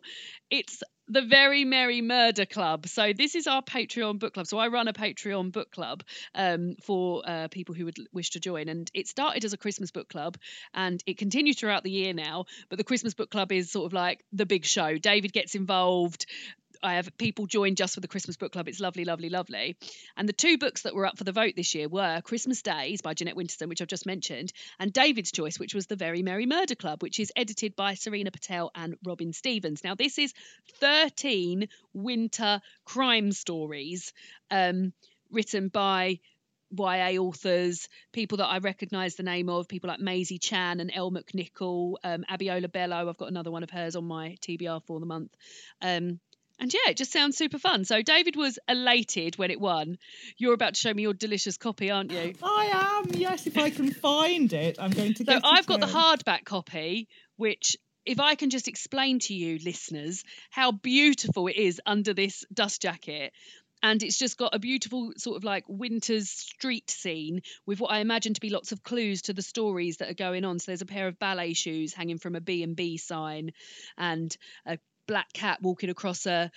It's 0.49 0.81
The 1.09 1.21
Very 1.21 1.65
Merry 1.65 2.01
Murder 2.01 2.45
Club. 2.45 2.87
So, 2.87 3.11
this 3.11 3.35
is 3.35 3.45
our 3.45 3.61
Patreon 3.61 4.19
book 4.19 4.33
club. 4.33 4.47
So, 4.47 4.57
I 4.57 4.69
run 4.69 4.87
a 4.87 4.93
Patreon 4.93 5.51
book 5.51 5.69
club 5.71 6.03
um, 6.33 6.75
for 6.81 7.23
uh, 7.29 7.49
people 7.49 7.75
who 7.75 7.85
would 7.85 7.97
wish 8.13 8.31
to 8.31 8.39
join. 8.39 8.69
And 8.69 8.89
it 8.93 9.07
started 9.07 9.43
as 9.43 9.51
a 9.51 9.57
Christmas 9.57 9.91
book 9.91 10.07
club 10.07 10.37
and 10.73 11.03
it 11.05 11.17
continues 11.17 11.59
throughout 11.59 11.83
the 11.83 11.91
year 11.91 12.13
now. 12.13 12.45
But 12.69 12.77
the 12.77 12.85
Christmas 12.85 13.13
book 13.13 13.29
club 13.31 13.51
is 13.51 13.69
sort 13.69 13.85
of 13.87 13.93
like 13.93 14.23
the 14.31 14.45
big 14.45 14.63
show. 14.63 14.97
David 14.97 15.33
gets 15.33 15.55
involved. 15.55 16.25
I 16.83 16.95
have 16.95 17.17
people 17.17 17.45
join 17.45 17.75
just 17.75 17.95
for 17.95 17.99
the 17.99 18.07
Christmas 18.07 18.37
book 18.37 18.51
club. 18.51 18.67
It's 18.67 18.79
lovely, 18.79 19.05
lovely, 19.05 19.29
lovely. 19.29 19.77
And 20.15 20.27
the 20.27 20.33
two 20.33 20.57
books 20.57 20.83
that 20.83 20.95
were 20.95 21.05
up 21.05 21.17
for 21.17 21.23
the 21.23 21.31
vote 21.31 21.53
this 21.55 21.75
year 21.75 21.87
were 21.87 22.21
Christmas 22.21 22.61
Days 22.61 23.01
by 23.01 23.13
Jeanette 23.13 23.35
Winterson, 23.35 23.69
which 23.69 23.81
I've 23.81 23.87
just 23.87 24.05
mentioned, 24.05 24.53
and 24.79 24.93
David's 24.93 25.31
Choice, 25.31 25.59
which 25.59 25.73
was 25.73 25.87
The 25.87 25.95
Very 25.95 26.23
Merry 26.23 26.45
Murder 26.45 26.75
Club, 26.75 27.01
which 27.01 27.19
is 27.19 27.31
edited 27.35 27.75
by 27.75 27.93
Serena 27.93 28.31
Patel 28.31 28.71
and 28.75 28.95
Robin 29.05 29.33
Stevens. 29.33 29.83
Now, 29.83 29.95
this 29.95 30.17
is 30.17 30.33
13 30.79 31.67
winter 31.93 32.61
crime 32.85 33.31
stories 33.31 34.13
um, 34.51 34.93
written 35.31 35.69
by 35.69 36.19
YA 36.71 37.17
authors, 37.19 37.87
people 38.11 38.39
that 38.39 38.47
I 38.47 38.57
recognise 38.57 39.15
the 39.15 39.23
name 39.23 39.49
of, 39.49 39.67
people 39.67 39.89
like 39.89 39.99
Maisie 39.99 40.37
Chan 40.37 40.79
and 40.79 40.91
Elle 40.93 41.11
McNicoll, 41.11 41.95
um, 42.03 42.25
Abiola 42.29 42.71
Bello. 42.71 43.09
I've 43.09 43.17
got 43.17 43.29
another 43.29 43.51
one 43.51 43.63
of 43.63 43.69
hers 43.69 43.95
on 43.95 44.05
my 44.05 44.35
TBR 44.41 44.83
for 44.85 44.99
the 44.99 45.05
month. 45.05 45.31
Um, 45.81 46.19
and 46.59 46.73
yeah, 46.73 46.89
it 46.91 46.97
just 46.97 47.11
sounds 47.11 47.37
super 47.37 47.59
fun. 47.59 47.85
So 47.85 48.01
David 48.01 48.35
was 48.35 48.57
elated 48.67 49.37
when 49.37 49.51
it 49.51 49.59
won. 49.59 49.97
You're 50.37 50.53
about 50.53 50.73
to 50.73 50.79
show 50.79 50.93
me 50.93 51.03
your 51.03 51.13
delicious 51.13 51.57
copy, 51.57 51.91
aren't 51.91 52.11
you? 52.11 52.33
I 52.41 53.01
am, 53.03 53.13
yes, 53.13 53.47
if 53.47 53.57
I 53.57 53.69
can 53.69 53.91
find 53.91 54.51
it, 54.53 54.77
I'm 54.79 54.91
going 54.91 55.13
to 55.15 55.25
So 55.25 55.39
I've 55.43 55.67
got 55.67 55.79
the 55.79 55.85
hardback 55.85 56.45
copy, 56.45 57.07
which 57.35 57.77
if 58.05 58.19
I 58.19 58.35
can 58.35 58.49
just 58.49 58.67
explain 58.67 59.19
to 59.19 59.33
you, 59.33 59.59
listeners, 59.63 60.23
how 60.49 60.71
beautiful 60.71 61.47
it 61.47 61.57
is 61.57 61.81
under 61.85 62.13
this 62.13 62.45
dust 62.53 62.81
jacket. 62.81 63.33
And 63.83 64.01
it's 64.01 64.17
just 64.17 64.39
got 64.39 64.55
a 64.55 64.59
beautiful 64.59 65.11
sort 65.17 65.37
of 65.37 65.43
like 65.43 65.63
winter's 65.67 66.29
street 66.29 66.89
scene 66.89 67.41
with 67.67 67.79
what 67.79 67.91
I 67.91 67.99
imagine 67.99 68.33
to 68.33 68.41
be 68.41 68.49
lots 68.49 68.71
of 68.71 68.81
clues 68.81 69.23
to 69.23 69.33
the 69.33 69.43
stories 69.43 69.97
that 69.97 70.09
are 70.09 70.15
going 70.15 70.45
on. 70.45 70.57
So 70.57 70.71
there's 70.71 70.81
a 70.81 70.87
pair 70.87 71.07
of 71.07 71.19
ballet 71.19 71.53
shoes 71.53 71.93
hanging 71.93 72.17
from 72.17 72.35
a 72.35 72.41
B 72.41 72.63
and 72.63 72.75
B 72.75 72.97
sign, 72.97 73.51
and 73.95 74.35
a 74.65 74.79
black 75.07 75.31
cat 75.33 75.59
walking 75.61 75.89
across 75.89 76.25
a 76.25 76.51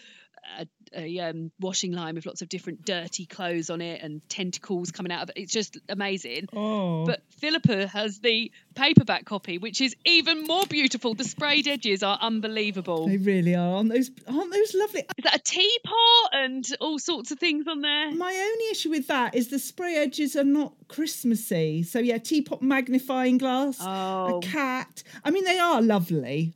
a, 0.59 0.67
a 0.97 1.19
um, 1.21 1.53
washing 1.61 1.93
line 1.93 2.15
with 2.15 2.27
lots 2.27 2.43
of 2.43 2.49
different 2.49 2.85
dirty 2.85 3.27
clothes 3.27 3.71
on 3.71 3.81
it 3.81 4.03
and 4.03 4.27
tentacles 4.29 4.91
coming 4.91 5.13
out 5.13 5.23
of 5.23 5.29
it. 5.31 5.37
It's 5.37 5.53
just 5.53 5.77
amazing. 5.89 6.49
Oh. 6.53 7.05
But 7.05 7.23
Philippa 7.39 7.87
has 7.89 8.19
the 8.21 8.51
paperback 8.75 9.25
copy, 9.25 9.59
which 9.59 9.81
is 9.81 9.95
even 10.05 10.45
more 10.45 10.67
beautiful. 10.67 11.15
The 11.15 11.25
sprayed 11.25 11.69
edges 11.69 12.03
are 12.03 12.19
unbelievable. 12.21 13.07
They 13.07 13.19
really 13.19 13.55
are. 13.55 13.77
Aren't 13.77 13.91
those, 13.93 14.11
aren't 14.27 14.53
those 14.53 14.75
lovely? 14.75 15.05
Is 15.19 15.25
that 15.25 15.37
a 15.37 15.43
teapot 15.43 16.33
and 16.33 16.67
all 16.81 16.99
sorts 16.99 17.31
of 17.31 17.39
things 17.39 17.67
on 17.69 17.83
there? 17.83 18.11
My 18.13 18.33
only 18.33 18.65
issue 18.71 18.91
with 18.91 19.07
that 19.09 19.35
is 19.35 19.49
the 19.49 19.59
spray 19.59 19.97
edges 19.97 20.37
are 20.37 20.45
not 20.45 20.73
Christmassy. 20.89 21.83
So, 21.83 21.99
yeah, 21.99 22.19
teapot 22.19 22.63
magnifying 22.63 23.39
glass, 23.39 23.79
Oh. 23.81 24.39
a 24.39 24.41
cat. 24.41 25.03
I 25.25 25.31
mean, 25.31 25.45
they 25.45 25.59
are 25.59 25.83
lovely. 25.83 26.55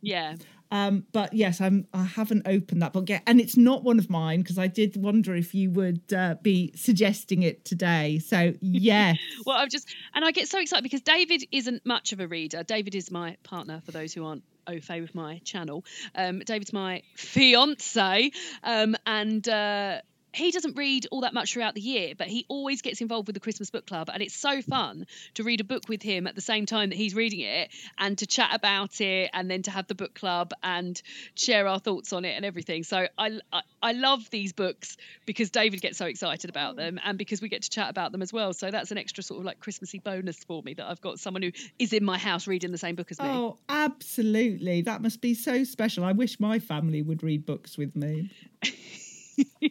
Yeah. 0.00 0.36
Um, 0.70 1.04
but 1.12 1.32
yes, 1.32 1.60
I'm. 1.60 1.86
I 1.92 2.04
haven't 2.04 2.46
opened 2.46 2.82
that 2.82 2.92
book 2.92 3.08
yet, 3.08 3.22
and 3.26 3.40
it's 3.40 3.56
not 3.56 3.84
one 3.84 3.98
of 3.98 4.10
mine 4.10 4.42
because 4.42 4.58
I 4.58 4.66
did 4.66 4.96
wonder 4.96 5.34
if 5.34 5.54
you 5.54 5.70
would 5.70 6.12
uh, 6.12 6.36
be 6.42 6.72
suggesting 6.74 7.42
it 7.42 7.64
today. 7.64 8.18
So 8.18 8.54
yes, 8.60 9.16
Well, 9.46 9.56
I've 9.56 9.68
just, 9.68 9.88
and 10.14 10.24
I 10.24 10.32
get 10.32 10.48
so 10.48 10.60
excited 10.60 10.82
because 10.82 11.02
David 11.02 11.44
isn't 11.52 11.84
much 11.86 12.12
of 12.12 12.20
a 12.20 12.26
reader. 12.26 12.62
David 12.62 12.94
is 12.94 13.10
my 13.10 13.36
partner, 13.42 13.80
for 13.84 13.92
those 13.92 14.12
who 14.12 14.24
aren't 14.24 14.42
au 14.66 14.80
fait 14.80 15.00
with 15.00 15.14
my 15.14 15.38
channel. 15.44 15.84
Um, 16.14 16.40
David's 16.40 16.72
my 16.72 17.02
fiance, 17.16 18.30
um, 18.62 18.96
and 19.06 19.48
uh, 19.48 20.00
he 20.36 20.50
doesn't 20.50 20.76
read 20.76 21.06
all 21.10 21.22
that 21.22 21.32
much 21.32 21.52
throughout 21.52 21.74
the 21.74 21.80
year, 21.80 22.12
but 22.16 22.26
he 22.26 22.44
always 22.48 22.82
gets 22.82 23.00
involved 23.00 23.26
with 23.26 23.34
the 23.34 23.40
Christmas 23.40 23.70
book 23.70 23.86
club, 23.86 24.10
and 24.12 24.22
it's 24.22 24.34
so 24.34 24.60
fun 24.60 25.06
to 25.34 25.42
read 25.42 25.60
a 25.60 25.64
book 25.64 25.88
with 25.88 26.02
him 26.02 26.26
at 26.26 26.34
the 26.34 26.40
same 26.40 26.66
time 26.66 26.90
that 26.90 26.96
he's 26.96 27.14
reading 27.14 27.40
it, 27.40 27.70
and 27.98 28.18
to 28.18 28.26
chat 28.26 28.50
about 28.52 29.00
it, 29.00 29.30
and 29.32 29.50
then 29.50 29.62
to 29.62 29.70
have 29.70 29.86
the 29.86 29.94
book 29.94 30.14
club 30.14 30.52
and 30.62 31.00
share 31.34 31.66
our 31.66 31.78
thoughts 31.78 32.12
on 32.12 32.24
it 32.24 32.32
and 32.36 32.44
everything. 32.44 32.84
So 32.84 33.06
I, 33.16 33.40
I, 33.52 33.62
I 33.82 33.92
love 33.92 34.28
these 34.30 34.52
books 34.52 34.96
because 35.24 35.50
David 35.50 35.80
gets 35.80 35.96
so 35.96 36.06
excited 36.06 36.50
about 36.50 36.74
mm. 36.74 36.78
them, 36.78 37.00
and 37.02 37.16
because 37.16 37.40
we 37.40 37.48
get 37.48 37.62
to 37.62 37.70
chat 37.70 37.88
about 37.88 38.12
them 38.12 38.20
as 38.20 38.32
well. 38.32 38.52
So 38.52 38.70
that's 38.70 38.90
an 38.90 38.98
extra 38.98 39.22
sort 39.24 39.40
of 39.40 39.46
like 39.46 39.60
Christmassy 39.60 40.00
bonus 40.00 40.36
for 40.44 40.62
me 40.62 40.74
that 40.74 40.86
I've 40.86 41.00
got 41.00 41.18
someone 41.18 41.42
who 41.42 41.52
is 41.78 41.92
in 41.92 42.04
my 42.04 42.18
house 42.18 42.46
reading 42.46 42.72
the 42.72 42.78
same 42.78 42.94
book 42.94 43.10
as 43.10 43.18
me. 43.18 43.26
oh, 43.26 43.56
absolutely, 43.68 44.82
that 44.82 45.00
must 45.00 45.20
be 45.20 45.34
so 45.34 45.64
special. 45.64 46.04
I 46.04 46.12
wish 46.12 46.38
my 46.38 46.58
family 46.58 47.00
would 47.00 47.22
read 47.22 47.46
books 47.46 47.78
with 47.78 47.96
me, 47.96 48.30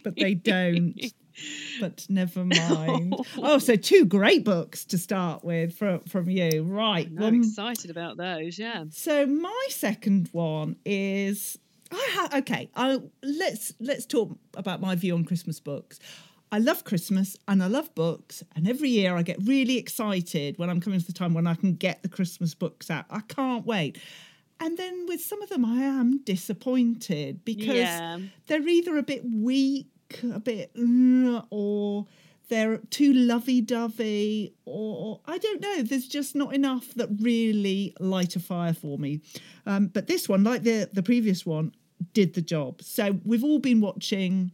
but 0.03 0.15
they 0.15 0.33
don't. 0.33 0.99
But 1.81 2.05
never 2.07 2.45
mind. 2.45 3.13
Oh, 3.37 3.57
so 3.57 3.75
two 3.75 4.05
great 4.05 4.45
books 4.45 4.85
to 4.85 4.97
start 4.97 5.43
with 5.43 5.77
from 5.77 5.99
from 6.03 6.29
you, 6.29 6.63
right? 6.63 7.07
I'm 7.07 7.15
well, 7.15 7.27
um, 7.27 7.41
excited 7.41 7.91
about 7.91 8.15
those. 8.15 8.57
Yeah. 8.57 8.85
So 8.91 9.25
my 9.25 9.67
second 9.67 10.29
one 10.31 10.77
is 10.85 11.59
I 11.91 12.09
ha- 12.11 12.37
okay. 12.37 12.69
I 12.75 13.01
let's 13.21 13.73
let's 13.81 14.05
talk 14.05 14.37
about 14.55 14.79
my 14.79 14.95
view 14.95 15.13
on 15.13 15.25
Christmas 15.25 15.59
books. 15.59 15.99
I 16.51 16.59
love 16.59 16.83
Christmas 16.85 17.35
and 17.47 17.61
I 17.61 17.67
love 17.67 17.93
books, 17.95 18.43
and 18.55 18.67
every 18.67 18.89
year 18.89 19.15
I 19.15 19.21
get 19.21 19.37
really 19.43 19.77
excited 19.77 20.57
when 20.57 20.69
I'm 20.69 20.79
coming 20.79 20.99
to 20.99 21.05
the 21.05 21.13
time 21.13 21.33
when 21.33 21.47
I 21.47 21.55
can 21.55 21.73
get 21.73 22.01
the 22.01 22.09
Christmas 22.09 22.53
books 22.53 22.89
out. 22.89 23.05
I 23.09 23.19
can't 23.21 23.65
wait. 23.65 23.97
And 24.59 24.77
then 24.77 25.05
with 25.07 25.21
some 25.21 25.41
of 25.41 25.49
them, 25.49 25.65
I 25.65 25.81
am 25.83 26.19
disappointed 26.23 27.43
because 27.45 27.75
Yeah. 27.75 28.19
they're 28.47 28.67
either 28.67 28.97
a 28.97 29.03
bit 29.03 29.23
weak, 29.29 29.87
a 30.23 30.39
bit, 30.39 30.73
mm, 30.75 31.45
or 31.49 32.07
they're 32.47 32.77
too 32.89 33.11
lovey-dovey, 33.13 34.53
or 34.65 35.19
I 35.25 35.37
don't 35.39 35.61
know. 35.61 35.81
There's 35.81 36.07
just 36.07 36.35
not 36.35 36.53
enough 36.53 36.93
that 36.93 37.09
really 37.19 37.93
light 37.99 38.35
a 38.35 38.39
fire 38.39 38.73
for 38.73 38.97
me. 38.97 39.21
Um, 39.65 39.87
but 39.87 40.07
this 40.07 40.29
one, 40.29 40.43
like 40.43 40.63
the 40.63 40.89
the 40.93 41.03
previous 41.03 41.45
one, 41.45 41.73
did 42.13 42.33
the 42.33 42.41
job. 42.41 42.81
So 42.81 43.19
we've 43.25 43.43
all 43.43 43.59
been 43.59 43.81
watching 43.81 44.51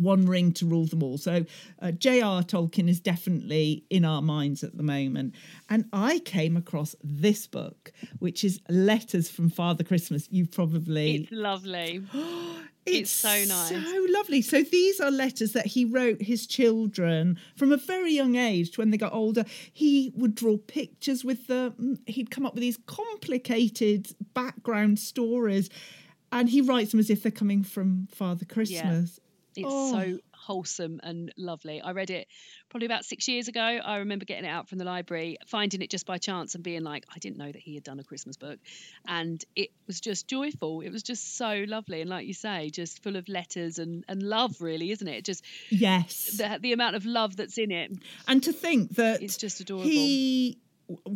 one 0.00 0.26
Ring 0.26 0.52
to 0.54 0.66
Rule 0.66 0.86
Them 0.86 1.02
All. 1.02 1.18
So 1.18 1.44
uh, 1.80 1.92
J.R. 1.92 2.42
Tolkien 2.42 2.88
is 2.88 3.00
definitely 3.00 3.84
in 3.90 4.04
our 4.04 4.22
minds 4.22 4.64
at 4.64 4.76
the 4.76 4.82
moment. 4.82 5.34
And 5.68 5.84
I 5.92 6.20
came 6.20 6.56
across 6.56 6.96
this 7.02 7.46
book, 7.46 7.92
which 8.18 8.44
is 8.44 8.60
Letters 8.68 9.28
from 9.28 9.50
Father 9.50 9.84
Christmas. 9.84 10.28
You've 10.30 10.52
probably 10.52 11.16
It's 11.16 11.32
lovely. 11.32 12.02
it's, 12.86 13.00
It's 13.00 13.10
so 13.10 13.28
nice. 13.28 13.68
So 13.68 14.06
lovely. 14.10 14.42
So 14.42 14.62
these 14.62 15.00
are 15.00 15.10
letters 15.10 15.52
that 15.52 15.66
he 15.66 15.84
wrote 15.84 16.22
his 16.22 16.46
children 16.46 17.38
from 17.56 17.72
a 17.72 17.76
very 17.76 18.12
young 18.12 18.36
age 18.36 18.72
to 18.72 18.80
when 18.80 18.90
they 18.90 18.96
got 18.96 19.12
older. 19.12 19.44
He 19.72 20.12
would 20.16 20.34
draw 20.34 20.56
pictures 20.56 21.24
with 21.24 21.46
them. 21.46 21.98
He'd 22.06 22.30
come 22.30 22.46
up 22.46 22.54
with 22.54 22.62
these 22.62 22.78
complicated 22.86 24.08
background 24.34 24.98
stories. 24.98 25.68
And 26.32 26.48
he 26.48 26.60
writes 26.60 26.92
them 26.92 27.00
as 27.00 27.10
if 27.10 27.22
they're 27.22 27.32
coming 27.32 27.64
from 27.64 28.06
Father 28.12 28.44
Christmas. 28.44 29.18
It's 29.56 29.66
Oh. 29.72 29.90
so 29.92 30.18
wholesome 30.32 31.00
and 31.02 31.32
lovely. 31.36 31.80
I 31.82 31.92
read 31.92 32.10
it 32.10 32.26
probably 32.70 32.86
about 32.86 33.04
six 33.04 33.28
years 33.28 33.48
ago. 33.48 33.60
I 33.60 33.96
remember 33.98 34.24
getting 34.24 34.44
it 34.44 34.48
out 34.48 34.68
from 34.68 34.78
the 34.78 34.84
library, 34.84 35.36
finding 35.46 35.82
it 35.82 35.90
just 35.90 36.06
by 36.06 36.18
chance 36.18 36.54
and 36.54 36.64
being 36.64 36.82
like, 36.82 37.04
I 37.14 37.18
didn't 37.18 37.36
know 37.36 37.50
that 37.50 37.60
he 37.60 37.74
had 37.74 37.84
done 37.84 37.98
a 38.00 38.04
Christmas 38.04 38.36
book. 38.36 38.58
And 39.06 39.44
it 39.56 39.70
was 39.86 40.00
just 40.00 40.28
joyful. 40.28 40.80
It 40.80 40.90
was 40.90 41.02
just 41.02 41.36
so 41.36 41.64
lovely. 41.68 42.00
And 42.00 42.08
like 42.08 42.26
you 42.26 42.34
say, 42.34 42.70
just 42.70 43.02
full 43.02 43.16
of 43.16 43.28
letters 43.28 43.78
and, 43.78 44.04
and 44.08 44.22
love, 44.22 44.60
really, 44.60 44.90
isn't 44.92 45.08
it? 45.08 45.24
Just 45.24 45.44
Yes. 45.68 46.36
the, 46.36 46.58
the 46.60 46.72
amount 46.72 46.96
of 46.96 47.04
love 47.04 47.36
that's 47.36 47.58
in 47.58 47.70
it. 47.70 47.92
and 48.28 48.42
to 48.44 48.52
think 48.52 48.94
that 48.96 49.22
It's 49.22 49.36
just 49.36 49.60
adorable. 49.60 49.88
he 49.90 50.58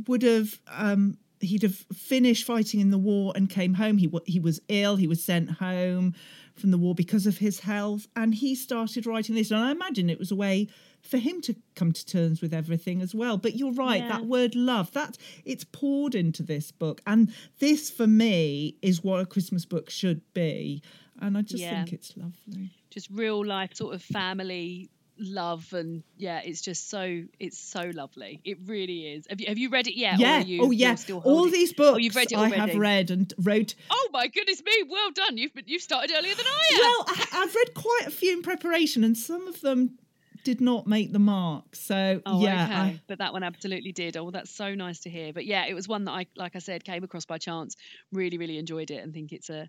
would 0.06 0.22
have 0.22 0.60
um 0.68 1.18
he'd 1.40 1.62
have 1.62 1.74
finished 1.92 2.46
fighting 2.46 2.78
in 2.80 2.90
the 2.90 2.98
war 2.98 3.32
and 3.34 3.50
came 3.50 3.74
home 3.74 3.98
he 3.98 4.08
he 4.24 4.38
was 4.38 4.60
ill 4.68 4.94
he 4.96 5.08
was 5.08 5.22
sent 5.22 5.50
home 5.50 6.14
from 6.54 6.70
the 6.70 6.78
war 6.78 6.94
because 6.94 7.26
of 7.26 7.38
his 7.38 7.60
health 7.60 8.06
and 8.14 8.34
he 8.36 8.54
started 8.54 9.06
writing 9.06 9.34
this 9.34 9.50
and 9.50 9.60
i 9.60 9.70
imagine 9.72 10.08
it 10.08 10.18
was 10.18 10.30
a 10.30 10.36
way 10.36 10.68
for 11.02 11.18
him 11.18 11.40
to 11.42 11.54
come 11.74 11.92
to 11.92 12.06
terms 12.06 12.40
with 12.40 12.54
everything 12.54 13.02
as 13.02 13.14
well. 13.14 13.36
But 13.36 13.56
you're 13.56 13.74
right, 13.74 14.00
Yeah. 14.00 14.08
that 14.08 14.24
word 14.24 14.54
love, 14.54 14.90
that 14.92 15.18
it's 15.44 15.62
poured 15.64 16.14
into 16.14 16.42
this 16.42 16.72
book. 16.72 17.02
And 17.06 17.30
this 17.58 17.90
for 17.90 18.06
me 18.06 18.76
is 18.80 19.04
what 19.04 19.20
a 19.20 19.26
Christmas 19.26 19.66
book 19.66 19.90
should 19.90 20.22
be. 20.32 20.82
And 21.20 21.36
I 21.36 21.42
just 21.42 21.62
Yeah. 21.62 21.74
think 21.74 21.92
it's 21.92 22.16
lovely. 22.16 22.70
just 22.90 23.10
real 23.10 23.44
life 23.44 23.74
sort 23.74 23.94
of 23.94 24.02
family 24.02 24.88
love 25.18 25.72
and 25.72 26.02
yeah 26.16 26.40
it's 26.44 26.60
just 26.60 26.90
so 26.90 27.22
it's 27.38 27.58
so 27.58 27.90
lovely 27.94 28.40
it 28.44 28.58
really 28.66 29.12
is 29.14 29.26
have 29.30 29.40
you, 29.40 29.46
have 29.46 29.58
you 29.58 29.70
read 29.70 29.86
it 29.86 29.96
yet 29.96 30.18
yeah. 30.18 30.40
you, 30.40 30.62
oh, 30.62 30.70
yeah. 30.70 30.96
still 30.96 31.20
All 31.24 31.48
these 31.48 31.72
books 31.72 31.94
oh, 31.94 31.98
you've 31.98 32.16
read 32.16 32.32
it 32.32 32.36
I 32.36 32.48
have 32.48 32.74
read 32.74 33.10
and 33.10 33.32
wrote. 33.38 33.74
oh 33.90 34.08
my 34.12 34.26
goodness 34.26 34.62
me 34.64 34.72
well 34.88 35.10
done 35.12 35.36
you've 35.36 35.54
been, 35.54 35.64
you've 35.66 35.82
started 35.82 36.10
earlier 36.16 36.34
than 36.34 36.46
i 36.46 36.74
am 36.74 36.80
Well, 36.80 37.04
I, 37.08 37.26
I've 37.44 37.54
read 37.54 37.74
quite 37.74 38.06
a 38.06 38.10
few 38.10 38.32
in 38.32 38.42
preparation, 38.42 39.04
and 39.04 39.16
some 39.16 39.46
of 39.48 39.60
them 39.60 39.98
did 40.44 40.60
not 40.60 40.86
make 40.86 41.12
the 41.12 41.18
mark. 41.18 41.74
So 41.74 42.20
Oh, 42.26 42.42
yeah, 42.42 42.64
okay. 42.64 42.74
I- 42.74 43.00
but 43.06 43.18
that 43.18 43.32
one 43.32 43.42
absolutely 43.42 43.92
did. 43.92 44.16
Oh, 44.16 44.24
well, 44.24 44.32
that's 44.32 44.50
so 44.50 44.74
nice 44.74 45.00
to 45.00 45.10
hear. 45.10 45.32
But 45.32 45.46
yeah, 45.46 45.66
it 45.66 45.74
was 45.74 45.88
one 45.88 46.04
that 46.04 46.12
I, 46.12 46.26
like 46.36 46.54
I 46.54 46.58
said, 46.58 46.84
came 46.84 47.02
across 47.02 47.24
by 47.24 47.38
chance. 47.38 47.76
Really, 48.12 48.38
really 48.38 48.58
enjoyed 48.58 48.90
it, 48.90 49.02
and 49.02 49.12
think 49.12 49.32
it's 49.32 49.50
a, 49.50 49.68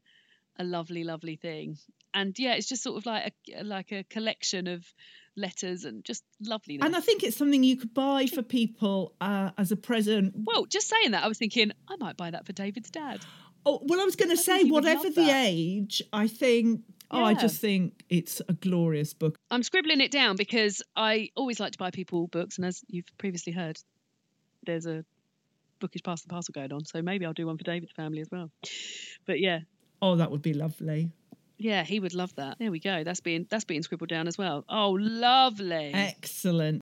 a 0.60 0.64
lovely, 0.64 1.04
lovely 1.04 1.38
thing. 1.38 1.78
And 2.16 2.38
yeah, 2.40 2.54
it's 2.54 2.68
just 2.68 2.82
sort 2.82 2.98
of 2.98 3.06
like 3.06 3.34
a 3.56 3.64
like 3.64 3.92
a 3.92 4.04
collection 4.06 4.68
of 4.68 4.86
letters 5.38 5.84
and 5.84 6.04
just 6.06 6.24
loveliness. 6.42 6.86
and 6.86 6.96
I 6.96 7.02
think 7.02 7.22
it's 7.22 7.36
something 7.36 7.62
you 7.62 7.76
could 7.76 7.94
buy 7.94 8.26
for 8.26 8.42
people 8.42 9.14
uh, 9.20 9.52
as 9.58 9.72
a 9.72 9.76
present. 9.76 10.34
well, 10.36 10.66
just 10.66 10.88
saying 10.88 11.12
that, 11.12 11.24
I 11.24 11.28
was 11.28 11.38
thinking 11.38 11.72
I 11.90 11.98
might 11.98 12.16
buy 12.16 12.32
that 12.32 12.46
for 12.46 12.54
David's 12.54 12.90
dad. 12.90 13.20
Oh, 13.66 13.82
well, 13.84 14.00
I 14.00 14.06
was 14.06 14.16
going 14.16 14.30
to 14.30 14.38
say, 14.38 14.64
whatever 14.64 15.10
the 15.10 15.26
that. 15.26 15.46
age, 15.48 16.02
I 16.14 16.28
think. 16.28 16.82
Oh, 17.12 17.24
I 17.24 17.34
just 17.34 17.60
think 17.62 18.04
it's 18.10 18.42
a 18.48 18.54
glorious 18.54 19.14
book. 19.14 19.38
I'm 19.52 19.62
scribbling 19.64 20.02
it 20.02 20.10
down 20.12 20.38
because 20.38 20.82
I 20.96 21.30
always 21.36 21.60
like 21.60 21.74
to 21.74 21.78
buy 21.78 21.92
people 21.92 22.28
books, 22.28 22.58
and 22.58 22.66
as 22.66 22.84
you've 22.88 23.06
previously 23.18 23.54
heard, 23.54 23.78
there's 24.66 24.86
a 24.86 25.04
bookish 25.80 26.02
pass 26.04 26.22
the 26.22 26.30
parcel 26.30 26.52
going 26.54 26.72
on. 26.72 26.86
So 26.86 27.02
maybe 27.02 27.26
I'll 27.26 27.34
do 27.34 27.46
one 27.48 27.58
for 27.58 27.64
David's 27.64 27.92
family 27.92 28.22
as 28.22 28.30
well. 28.32 28.50
But 29.26 29.40
yeah, 29.40 29.60
Oh, 30.02 30.16
that 30.18 30.30
would 30.30 30.42
be 30.42 30.54
lovely. 30.54 31.10
Yeah, 31.58 31.84
he 31.84 32.00
would 32.00 32.14
love 32.14 32.36
that. 32.36 32.58
There 32.60 32.72
we 32.72 32.80
go. 32.80 33.04
That's 33.04 33.22
being 33.22 33.48
that's 33.50 33.66
being 33.66 33.84
scribbled 33.84 34.10
down 34.10 34.28
as 34.28 34.38
well. 34.38 34.66
Oh, 34.70 34.92
lovely. 34.92 35.92
Excellent. 35.94 36.82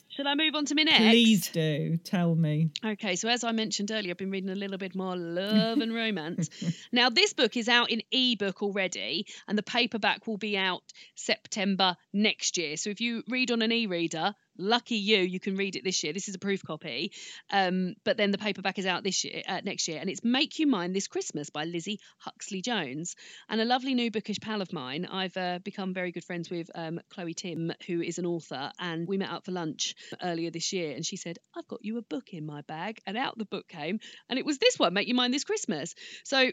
Shall 0.11 0.27
I 0.27 0.35
move 0.35 0.55
on 0.55 0.65
to 0.65 0.75
my 0.75 0.83
next? 0.83 0.97
please 0.99 1.49
do 1.51 1.95
tell 2.03 2.35
me. 2.35 2.69
Okay, 2.85 3.15
so 3.15 3.29
as 3.29 3.45
I 3.45 3.53
mentioned 3.53 3.91
earlier, 3.91 4.11
I've 4.11 4.17
been 4.17 4.29
reading 4.29 4.49
a 4.49 4.55
little 4.55 4.77
bit 4.77 4.93
more 4.93 5.15
love 5.15 5.77
and 5.77 5.93
romance. 5.93 6.49
now, 6.91 7.09
this 7.09 7.31
book 7.31 7.55
is 7.55 7.69
out 7.69 7.89
in 7.89 8.01
ebook 8.11 8.61
already, 8.61 9.25
and 9.47 9.57
the 9.57 9.63
paperback 9.63 10.27
will 10.27 10.37
be 10.37 10.57
out 10.57 10.83
September 11.15 11.95
next 12.11 12.57
year. 12.57 12.75
So 12.75 12.89
if 12.89 12.99
you 12.99 13.23
read 13.29 13.51
on 13.51 13.61
an 13.61 13.71
e 13.71 13.87
reader, 13.87 14.35
lucky 14.61 14.95
you, 14.95 15.17
you 15.17 15.39
can 15.39 15.55
read 15.55 15.75
it 15.75 15.83
this 15.83 16.03
year. 16.03 16.13
This 16.13 16.29
is 16.29 16.35
a 16.35 16.39
proof 16.39 16.63
copy, 16.63 17.11
um, 17.49 17.95
but 18.03 18.17
then 18.17 18.31
the 18.31 18.37
paperback 18.37 18.79
is 18.79 18.85
out 18.85 19.03
this 19.03 19.23
year, 19.23 19.41
uh, 19.47 19.61
next 19.63 19.87
year, 19.87 19.99
and 19.99 20.09
it's 20.09 20.23
"Make 20.23 20.59
You 20.59 20.67
Mine 20.67 20.93
This 20.93 21.07
Christmas" 21.07 21.49
by 21.49 21.65
Lizzie 21.65 21.99
Huxley 22.19 22.61
Jones, 22.61 23.15
and 23.49 23.59
a 23.59 23.65
lovely 23.65 23.93
new 23.93 24.11
bookish 24.11 24.39
pal 24.39 24.61
of 24.61 24.71
mine. 24.71 25.05
I've 25.05 25.35
uh, 25.35 25.59
become 25.63 25.93
very 25.93 26.11
good 26.11 26.23
friends 26.23 26.49
with 26.49 26.69
um, 26.75 27.01
Chloe 27.09 27.33
Tim, 27.33 27.73
who 27.87 28.01
is 28.01 28.19
an 28.19 28.25
author, 28.25 28.71
and 28.79 29.07
we 29.07 29.17
met 29.17 29.31
up 29.31 29.45
for 29.45 29.51
lunch 29.51 29.95
earlier 30.21 30.51
this 30.51 30.71
year, 30.73 30.95
and 30.95 31.05
she 31.05 31.17
said, 31.17 31.39
"I've 31.55 31.67
got 31.67 31.83
you 31.83 31.97
a 31.97 32.01
book 32.03 32.33
in 32.33 32.45
my 32.45 32.61
bag," 32.61 32.99
and 33.05 33.17
out 33.17 33.37
the 33.37 33.45
book 33.45 33.67
came, 33.67 33.99
and 34.29 34.39
it 34.39 34.45
was 34.45 34.57
this 34.57 34.77
one, 34.77 34.93
"Make 34.93 35.07
You 35.07 35.15
Mine 35.15 35.31
This 35.31 35.43
Christmas." 35.43 35.95
So 36.23 36.51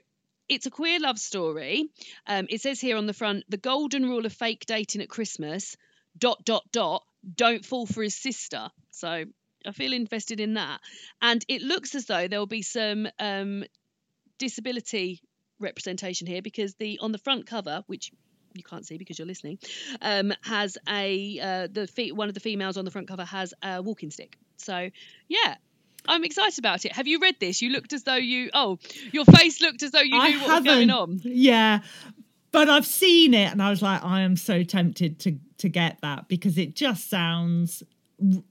it's 0.48 0.66
a 0.66 0.70
queer 0.70 0.98
love 0.98 1.18
story. 1.18 1.90
Um, 2.26 2.46
it 2.48 2.60
says 2.60 2.80
here 2.80 2.96
on 2.96 3.06
the 3.06 3.12
front, 3.12 3.44
the 3.48 3.56
golden 3.58 4.04
rule 4.04 4.24
of 4.24 4.32
fake 4.32 4.64
dating 4.66 5.02
at 5.02 5.08
Christmas, 5.08 5.76
dot, 6.16 6.44
dot, 6.44 6.64
dot, 6.72 7.04
don't 7.36 7.64
fall 7.64 7.86
for 7.86 8.02
his 8.02 8.14
sister. 8.14 8.68
So 8.90 9.24
I 9.66 9.72
feel 9.72 9.92
invested 9.92 10.40
in 10.40 10.54
that. 10.54 10.80
And 11.20 11.44
it 11.48 11.62
looks 11.62 11.94
as 11.94 12.06
though 12.06 12.28
there 12.28 12.38
will 12.38 12.46
be 12.46 12.62
some 12.62 13.08
um, 13.18 13.64
disability 14.38 15.20
representation 15.60 16.26
here 16.26 16.42
because 16.42 16.74
the 16.74 16.98
on 17.00 17.12
the 17.12 17.18
front 17.18 17.46
cover, 17.46 17.82
which 17.86 18.12
you 18.54 18.62
can't 18.62 18.86
see 18.86 18.98
because 18.98 19.18
you're 19.18 19.26
listening, 19.26 19.58
um, 20.00 20.32
has 20.42 20.78
a 20.88 21.40
uh, 21.40 21.68
the 21.70 21.86
fe- 21.86 22.12
one 22.12 22.28
of 22.28 22.34
the 22.34 22.40
females 22.40 22.76
on 22.76 22.84
the 22.84 22.90
front 22.90 23.08
cover 23.08 23.24
has 23.24 23.54
a 23.62 23.82
walking 23.82 24.10
stick. 24.10 24.36
So 24.56 24.90
yeah. 25.28 25.56
I'm 26.06 26.24
excited 26.24 26.58
about 26.58 26.86
it. 26.86 26.92
Have 26.92 27.06
you 27.06 27.18
read 27.18 27.36
this? 27.38 27.60
You 27.60 27.70
looked 27.70 27.92
as 27.92 28.04
though 28.04 28.14
you 28.14 28.50
oh, 28.54 28.78
your 29.12 29.26
face 29.26 29.60
looked 29.60 29.82
as 29.82 29.90
though 29.90 30.00
you 30.00 30.18
I 30.18 30.30
knew 30.30 30.40
what 30.40 30.62
was 30.62 30.64
going 30.64 30.90
on. 30.90 31.20
Yeah, 31.22 31.80
but 32.52 32.68
I've 32.68 32.86
seen 32.86 33.34
it, 33.34 33.52
and 33.52 33.62
I 33.62 33.70
was 33.70 33.82
like, 33.82 34.02
I 34.04 34.22
am 34.22 34.36
so 34.36 34.62
tempted 34.62 35.18
to 35.20 35.38
to 35.58 35.68
get 35.68 35.98
that 36.02 36.28
because 36.28 36.58
it 36.58 36.74
just 36.74 37.08
sounds. 37.08 37.82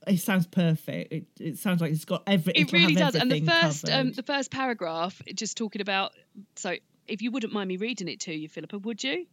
It 0.06 0.20
sounds 0.20 0.46
perfect. 0.46 1.12
It, 1.12 1.26
it 1.38 1.58
sounds 1.58 1.82
like 1.82 1.92
it's 1.92 2.06
got 2.06 2.22
every. 2.26 2.54
It 2.54 2.72
really 2.72 2.94
does. 2.94 3.14
And 3.14 3.30
the 3.30 3.44
first 3.44 3.90
um, 3.90 4.12
the 4.12 4.22
first 4.22 4.50
paragraph, 4.50 5.20
just 5.34 5.58
talking 5.58 5.82
about 5.82 6.12
so 6.56 6.76
if 7.06 7.22
you 7.22 7.30
wouldn't 7.30 7.52
mind 7.52 7.68
me 7.68 7.76
reading 7.76 8.08
it 8.08 8.20
to 8.20 8.34
you, 8.34 8.48
Philippa, 8.48 8.78
would 8.78 9.02
you? 9.02 9.26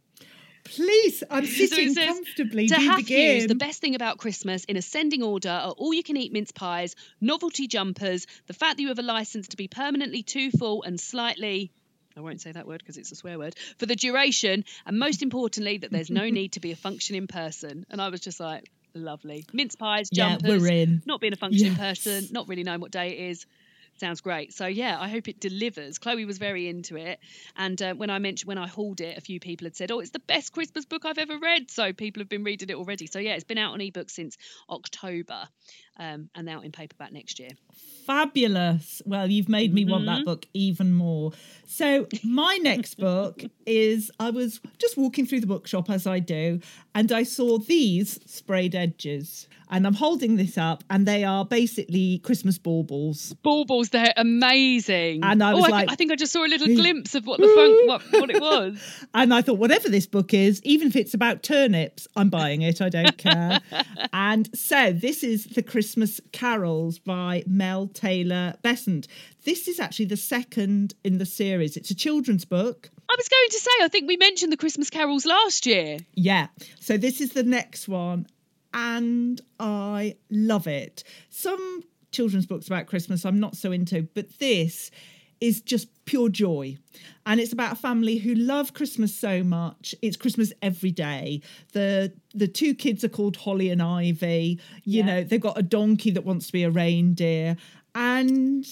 Please, 0.63 1.23
I'm 1.29 1.45
So 1.45 1.65
sitting 1.67 1.93
says, 1.93 2.07
comfortably. 2.07 2.67
To 2.67 2.75
Do 2.75 2.81
have 2.81 2.97
begin. 2.97 3.35
Hughes, 3.35 3.47
the 3.47 3.55
best 3.55 3.81
thing 3.81 3.95
about 3.95 4.17
Christmas 4.17 4.65
in 4.65 4.77
ascending 4.77 5.23
order 5.23 5.49
are 5.49 5.71
all 5.71 5.93
you 5.93 6.03
can 6.03 6.17
eat 6.17 6.33
mince 6.33 6.51
pies, 6.51 6.95
novelty 7.21 7.67
jumpers, 7.67 8.25
the 8.47 8.53
fact 8.53 8.77
that 8.77 8.81
you 8.81 8.89
have 8.89 8.99
a 8.99 9.03
license 9.03 9.49
to 9.49 9.57
be 9.57 9.67
permanently 9.67 10.23
too 10.23 10.51
full 10.51 10.83
and 10.83 10.99
slightly. 10.99 11.71
I 12.17 12.21
won't 12.21 12.41
say 12.41 12.51
that 12.51 12.67
word 12.67 12.79
because 12.79 12.97
it's 12.97 13.11
a 13.11 13.15
swear 13.15 13.37
word. 13.37 13.55
For 13.77 13.85
the 13.85 13.95
duration, 13.95 14.63
and 14.85 14.97
most 14.99 15.21
importantly, 15.21 15.79
that 15.79 15.91
there's 15.91 16.09
no 16.09 16.29
need 16.29 16.53
to 16.53 16.59
be 16.59 16.71
a 16.71 16.75
functioning 16.75 17.27
person. 17.27 17.85
And 17.89 18.01
I 18.01 18.09
was 18.09 18.21
just 18.21 18.39
like, 18.39 18.69
lovely. 18.93 19.45
Mince 19.51 19.75
pies, 19.75 20.09
Yeah, 20.11 20.37
jumpers, 20.37 20.61
we're 20.61 20.71
in. 20.71 21.01
not 21.05 21.19
being 21.19 21.33
a 21.33 21.37
functioning 21.37 21.75
Yes. 21.75 21.99
person, 21.99 22.29
not 22.31 22.47
really 22.47 22.63
knowing 22.63 22.79
what 22.79 22.91
day 22.91 23.09
it 23.09 23.29
is. 23.31 23.45
Sounds 23.97 24.19
great. 24.19 24.53
So 24.53 24.65
yeah, 24.65 24.97
I 24.99 25.07
hope 25.07 25.29
it 25.29 25.39
delivers. 25.39 25.99
Chloe 25.99 26.25
was 26.25 26.37
very 26.37 26.67
into 26.67 26.97
it, 26.97 27.17
and 27.55 27.81
uh, 27.81 27.93
when 27.93 28.09
I 28.09 28.19
mentioned 28.19 28.45
when 28.47 28.57
I 28.57 28.67
hauled 28.67 28.99
it, 28.99 29.17
a 29.17 29.21
few 29.21 29.39
people 29.39 29.65
had 29.65 29.75
said, 29.77 29.89
"Oh, 29.89 30.01
it's 30.01 30.09
the 30.09 30.19
best 30.19 30.51
Christmas 30.51 30.83
book 30.83 31.05
I've 31.05 31.17
ever 31.17 31.37
read." 31.39 31.71
So 31.71 31.93
people 31.93 32.19
have 32.19 32.27
been 32.27 32.43
reading 32.43 32.69
it 32.69 32.75
already. 32.75 33.07
So 33.07 33.19
yeah, 33.19 33.35
it's 33.35 33.45
been 33.45 33.57
out 33.57 33.71
on 33.73 33.79
ebook 33.79 34.09
since 34.09 34.37
October, 34.69 35.47
um, 35.97 36.29
and 36.35 36.47
out 36.49 36.65
in 36.65 36.71
paperback 36.71 37.11
next 37.11 37.39
year. 37.39 37.49
Fabulous. 38.05 39.01
Well, 39.05 39.29
you've 39.29 39.49
made 39.49 39.73
me 39.73 39.83
want 39.85 40.05
Mm-hmm. 40.05 40.15
that 40.17 40.25
book 40.25 40.45
even 40.53 40.93
more. 40.93 41.31
So, 41.65 42.07
my 42.23 42.57
next 42.61 42.95
book 42.99 43.43
is 43.65 44.11
I 44.19 44.29
was 44.29 44.59
just 44.77 44.97
walking 44.97 45.25
through 45.25 45.39
the 45.41 45.47
bookshop 45.47 45.89
as 45.89 46.05
I 46.05 46.19
do, 46.19 46.59
and 46.93 47.11
I 47.11 47.23
saw 47.23 47.57
these 47.57 48.19
sprayed 48.25 48.75
edges. 48.75 49.47
And 49.71 49.87
I'm 49.87 49.95
holding 49.95 50.35
this 50.35 50.59
up, 50.59 50.83
and 50.91 51.07
they 51.07 51.23
are 51.23 51.43
basically 51.43 52.19
Christmas 52.19 52.59
baubles. 52.59 53.33
Baubles, 53.41 53.89
they're 53.89 54.13
amazing. 54.15 55.23
And 55.23 55.41
I 55.41 55.53
oh, 55.53 55.55
was 55.55 55.65
I, 55.65 55.69
like- 55.69 55.91
I 55.91 55.95
think 55.95 56.11
I 56.11 56.15
just 56.15 56.31
saw 56.31 56.45
a 56.45 56.47
little 56.47 56.67
glimpse 56.67 57.15
of 57.15 57.25
what 57.25 57.39
the 57.39 57.47
fun, 57.47 57.87
what, 58.11 58.21
what 58.21 58.29
it 58.29 58.39
was. 58.39 58.79
And 59.15 59.33
I 59.33 59.41
thought, 59.41 59.57
whatever 59.57 59.89
this 59.89 60.05
book 60.05 60.35
is, 60.35 60.61
even 60.63 60.87
if 60.89 60.95
it's 60.95 61.15
about 61.15 61.41
turnips, 61.41 62.07
I'm 62.15 62.29
buying 62.29 62.61
it. 62.61 62.79
I 62.79 62.89
don't 62.89 63.17
care. 63.17 63.59
and 64.13 64.47
so 64.55 64.93
this 64.93 65.23
is 65.23 65.45
The 65.45 65.63
Christmas 65.63 65.84
Carols 66.31 66.99
by 66.99 67.43
Mel 67.45 67.87
Taylor 67.87 68.55
Bessent. 68.61 69.07
This 69.43 69.67
is 69.67 69.79
actually 69.79 70.05
the 70.05 70.17
second 70.17 70.93
in 71.03 71.17
the 71.17 71.25
series. 71.25 71.77
It's 71.77 71.91
a 71.91 71.95
children's 71.95 72.45
book. 72.45 72.89
I 73.09 73.15
was 73.17 73.27
going 73.27 73.49
to 73.49 73.59
say, 73.59 73.71
I 73.81 73.87
think 73.87 74.07
we 74.07 74.17
mentioned 74.17 74.51
the 74.51 74.57
Christmas 74.57 74.89
carols 74.89 75.25
last 75.25 75.65
year. 75.65 75.99
Yeah. 76.13 76.47
So 76.79 76.97
this 76.97 77.21
is 77.21 77.33
the 77.33 77.43
next 77.43 77.87
one. 77.87 78.27
And 78.73 79.39
I 79.59 80.15
love 80.29 80.67
it. 80.67 81.03
Some 81.29 81.83
children's 82.11 82.45
books 82.45 82.67
about 82.67 82.87
Christmas 82.87 83.25
I'm 83.25 83.39
not 83.39 83.55
so 83.55 83.71
into, 83.71 84.07
but 84.13 84.39
this 84.39 84.91
is 85.41 85.61
just 85.61 85.87
pure 86.05 86.29
joy. 86.29 86.77
And 87.25 87.39
it's 87.39 87.53
about 87.53 87.73
a 87.73 87.75
family 87.75 88.17
who 88.17 88.35
love 88.35 88.73
Christmas 88.73 89.13
so 89.13 89.43
much. 89.43 89.95
It's 90.01 90.17
Christmas 90.17 90.53
every 90.61 90.91
day. 90.91 91.41
The 91.73 92.13
the 92.33 92.47
two 92.47 92.75
kids 92.75 93.03
are 93.03 93.09
called 93.09 93.37
Holly 93.37 93.69
and 93.69 93.81
Ivy. 93.81 94.59
You 94.83 95.03
know, 95.03 95.23
they've 95.23 95.41
got 95.41 95.57
a 95.57 95.63
donkey 95.63 96.11
that 96.11 96.25
wants 96.25 96.47
to 96.47 96.53
be 96.53 96.63
a 96.63 96.69
reindeer. 96.69 97.57
And 97.95 98.65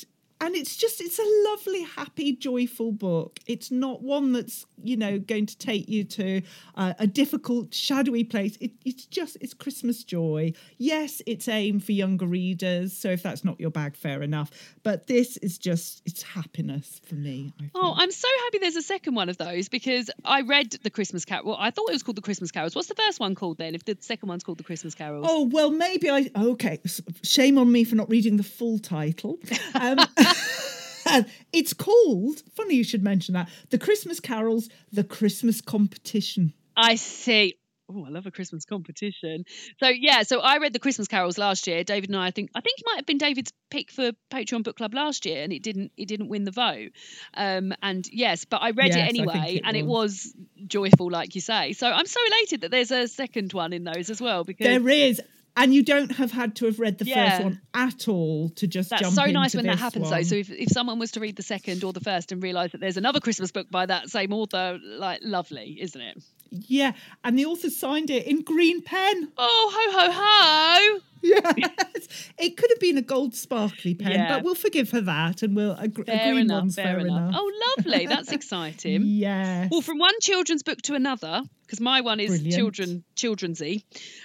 and 0.44 0.56
it's 0.56 0.76
just 0.76 1.00
it's 1.02 1.20
a 1.20 1.50
lovely 1.50 1.84
happy 1.84 2.36
joyful 2.36 2.92
book 2.92 3.40
it's 3.48 3.72
not 3.72 4.02
one 4.02 4.34
that's 4.34 4.66
you 4.84 4.98
know 4.98 5.18
going 5.18 5.46
to 5.46 5.58
take 5.58 5.88
you 5.88 6.04
to 6.04 6.42
uh, 6.76 6.94
a 7.00 7.08
difficult 7.08 7.74
shadowy 7.74 8.24
place 8.24 8.58
it, 8.60 8.72
it's 8.84 9.06
just 9.06 9.38
it's 9.40 9.54
christmas 9.54 10.04
joy 10.04 10.52
yes 10.78 11.22
it's 11.26 11.48
aimed 11.48 11.84
for 11.84 11.94
younger 11.94 12.26
readers 12.26 12.96
so 12.96 13.10
if 13.10 13.24
that's 13.24 13.44
not 13.46 13.60
your 13.60 13.72
bag 13.72 13.96
fair 13.96 14.22
enough 14.22 14.52
but 14.84 15.08
this 15.08 15.38
is 15.38 15.58
just 15.58 16.02
it's 16.06 16.22
happiness 16.24 17.00
for 17.06 17.16
me 17.16 17.54
Oh. 17.76 17.94
I'm 17.98 18.12
so 18.12 18.28
happy 18.46 18.58
there's 18.60 18.76
a 18.76 18.82
second 18.82 19.16
one 19.16 19.30
of 19.30 19.38
those 19.38 19.70
because 19.70 20.10
I 20.26 20.42
read 20.42 20.72
the 20.84 20.90
Christmas 20.90 21.26
Carol. 21.26 21.46
Well, 21.46 21.58
I 21.60 21.72
thought 21.72 21.90
it 21.90 21.94
was 21.94 22.04
called 22.04 22.18
the 22.18 22.22
Christmas 22.22 22.52
Carols. 22.52 22.76
What's 22.76 22.88
the 22.88 22.96
first 22.96 23.20
one 23.20 23.36
called 23.36 23.58
then? 23.58 23.76
If 23.76 23.86
the 23.86 23.98
second 24.00 24.30
one's 24.30 24.44
called 24.44 24.58
the 24.58 24.64
Christmas 24.64 24.96
Carols? 24.96 25.26
Oh 25.30 25.44
well, 25.52 25.72
maybe 25.72 26.10
I. 26.10 26.30
Okay, 26.36 26.80
shame 27.24 27.58
on 27.58 27.72
me 27.72 27.84
for 27.84 27.96
not 27.96 28.10
reading 28.10 28.38
the 28.38 28.44
full 28.44 28.80
title. 28.80 29.40
Um, 29.76 29.98
it's 31.54 31.74
called. 31.74 32.42
Funny 32.56 32.76
you 32.76 32.84
should 32.84 33.04
mention 33.04 33.34
that. 33.34 33.50
The 33.70 33.78
Christmas 33.78 34.20
Carols, 34.20 34.70
the 34.92 35.04
Christmas 35.04 35.62
Competition. 35.62 36.54
I 36.76 36.96
see. 36.96 37.56
Oh, 37.92 38.06
I 38.06 38.10
love 38.10 38.26
a 38.26 38.32
Christmas 38.32 38.64
competition. 38.64 39.44
So 39.78 39.90
yeah, 39.90 40.24
so 40.24 40.40
I 40.40 40.58
read 40.58 40.72
the 40.72 40.80
Christmas 40.80 41.10
carols 41.10 41.38
last 41.38 41.68
year. 41.68 41.84
David 41.84 42.10
and 42.10 42.18
I, 42.18 42.28
I 42.28 42.32
think, 42.32 42.50
I 42.56 42.62
think 42.62 42.80
it 42.80 42.86
might 42.86 42.96
have 42.96 43.06
been 43.06 43.18
David's 43.18 43.52
pick 43.70 43.92
for 43.92 44.12
Patreon 44.32 44.64
Book 44.64 44.78
Club 44.78 44.94
last 44.94 45.26
year, 45.26 45.44
and 45.44 45.52
it 45.52 45.62
didn't, 45.62 45.92
it 45.98 46.08
didn't 46.08 46.30
win 46.30 46.46
the 46.46 46.52
vote. 46.52 46.92
Um, 47.34 47.74
and 47.84 48.08
yes, 48.12 48.46
but 48.46 48.62
I 48.62 48.72
read 48.72 48.96
Yes, 48.96 48.96
it 48.96 49.10
anyway, 49.20 49.56
it 49.58 49.62
and 49.66 49.76
it 49.76 49.86
was. 49.86 50.34
was 50.34 50.34
joyful, 50.66 51.12
like 51.12 51.36
you 51.36 51.42
say. 51.42 51.74
So 51.74 51.88
I'm 51.88 52.06
so 52.06 52.22
elated 52.26 52.62
that 52.62 52.72
there's 52.72 52.92
a 52.92 53.08
second 53.10 53.52
one 53.52 53.74
in 53.74 53.84
those 53.84 54.10
as 54.10 54.22
well 54.22 54.46
because 54.46 54.66
There 54.66 54.90
is, 54.90 55.22
and 55.56 55.74
you 55.74 55.84
don't 55.84 56.12
have 56.14 56.32
had 56.32 56.56
to 56.58 56.66
have 56.66 56.80
read 56.80 56.98
the 56.98 57.06
Yeah. 57.06 57.30
first 57.30 57.44
one 57.44 57.62
at 57.74 58.08
all 58.08 58.50
to 58.50 58.68
just 58.68 58.90
That's 58.90 59.02
jump 59.02 59.14
so 59.16 59.26
nice 59.26 59.54
when 59.56 59.66
that 59.68 59.80
happens, 59.80 60.10
though. 60.10 60.24
So 60.24 60.36
if, 60.36 60.50
if 60.50 60.70
someone 60.70 61.00
was 61.00 61.12
to 61.12 61.20
read 61.20 61.36
the 61.36 61.44
second 61.44 61.84
or 61.84 61.94
the 61.94 62.00
first 62.00 62.32
and 62.32 62.42
realise 62.42 62.72
that 62.72 62.82
there's 62.82 62.98
another 62.98 63.20
Christmas 63.20 63.52
book 63.52 63.70
by 63.70 63.86
that 63.86 64.10
same 64.10 64.34
author, 64.34 64.80
like 64.84 65.20
lovely, 65.24 65.78
isn't 65.80 66.02
it? 66.02 66.24
yeah, 66.52 66.92
and 67.24 67.38
the 67.38 67.46
author 67.46 67.70
signed 67.70 68.10
it 68.12 68.28
in 68.28 68.42
green 68.44 68.82
pen. 68.84 69.32
Oh 69.38 69.72
ho 69.74 70.00
ho 70.00 70.12
ho! 70.14 71.00
Yes, 71.58 72.32
it 72.38 72.58
could 72.58 72.70
have 72.70 72.80
been 72.80 72.98
a 72.98 73.02
gold 73.02 73.34
sparkly 73.36 73.96
pen, 73.96 74.12
Yeah. 74.12 74.28
but 74.36 74.44
we'll 74.44 74.56
forgive 74.56 74.92
her 74.92 75.02
that, 75.02 75.42
and 75.42 75.56
we'll 75.56 75.72
a, 75.74 75.88
gr- 75.88 76.02
a 76.02 76.06
Fair 76.06 76.32
green 76.34 76.42
enough, 76.46 76.62
one's 76.64 76.76
fair, 76.76 76.86
fair, 76.98 77.00
enough. 77.00 77.34
Oh, 77.38 77.74
lovely! 77.78 78.06
That's 78.08 78.32
exciting. 78.40 79.04
Yeah. 79.06 79.68
Well, 79.72 79.82
from 79.82 79.98
one 80.00 80.14
children's 80.22 80.64
book 80.64 80.82
to 80.84 80.96
another, 80.96 81.42
because 81.66 81.80
my 81.80 82.02
one 82.02 82.20
is 82.20 82.30
Brilliant. 82.32 82.54
children 82.56 83.04
childrensy, 83.16 83.84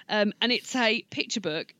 um, 0.09 0.33
and 0.43 0.51
it's 0.53 0.75
a 0.75 1.03
picture 1.11 1.41
book. 1.41 1.73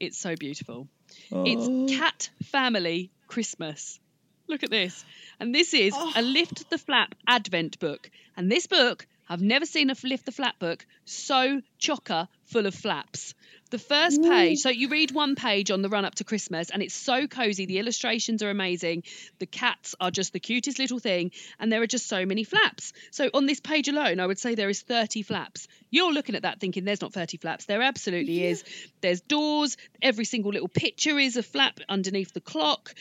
It's 0.00 0.18
so 0.18 0.36
beautiful. 0.36 0.88
Oh. 1.30 1.44
It's 1.46 1.96
Cat 1.98 2.30
Family 2.44 3.10
Christmas. 3.26 3.98
Look 4.48 4.62
at 4.62 4.70
this, 4.70 5.04
and 5.40 5.54
this 5.54 5.74
is 5.74 5.92
Oh. 5.96 6.12
a 6.16 6.22
Lift 6.22 6.68
the 6.70 6.78
Flap 6.78 7.14
Advent 7.26 7.78
book. 7.78 8.10
And 8.36 8.50
this 8.50 8.66
book, 8.66 9.06
I've 9.28 9.42
never 9.42 9.64
seen 9.66 9.90
a 9.90 9.94
Lift 10.04 10.26
the 10.26 10.32
Flap 10.32 10.58
book 10.58 10.84
so 11.04 11.60
chocker 11.80 12.28
full 12.46 12.66
of 12.66 12.74
flaps. 12.74 13.34
The 13.72 13.78
first 13.78 14.22
page, 14.22 14.58
so 14.58 14.68
you 14.68 14.90
read 14.90 15.12
one 15.12 15.34
page 15.34 15.70
on 15.70 15.80
the 15.80 15.88
run 15.88 16.04
up 16.04 16.16
to 16.16 16.24
Christmas, 16.24 16.68
and 16.68 16.82
it's 16.82 16.92
so 16.92 17.26
cozy. 17.26 17.64
The 17.64 17.78
illustrations 17.78 18.42
are 18.42 18.50
amazing. 18.50 19.04
The 19.38 19.46
cats 19.46 19.94
are 19.98 20.10
just 20.10 20.34
the 20.34 20.40
cutest 20.40 20.78
little 20.78 20.98
thing, 20.98 21.30
and 21.58 21.72
there 21.72 21.80
are 21.80 21.86
just 21.86 22.06
so 22.06 22.26
many 22.26 22.44
flaps. 22.44 22.92
So 23.12 23.30
on 23.32 23.46
this 23.46 23.60
page 23.60 23.88
alone, 23.88 24.20
I 24.20 24.26
would 24.26 24.38
say 24.38 24.54
there 24.54 24.68
is 24.68 24.82
30 24.82 25.22
flaps. 25.22 25.68
You're 25.90 26.12
looking 26.12 26.34
at 26.34 26.42
that 26.42 26.60
thinking 26.60 26.84
there's 26.84 27.00
not 27.00 27.14
30 27.14 27.38
flaps. 27.38 27.64
There 27.64 27.80
absolutely 27.80 28.44
is. 28.44 28.62
There's 29.00 29.22
doors. 29.22 29.78
Every 30.02 30.26
single 30.26 30.52
little 30.52 30.68
picture 30.68 31.18
is 31.18 31.38
a 31.38 31.42
flap 31.42 31.80
underneath 31.88 32.34
the 32.34 32.42
clock. 32.42 32.94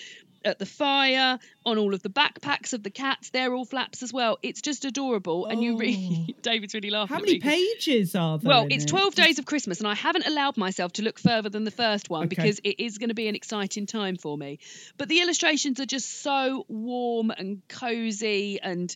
At 0.44 0.58
the 0.58 0.66
fire, 0.66 1.38
on 1.68 1.78
all 1.78 1.94
of 1.94 2.02
the 2.02 2.10
backpacks 2.10 2.74
of 2.74 2.82
the 2.82 2.90
cats, 2.90 3.30
they're 3.30 3.54
all 3.54 3.64
flaps 3.64 4.02
as 4.02 4.12
well. 4.12 4.40
It's 4.42 4.62
just 4.62 4.86
adorable, 4.86 5.46
and 5.46 5.62
you 5.62 5.78
read. 5.78 6.30
Oh. 6.30 6.34
David's 6.42 6.74
really 6.74 6.90
laughing. 6.90 7.14
How 7.16 7.20
at 7.22 7.26
many 7.28 7.40
pages 7.40 8.16
are 8.16 8.40
there? 8.40 8.50
well, 8.50 8.68
it's 8.72 8.86
it? 8.86 8.88
12 8.88 9.14
days 9.14 9.38
of 9.38 9.46
Christmas, 9.46 9.78
and 9.80 9.88
I 9.88 9.94
haven't 9.94 10.26
allowed 10.26 10.58
myself 10.58 10.94
to 10.94 11.04
look 11.04 11.20
further 11.20 11.50
than 11.50 11.64
the 11.64 11.70
first 11.72 12.10
one 12.10 12.22
Okay. 12.26 12.30
because 12.30 12.60
it 12.64 12.80
is 12.84 12.98
going 12.98 13.10
to 13.10 13.16
be 13.16 13.28
an 13.28 13.36
exciting 13.36 13.86
time 13.86 14.18
for 14.18 14.36
me. 14.36 14.58
But 14.98 15.10
the 15.10 15.22
illustrations 15.22 15.80
are 15.80 15.86
just 15.86 16.22
so 16.24 16.66
warm 16.68 17.30
and 17.30 17.62
cozy, 17.68 18.60
and 18.62 18.96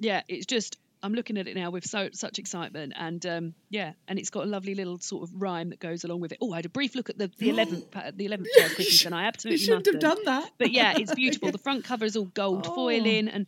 yeah, 0.00 0.22
it's 0.28 0.46
just. 0.46 0.78
I'm 1.02 1.14
looking 1.14 1.36
at 1.38 1.48
it 1.48 1.54
now 1.56 1.70
with 1.70 1.84
so 1.84 2.08
such 2.12 2.38
excitement, 2.38 2.92
and 2.96 3.24
um, 3.26 3.54
yeah, 3.70 3.92
and 4.08 4.18
it's 4.18 4.30
got 4.30 4.44
a 4.44 4.46
lovely 4.46 4.74
little 4.74 4.98
sort 4.98 5.22
of 5.24 5.30
rhyme 5.34 5.70
that 5.70 5.80
goes 5.80 6.04
along 6.04 6.20
with 6.20 6.32
it. 6.32 6.38
Oh, 6.40 6.52
I 6.52 6.56
had 6.56 6.66
a 6.66 6.70
brief 6.70 6.94
look 6.94 7.10
at 7.10 7.18
the 7.18 7.30
the 7.38 7.50
eleventh 7.50 7.84
the 8.16 8.26
eleventh 8.26 8.48
day 8.56 8.64
of 8.64 8.74
Christmas, 8.74 9.04
and 9.04 9.14
I 9.14 9.24
absolutely 9.24 9.60
You 9.60 9.66
shouldn't 9.66 9.86
have 9.86 10.00
done 10.00 10.18
that. 10.26 10.50
But 10.58 10.70
yeah, 10.70 10.94
it's 10.96 11.14
beautiful. 11.16 11.50
The 11.50 11.58
front 11.58 11.84
cover 11.84 12.04
is 12.04 12.16
all 12.16 12.26
gold 12.26 12.66
Oh. 12.66 12.74
foiling, 12.74 13.28
and 13.28 13.46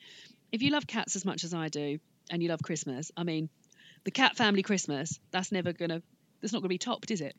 if 0.52 0.62
you 0.62 0.70
love 0.70 0.86
cats 0.86 1.16
as 1.16 1.24
much 1.24 1.44
as 1.44 1.55
I 1.55 1.68
do, 1.68 1.98
and 2.30 2.42
you 2.42 2.48
love 2.48 2.62
Christmas, 2.62 3.11
I 3.16 3.24
mean, 3.24 3.48
the 4.05 4.11
cat 4.11 4.36
family 4.36 4.62
Christmas, 4.62 5.18
that's 5.32 5.52
never 5.52 5.72
gonna, 5.72 6.02
that's 6.42 6.52
not 6.52 6.61
gonna 6.61 6.68
be 6.68 6.78
topped, 6.78 7.11
is 7.11 7.20
it? 7.20 7.34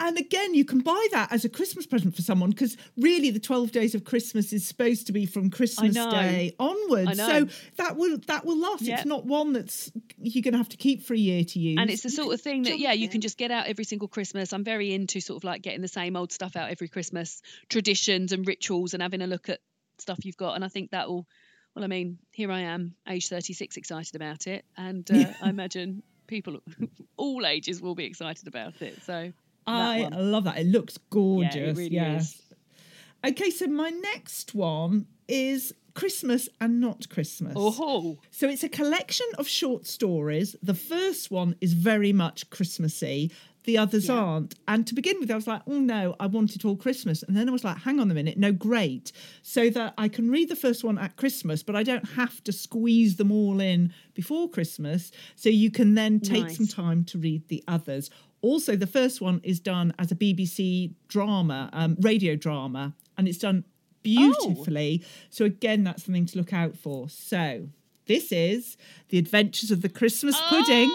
And 0.00 0.18
again, 0.18 0.54
you 0.54 0.64
can 0.64 0.80
buy 0.80 1.06
that 1.12 1.32
as 1.32 1.44
a 1.44 1.48
Christmas 1.48 1.86
present 1.86 2.16
for 2.16 2.22
someone 2.22 2.50
because 2.50 2.76
really 2.96 3.30
the 3.30 3.38
12 3.38 3.70
days 3.70 3.94
of 3.94 4.04
Christmas 4.04 4.52
is 4.52 4.66
supposed 4.66 5.06
to 5.06 5.12
be 5.12 5.24
from 5.24 5.50
Christmas. 5.50 5.94
Day 5.94 6.54
onwards. 6.58 7.16
So 7.16 7.48
that 7.76 7.96
will 7.96 8.18
that 8.26 8.44
will 8.44 8.58
last. 8.58 8.82
Yeah. 8.82 8.96
It's 8.96 9.06
not 9.06 9.24
one 9.24 9.52
that's 9.52 9.92
you're 10.18 10.42
going 10.42 10.52
to 10.52 10.58
have 10.58 10.68
to 10.70 10.76
keep 10.76 11.04
for 11.04 11.14
a 11.14 11.18
year 11.18 11.44
to 11.44 11.58
use. 11.58 11.78
And 11.80 11.90
it's 11.90 12.02
the 12.02 12.08
You 12.08 12.16
sort 12.16 12.34
of 12.34 12.40
thing 12.40 12.62
that, 12.64 12.70
jump 12.70 12.80
yeah, 12.80 12.92
you 12.92 13.08
can 13.08 13.20
just 13.20 13.38
get 13.38 13.50
out 13.50 13.66
every 13.66 13.84
single 13.84 14.08
Christmas. 14.08 14.52
I'm 14.52 14.64
very 14.64 14.92
into 14.92 15.20
sort 15.20 15.38
of 15.38 15.44
like 15.44 15.62
getting 15.62 15.80
the 15.80 15.88
same 15.88 16.16
old 16.16 16.32
stuff 16.32 16.56
out 16.56 16.70
every 16.70 16.88
Christmas, 16.88 17.40
traditions 17.68 18.32
and 18.32 18.46
rituals, 18.46 18.94
and 18.94 19.02
having 19.02 19.22
a 19.22 19.26
look 19.26 19.48
at 19.48 19.60
stuff 19.98 20.24
you've 20.24 20.36
got. 20.36 20.54
And 20.54 20.64
I 20.64 20.68
think 20.68 20.90
that 20.90 21.08
will, 21.08 21.26
well, 21.74 21.84
I 21.84 21.88
mean, 21.88 22.18
here 22.32 22.50
I 22.50 22.60
am, 22.60 22.94
age 23.08 23.28
36, 23.28 23.76
excited 23.76 24.16
about 24.16 24.46
it. 24.46 24.64
And 24.76 25.08
uh, 25.10 25.32
I 25.42 25.48
imagine 25.48 26.02
people 26.26 26.60
all 27.16 27.46
ages 27.46 27.80
will 27.80 27.94
be 27.94 28.04
excited 28.04 28.48
about 28.48 28.80
it. 28.82 29.02
So 29.02 29.12
that 29.12 29.34
I 29.66 30.08
love 30.08 30.44
that. 30.44 30.58
It 30.58 30.66
looks 30.66 30.98
gorgeous. 31.10 31.76
really 31.76 31.94
yes. 31.94 32.34
is. 32.34 32.42
Okay, 33.26 33.50
so 33.50 33.66
my 33.66 33.90
next 33.90 34.54
one 34.54 35.06
is 35.28 35.72
Christmas 35.94 36.48
and 36.60 36.80
not 36.80 37.08
Christmas. 37.08 37.54
Oh, 37.56 38.18
So 38.30 38.48
it's 38.48 38.64
a 38.64 38.68
collection 38.68 39.26
of 39.38 39.48
short 39.48 39.86
stories. 39.86 40.56
The 40.62 40.74
first 40.74 41.30
one 41.30 41.54
is 41.60 41.72
very 41.72 42.12
much 42.12 42.50
Christmassy. 42.50 43.32
The 43.62 43.78
others 43.78 44.10
aren't. 44.10 44.54
And 44.68 44.86
to 44.86 44.94
begin 44.94 45.18
with, 45.20 45.30
I 45.30 45.36
was 45.36 45.46
like, 45.46 45.62
oh 45.66 45.78
no, 45.78 46.14
I 46.20 46.26
want 46.26 46.54
it 46.54 46.66
all 46.66 46.76
Christmas. 46.76 47.22
And 47.22 47.34
then 47.34 47.48
I 47.48 47.52
was 47.52 47.64
like, 47.64 47.78
hang 47.78 47.98
on 47.98 48.10
a 48.10 48.14
minute, 48.14 48.36
no, 48.36 48.52
great. 48.52 49.10
So 49.40 49.70
that 49.70 49.94
I 49.96 50.08
can 50.08 50.30
read 50.30 50.50
the 50.50 50.56
first 50.56 50.84
one 50.84 50.98
at 50.98 51.16
Christmas, 51.16 51.62
but 51.62 51.74
I 51.74 51.82
don't 51.82 52.06
have 52.10 52.44
to 52.44 52.52
squeeze 52.52 53.16
them 53.16 53.32
all 53.32 53.60
in 53.60 53.94
before 54.12 54.50
Christmas. 54.50 55.12
So 55.34 55.48
you 55.48 55.70
can 55.70 55.94
then 55.94 56.20
take 56.20 56.50
some 56.50 56.66
time 56.66 57.04
to 57.04 57.18
read 57.18 57.48
the 57.48 57.64
others. 57.66 58.10
Also, 58.44 58.76
the 58.76 58.86
first 58.86 59.22
one 59.22 59.40
is 59.42 59.58
done 59.58 59.94
as 59.98 60.12
a 60.12 60.14
BBC 60.14 60.92
drama, 61.08 61.70
um, 61.72 61.96
radio 62.00 62.36
drama, 62.36 62.94
and 63.16 63.26
it's 63.26 63.38
done 63.38 63.64
beautifully. 64.02 65.02
So, 65.30 65.46
again, 65.46 65.82
that's 65.84 66.04
something 66.04 66.26
to 66.26 66.38
look 66.38 66.52
out 66.52 66.76
for. 66.76 67.08
So, 67.08 67.68
this 68.04 68.32
is 68.32 68.76
The 69.08 69.16
Adventures 69.16 69.70
of 69.70 69.80
the 69.80 69.88
Christmas 69.88 70.38
Pudding 70.50 70.90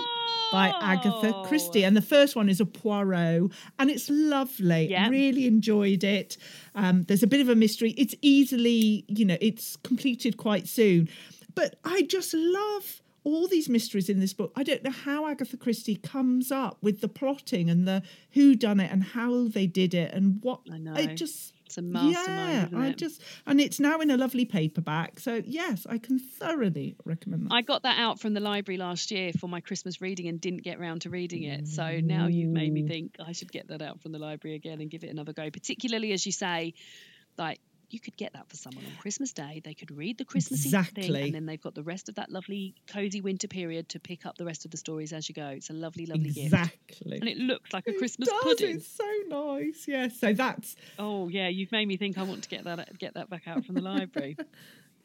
by 0.52 0.72
Agatha 0.80 1.44
Christie. 1.48 1.84
And 1.84 1.98
the 1.98 2.04
first 2.04 2.36
one 2.36 2.50
is 2.50 2.60
a 2.60 2.68
Poirot, 2.68 3.52
and 3.80 3.90
it's 3.90 4.12
lovely. 4.12 4.92
Yeah. 4.92 5.10
Really 5.10 5.48
enjoyed 5.48 6.04
it. 6.04 6.38
Um, 6.76 7.06
there's 7.06 7.24
a 7.24 7.28
bit 7.28 7.42
of 7.42 7.50
a 7.50 7.56
mystery. 7.56 7.96
It's 7.98 8.14
easily, 8.22 9.06
you 9.08 9.26
know, 9.26 9.38
it's 9.42 9.76
completed 9.78 10.38
quite 10.38 10.68
soon. 10.68 11.10
But 11.56 11.80
I 11.84 12.04
just 12.04 12.36
love 12.36 13.02
all 13.34 13.48
these 13.48 13.70
mysteries 13.70 14.10
in 14.10 14.20
this 14.20 14.34
book. 14.34 14.52
I 14.56 14.64
don't 14.64 14.84
know 14.84 14.92
how 14.92 15.28
Agatha 15.28 15.58
Christie 15.58 15.96
comes 15.96 16.52
up 16.52 16.78
with 16.82 17.02
the 17.02 17.08
plotting 17.08 17.70
and 17.70 17.88
the 17.88 18.04
who 18.32 18.56
done 18.56 18.80
it 18.80 18.92
and 18.92 19.04
how 19.04 19.48
they 19.48 19.68
did 19.68 19.94
it 19.94 20.14
and 20.14 20.40
what 20.42 20.62
I 20.72 20.78
know. 20.78 20.94
it 20.96 21.16
just 21.16 21.54
It's 21.66 21.78
a 21.78 21.82
mastermind, 21.82 22.70
Yeah, 22.72 22.80
I 22.80 22.92
just 22.92 23.22
and 23.46 23.60
it's 23.60 23.80
now 23.80 24.00
in 24.00 24.12
a 24.12 24.18
lovely 24.18 24.46
paperback. 24.46 25.20
So 25.20 25.42
yes, 25.46 25.86
I 25.90 25.98
can 25.98 26.20
thoroughly 26.20 26.96
recommend 27.06 27.46
that. 27.46 27.54
I 27.54 27.62
got 27.62 27.84
that 27.84 28.00
out 28.00 28.20
from 28.20 28.34
the 28.34 28.40
library 28.40 28.78
last 28.78 29.12
year 29.12 29.32
for 29.34 29.48
my 29.48 29.62
Christmas 29.62 30.02
reading 30.02 30.28
and 30.28 30.40
didn't 30.42 30.64
get 30.64 30.80
round 30.80 31.02
to 31.02 31.10
reading 31.10 31.44
it. 31.44 31.68
So 31.68 32.00
now 32.00 32.28
you've 32.28 32.52
made 32.52 32.74
me 32.74 32.88
think 32.88 33.16
I 33.26 33.32
should 33.34 33.52
get 33.52 33.68
that 33.70 33.82
out 33.82 34.02
from 34.02 34.12
the 34.12 34.20
library 34.20 34.56
again 34.56 34.82
and 34.82 34.90
give 34.90 35.04
it 35.04 35.10
another 35.10 35.34
go. 35.34 35.50
Particularly 35.50 36.12
as 36.14 36.26
you 36.26 36.32
say, 36.32 36.74
like 37.38 37.60
you 37.94 38.00
could 38.00 38.16
get 38.18 38.34
that 38.34 38.50
for 38.50 38.56
someone 38.56 38.86
on 38.86 38.92
Christmas 39.02 39.34
Day. 39.34 39.62
They 39.64 39.74
could 39.74 39.92
read 39.92 40.18
the 40.18 40.26
Christmas 40.26 40.66
Eve 40.66 40.72
thing, 40.72 40.80
Exactly. 40.82 41.22
and 41.24 41.34
then 41.36 41.46
they've 41.46 41.62
got 41.62 41.76
the 41.76 41.84
rest 41.84 42.10
of 42.10 42.16
that 42.16 42.32
lovely, 42.32 42.76
cozy 42.88 43.22
winter 43.22 43.48
period 43.48 43.90
to 43.90 44.00
pick 44.00 44.26
up 44.26 44.38
the 44.38 44.46
rest 44.46 44.66
of 44.66 44.72
the 44.72 44.78
stories 44.78 45.14
as 45.14 45.28
you 45.30 45.36
go. 45.36 45.48
It's 45.48 45.70
a 45.70 45.74
lovely, 45.74 46.06
lovely 46.06 46.32
gift, 46.32 46.54
exactly. 46.54 47.18
and 47.20 47.28
it 47.28 47.38
looks 47.38 47.74
like 47.74 47.88
a 47.88 47.94
Christmas 47.94 48.30
does, 48.30 48.44
pudding. 48.44 48.76
It's 48.78 48.88
so 48.88 49.06
nice. 49.28 49.86
Yes. 49.88 50.20
So 50.20 50.34
that's 50.34 50.76
Oh 50.98 51.28
yeah, 51.30 51.48
you've 51.48 51.72
made 51.72 51.88
me 51.88 51.98
think 51.98 52.18
I 52.18 52.24
want 52.24 52.44
to 52.44 52.50
get 52.50 52.64
that 52.66 52.98
get 52.98 53.14
that 53.16 53.30
back 53.30 53.48
out 53.48 53.66
from 53.66 53.76
the 53.76 53.82
library. 53.82 54.38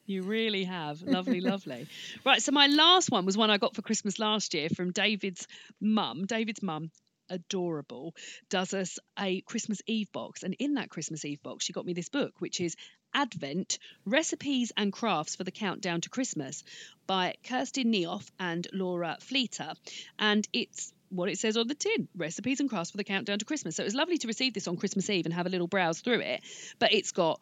You 0.07 0.22
really 0.22 0.64
have. 0.64 1.01
Lovely, 1.01 1.41
lovely. 1.41 1.87
Right, 2.26 2.43
so 2.43 2.53
my 2.53 2.66
last 2.66 3.11
one 3.11 3.24
was 3.24 3.39
one 3.39 3.49
I 3.49 3.57
got 3.57 3.74
for 3.74 3.80
Christmas 3.80 4.18
last 4.18 4.53
year 4.53 4.68
from 4.68 4.91
David's 4.93 5.49
mum. 5.80 6.26
David's 6.26 6.62
mum, 6.62 6.91
adorable, 7.35 8.14
does 8.49 8.72
us 8.72 8.99
a 9.18 9.41
Christmas 9.43 9.80
Eve 9.87 10.11
box. 10.12 10.43
And 10.43 10.55
in 10.59 10.74
that 10.74 10.91
Christmas 10.91 11.24
Eve 11.24 11.43
box, 11.43 11.64
she 11.64 11.72
got 11.72 11.85
me 11.85 11.93
this 11.93 12.09
book, 12.09 12.32
which 12.39 12.61
is 12.61 12.76
Advent 13.12 13.78
Recipes 14.07 14.72
and 14.76 14.93
Crafts 14.93 15.37
for 15.37 15.45
the 15.45 15.51
Countdown 15.51 16.01
to 16.01 16.11
Christmas 16.11 16.64
by 17.07 17.35
Kirstin 17.45 17.87
Niehoff 17.87 18.28
and 18.41 18.66
Laura 18.72 19.18
Fleiter. 19.20 19.74
And 20.18 20.47
it's 20.53 20.93
what 21.11 21.28
it 21.28 21.39
says 21.39 21.57
on 21.57 21.68
the 21.68 21.74
tin 21.74 22.09
recipes 22.16 22.61
and 22.61 22.68
crafts 22.68 22.91
for 22.91 22.97
the 22.97 23.05
countdown 23.05 23.39
to 23.39 23.45
Christmas. 23.45 23.76
So 23.76 23.82
it 23.82 23.87
was 23.87 23.95
lovely 23.95 24.18
to 24.18 24.26
receive 24.26 24.53
this 24.53 24.66
on 24.66 24.76
Christmas 24.76 25.09
Eve 25.09 25.26
and 25.26 25.35
have 25.35 25.47
a 25.47 25.51
little 25.51 25.68
browse 25.68 26.01
through 26.01 26.20
it. 26.20 26.41
But 26.78 26.93
it's 26.93 27.12
got 27.12 27.41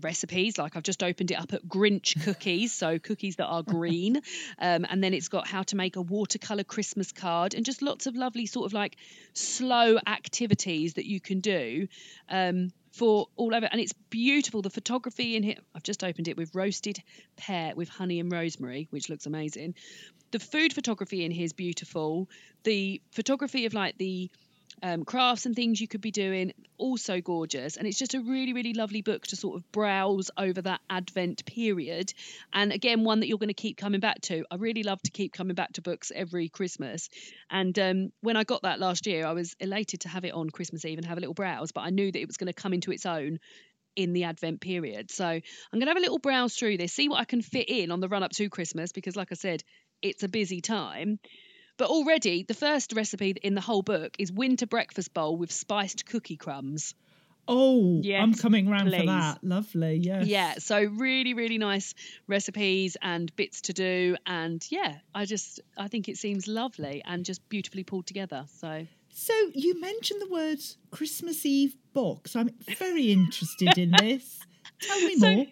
recipes 0.00 0.58
like 0.58 0.76
I've 0.76 0.82
just 0.82 1.02
opened 1.02 1.30
it 1.30 1.34
up 1.34 1.52
at 1.52 1.66
Grinch 1.66 2.22
cookies, 2.24 2.72
so 2.72 2.98
cookies 2.98 3.36
that 3.36 3.46
are 3.46 3.62
green. 3.62 4.16
Um, 4.58 4.86
and 4.88 5.02
then 5.02 5.14
it's 5.14 5.28
got 5.28 5.46
how 5.46 5.62
to 5.64 5.76
make 5.76 5.96
a 5.96 6.02
watercolor 6.02 6.64
Christmas 6.64 7.12
card 7.12 7.54
and 7.54 7.64
just 7.64 7.82
lots 7.82 8.06
of 8.06 8.16
lovely 8.16 8.46
sort 8.46 8.66
of 8.66 8.72
like 8.72 8.96
slow 9.32 9.98
activities 10.06 10.94
that 10.94 11.06
you 11.06 11.20
can 11.20 11.40
do. 11.40 11.88
Um, 12.28 12.72
for 12.92 13.26
all 13.36 13.54
over, 13.54 13.68
and 13.70 13.78
it's 13.78 13.92
beautiful. 14.08 14.62
The 14.62 14.70
photography 14.70 15.36
in 15.36 15.42
here, 15.42 15.56
I've 15.74 15.82
just 15.82 16.02
opened 16.02 16.28
it 16.28 16.36
with 16.38 16.54
roasted 16.54 17.02
pear 17.36 17.74
with 17.76 17.90
honey 17.90 18.20
and 18.20 18.32
rosemary, 18.32 18.88
which 18.88 19.10
looks 19.10 19.26
amazing. 19.26 19.74
The 20.30 20.38
food 20.38 20.72
photography 20.72 21.22
in 21.22 21.30
here 21.30 21.44
is 21.44 21.52
beautiful. 21.52 22.30
The 22.64 23.02
photography 23.12 23.66
of 23.66 23.74
like 23.74 23.98
the 23.98 24.30
um, 24.82 25.04
crafts 25.04 25.46
and 25.46 25.54
things 25.54 25.80
you 25.80 25.88
could 25.88 26.00
be 26.00 26.10
doing. 26.10 26.52
Also 26.78 27.20
gorgeous. 27.20 27.76
And 27.76 27.86
it's 27.86 27.98
just 27.98 28.14
a 28.14 28.20
really 28.20 28.52
really 28.52 28.74
lovely 28.74 29.02
book 29.02 29.26
to 29.28 29.36
sort 29.36 29.56
of 29.56 29.72
browse 29.72 30.30
over 30.36 30.62
that 30.62 30.80
advent 30.90 31.44
period. 31.46 32.12
And 32.52 32.72
again 32.72 33.04
one 33.04 33.20
that 33.20 33.28
you're 33.28 33.38
going 33.38 33.48
to 33.48 33.54
keep 33.54 33.76
coming 33.76 34.00
back 34.00 34.20
to. 34.22 34.44
I 34.50 34.56
really 34.56 34.82
love 34.82 35.00
to 35.02 35.10
keep 35.10 35.32
coming 35.32 35.54
back 35.54 35.72
to 35.74 35.82
books 35.82 36.12
every 36.14 36.48
christmas. 36.48 37.08
And 37.50 37.78
um, 37.78 38.12
when 38.20 38.36
i 38.36 38.44
got 38.44 38.62
that 38.62 38.80
last 38.80 39.06
year 39.06 39.26
i 39.26 39.32
was 39.32 39.54
elated 39.60 40.00
to 40.00 40.08
have 40.08 40.24
it 40.24 40.34
on 40.34 40.50
christmas 40.50 40.84
eve 40.84 40.98
and 40.98 41.06
have 41.06 41.18
a 41.18 41.20
little 41.20 41.34
browse 41.34 41.72
but 41.72 41.82
i 41.82 41.90
knew 41.90 42.10
that 42.10 42.18
it 42.18 42.26
was 42.26 42.36
going 42.36 42.48
to 42.48 42.52
come 42.52 42.72
into 42.72 42.90
its 42.90 43.06
own 43.06 43.38
in 43.96 44.12
the 44.12 44.24
Advent 44.24 44.60
period. 44.60 45.10
So 45.10 45.26
I'm 45.26 45.42
going 45.72 45.86
to 45.86 45.90
have 45.90 45.96
a 45.96 46.00
little 46.00 46.18
browse 46.18 46.54
through 46.54 46.76
this, 46.76 46.92
see 46.92 47.08
what 47.08 47.18
I 47.18 47.24
can 47.24 47.42
fit 47.42 47.68
in 47.68 47.90
on 47.90 48.00
the 48.00 48.08
run 48.08 48.22
up 48.22 48.30
to 48.32 48.48
Christmas, 48.48 48.92
because 48.92 49.16
like 49.16 49.32
I 49.32 49.34
said, 49.34 49.64
it's 50.02 50.22
a 50.22 50.28
busy 50.28 50.60
time. 50.60 51.18
But 51.78 51.88
already, 51.90 52.42
the 52.42 52.54
first 52.54 52.92
recipe 52.94 53.34
in 53.42 53.54
the 53.54 53.60
whole 53.60 53.82
book 53.82 54.16
is 54.18 54.32
winter 54.32 54.66
breakfast 54.66 55.12
bowl 55.12 55.36
with 55.36 55.52
spiced 55.52 56.06
cookie 56.06 56.36
crumbs. 56.36 56.94
oh, 57.48 58.02
I'm 58.04 58.34
coming 58.34 58.68
round 58.68 58.92
for 58.92 59.06
that. 59.06 59.38
Lovely. 59.44 59.96
yeah. 60.02 60.22
Yeah, 60.24 60.54
so 60.58 60.82
really, 60.82 61.32
really 61.34 61.58
nice 61.58 61.94
recipes 62.26 62.96
and 63.02 63.34
bits 63.36 63.60
to 63.62 63.72
do. 63.72 64.16
And 64.26 64.66
yeah, 64.70 64.96
I 65.14 65.26
just, 65.26 65.60
I 65.76 65.86
think 65.88 66.08
it 66.08 66.16
seems 66.16 66.48
lovely 66.48 67.02
and 67.04 67.24
just 67.24 67.46
beautifully 67.48 67.84
pulled 67.84 68.06
together. 68.06 68.46
So 68.58 68.86
So 69.10 69.32
you 69.54 69.80
mentioned 69.80 70.20
the 70.22 70.28
words 70.28 70.76
Christmas 70.90 71.46
Eve 71.46 71.76
box. 71.92 72.34
I'm 72.34 72.50
very 72.78 73.12
interested 73.12 73.78
in 73.78 73.90
this. 74.00 74.40
Tell 74.80 75.00
me 75.02 75.16
So- 75.16 75.34
more. 75.34 75.46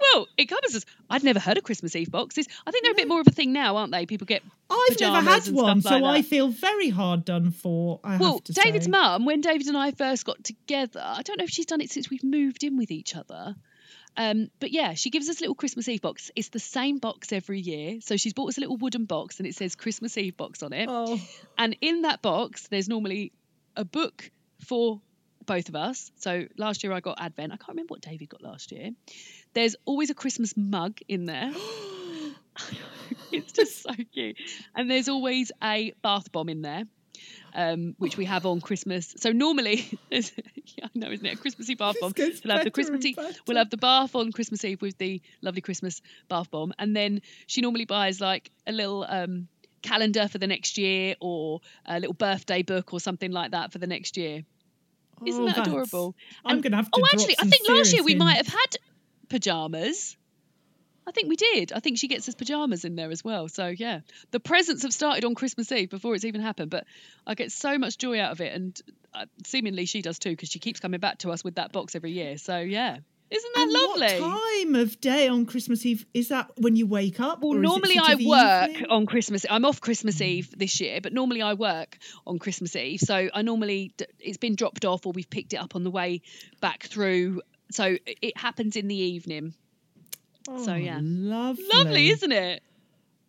Well, 0.00 0.28
it 0.36 0.46
covers 0.46 0.74
us. 0.74 0.84
I'd 1.10 1.24
never 1.24 1.40
heard 1.40 1.58
of 1.58 1.64
Christmas 1.64 1.96
Eve 1.96 2.10
boxes. 2.10 2.46
I 2.66 2.70
think 2.70 2.84
they're 2.84 2.92
a 2.92 2.96
bit 2.96 3.08
more 3.08 3.20
of 3.20 3.26
a 3.26 3.32
thing 3.32 3.52
now, 3.52 3.76
aren't 3.76 3.92
they? 3.92 4.06
People 4.06 4.26
get. 4.26 4.42
I've 4.70 5.00
never 5.00 5.20
had 5.20 5.46
one, 5.48 5.80
like 5.80 5.82
so 5.82 6.04
I 6.04 6.22
feel 6.22 6.48
very 6.48 6.88
hard 6.88 7.24
done 7.24 7.50
for. 7.50 8.00
I 8.04 8.16
Well, 8.16 8.34
have 8.34 8.44
to 8.44 8.52
David's 8.52 8.84
say. 8.86 8.90
mum, 8.90 9.24
when 9.24 9.40
David 9.40 9.66
and 9.68 9.76
I 9.76 9.90
first 9.90 10.24
got 10.24 10.42
together, 10.44 11.02
I 11.04 11.22
don't 11.22 11.38
know 11.38 11.44
if 11.44 11.50
she's 11.50 11.66
done 11.66 11.80
it 11.80 11.90
since 11.90 12.08
we've 12.10 12.24
moved 12.24 12.64
in 12.64 12.76
with 12.76 12.90
each 12.90 13.16
other. 13.16 13.54
Um, 14.18 14.50
but 14.60 14.70
yeah, 14.70 14.94
she 14.94 15.10
gives 15.10 15.28
us 15.28 15.40
a 15.40 15.42
little 15.42 15.54
Christmas 15.54 15.88
Eve 15.88 16.00
box. 16.00 16.30
It's 16.34 16.48
the 16.48 16.58
same 16.58 16.98
box 16.98 17.32
every 17.32 17.60
year. 17.60 18.00
So 18.00 18.16
she's 18.16 18.32
bought 18.32 18.48
us 18.48 18.56
a 18.56 18.60
little 18.60 18.78
wooden 18.78 19.04
box 19.04 19.38
and 19.38 19.46
it 19.46 19.54
says 19.54 19.74
Christmas 19.74 20.16
Eve 20.16 20.36
box 20.38 20.62
on 20.62 20.72
it. 20.72 20.88
Oh, 20.90 21.20
And 21.58 21.76
in 21.82 22.02
that 22.02 22.22
box, 22.22 22.68
there's 22.68 22.88
normally 22.88 23.32
a 23.76 23.84
book 23.84 24.30
for 24.64 25.02
both 25.46 25.68
of 25.68 25.76
us. 25.76 26.10
So 26.16 26.46
last 26.56 26.84
year 26.84 26.92
I 26.92 27.00
got 27.00 27.20
Advent. 27.20 27.52
I 27.52 27.56
can't 27.56 27.70
remember 27.70 27.92
what 27.92 28.02
David 28.02 28.28
got 28.28 28.42
last 28.42 28.72
year. 28.72 28.90
There's 29.54 29.76
always 29.84 30.10
a 30.10 30.14
Christmas 30.14 30.54
mug 30.56 30.98
in 31.08 31.26
there. 31.26 31.52
it's 33.32 33.52
just 33.52 33.82
so 33.82 33.90
cute. 34.12 34.36
And 34.74 34.90
there's 34.90 35.08
always 35.08 35.52
a 35.62 35.92
bath 36.02 36.30
bomb 36.32 36.48
in 36.48 36.62
there. 36.62 36.84
Um, 37.54 37.94
which 37.96 38.18
we 38.18 38.26
have 38.26 38.44
on 38.44 38.60
Christmas. 38.60 39.14
So 39.16 39.32
normally, 39.32 39.98
yeah, 40.10 40.20
I 40.82 40.88
know, 40.94 41.10
isn't 41.10 41.24
it? 41.24 41.34
A 41.34 41.36
Christmassy 41.38 41.74
bath 41.74 41.96
bomb. 41.98 42.12
We'll 42.44 42.54
have 42.54 42.64
the 42.64 42.70
Christmassy. 42.70 43.16
We'll 43.46 43.56
have 43.56 43.70
the 43.70 43.78
bath 43.78 44.14
on 44.14 44.30
Christmas 44.32 44.62
Eve 44.62 44.82
with 44.82 44.98
the 44.98 45.22
lovely 45.40 45.62
Christmas 45.62 46.02
bath 46.28 46.50
bomb, 46.50 46.74
and 46.78 46.94
then 46.94 47.22
she 47.46 47.62
normally 47.62 47.86
buys 47.86 48.20
like 48.20 48.50
a 48.66 48.72
little 48.72 49.06
um, 49.08 49.48
calendar 49.80 50.28
for 50.28 50.36
the 50.36 50.46
next 50.46 50.76
year 50.76 51.14
or 51.18 51.60
a 51.86 51.98
little 51.98 52.12
birthday 52.12 52.62
book 52.62 52.92
or 52.92 53.00
something 53.00 53.32
like 53.32 53.52
that 53.52 53.72
for 53.72 53.78
the 53.78 53.86
next 53.86 54.18
year. 54.18 54.42
Isn't 55.24 55.42
oh, 55.42 55.46
that 55.46 55.66
adorable? 55.66 56.14
I'm 56.44 56.60
going 56.60 56.72
to 56.72 56.76
have 56.76 56.90
to. 56.90 57.00
Oh, 57.00 57.06
actually, 57.12 57.36
I 57.38 57.46
think 57.46 57.68
last 57.68 57.92
year 57.92 58.02
we 58.02 58.14
might 58.14 58.36
have 58.36 58.46
had 58.46 58.76
pajamas. 59.28 60.16
I 61.06 61.12
think 61.12 61.28
we 61.28 61.36
did. 61.36 61.72
I 61.72 61.78
think 61.78 61.98
she 61.98 62.08
gets 62.08 62.28
us 62.28 62.34
pajamas 62.34 62.84
in 62.84 62.96
there 62.96 63.10
as 63.10 63.22
well. 63.22 63.48
So 63.48 63.68
yeah, 63.68 64.00
the 64.32 64.40
presents 64.40 64.82
have 64.82 64.92
started 64.92 65.24
on 65.24 65.34
Christmas 65.36 65.70
Eve 65.70 65.88
before 65.88 66.14
it's 66.14 66.24
even 66.24 66.40
happened. 66.40 66.70
But 66.70 66.84
I 67.26 67.34
get 67.34 67.52
so 67.52 67.78
much 67.78 67.96
joy 67.96 68.20
out 68.20 68.32
of 68.32 68.40
it, 68.40 68.52
and 68.52 68.80
uh, 69.14 69.26
seemingly 69.44 69.86
she 69.86 70.02
does 70.02 70.18
too 70.18 70.30
because 70.30 70.48
she 70.48 70.58
keeps 70.58 70.80
coming 70.80 71.00
back 71.00 71.18
to 71.18 71.30
us 71.30 71.44
with 71.44 71.54
that 71.54 71.70
box 71.70 71.94
every 71.94 72.10
year. 72.10 72.38
So 72.38 72.58
yeah, 72.58 72.98
Isn't 73.28 73.54
that 73.54 73.62
And 73.62 73.72
lovely? 73.72 74.20
What 74.20 74.40
time 74.40 74.74
of 74.76 75.00
day 75.00 75.26
on 75.26 75.46
Christmas 75.46 75.84
Eve 75.84 76.06
is 76.14 76.28
that 76.28 76.52
when 76.58 76.76
you 76.76 76.86
wake 76.86 77.18
up? 77.18 77.42
Well, 77.42 77.56
or 77.56 77.60
normally 77.60 77.98
I 77.98 78.14
work 78.14 78.70
evening? 78.70 78.90
on 78.90 79.06
Christmas. 79.06 79.44
I'm 79.50 79.64
off 79.64 79.80
Christmas 79.80 80.18
mm. 80.18 80.26
Eve 80.26 80.54
this 80.56 80.80
year, 80.80 81.00
but 81.00 81.12
normally 81.12 81.42
I 81.42 81.54
work 81.54 81.98
on 82.24 82.38
Christmas 82.38 82.76
Eve. 82.76 83.00
So 83.00 83.28
I 83.34 83.42
normally 83.42 83.92
it's 84.20 84.36
been 84.36 84.54
dropped 84.54 84.84
off 84.84 85.06
or 85.06 85.12
we've 85.12 85.28
picked 85.28 85.54
it 85.54 85.56
up 85.56 85.74
on 85.74 85.82
the 85.82 85.90
way 85.90 86.22
back 86.60 86.84
through. 86.84 87.42
So 87.72 87.96
it 88.06 88.36
happens 88.36 88.76
in 88.76 88.86
the 88.86 88.96
evening. 88.96 89.54
so 90.46 90.72
Oh, 90.72 90.74
yeah, 90.76 91.00
lovely, 91.02 91.64
lovely, 91.72 92.08
isn't 92.10 92.32
it? 92.32 92.62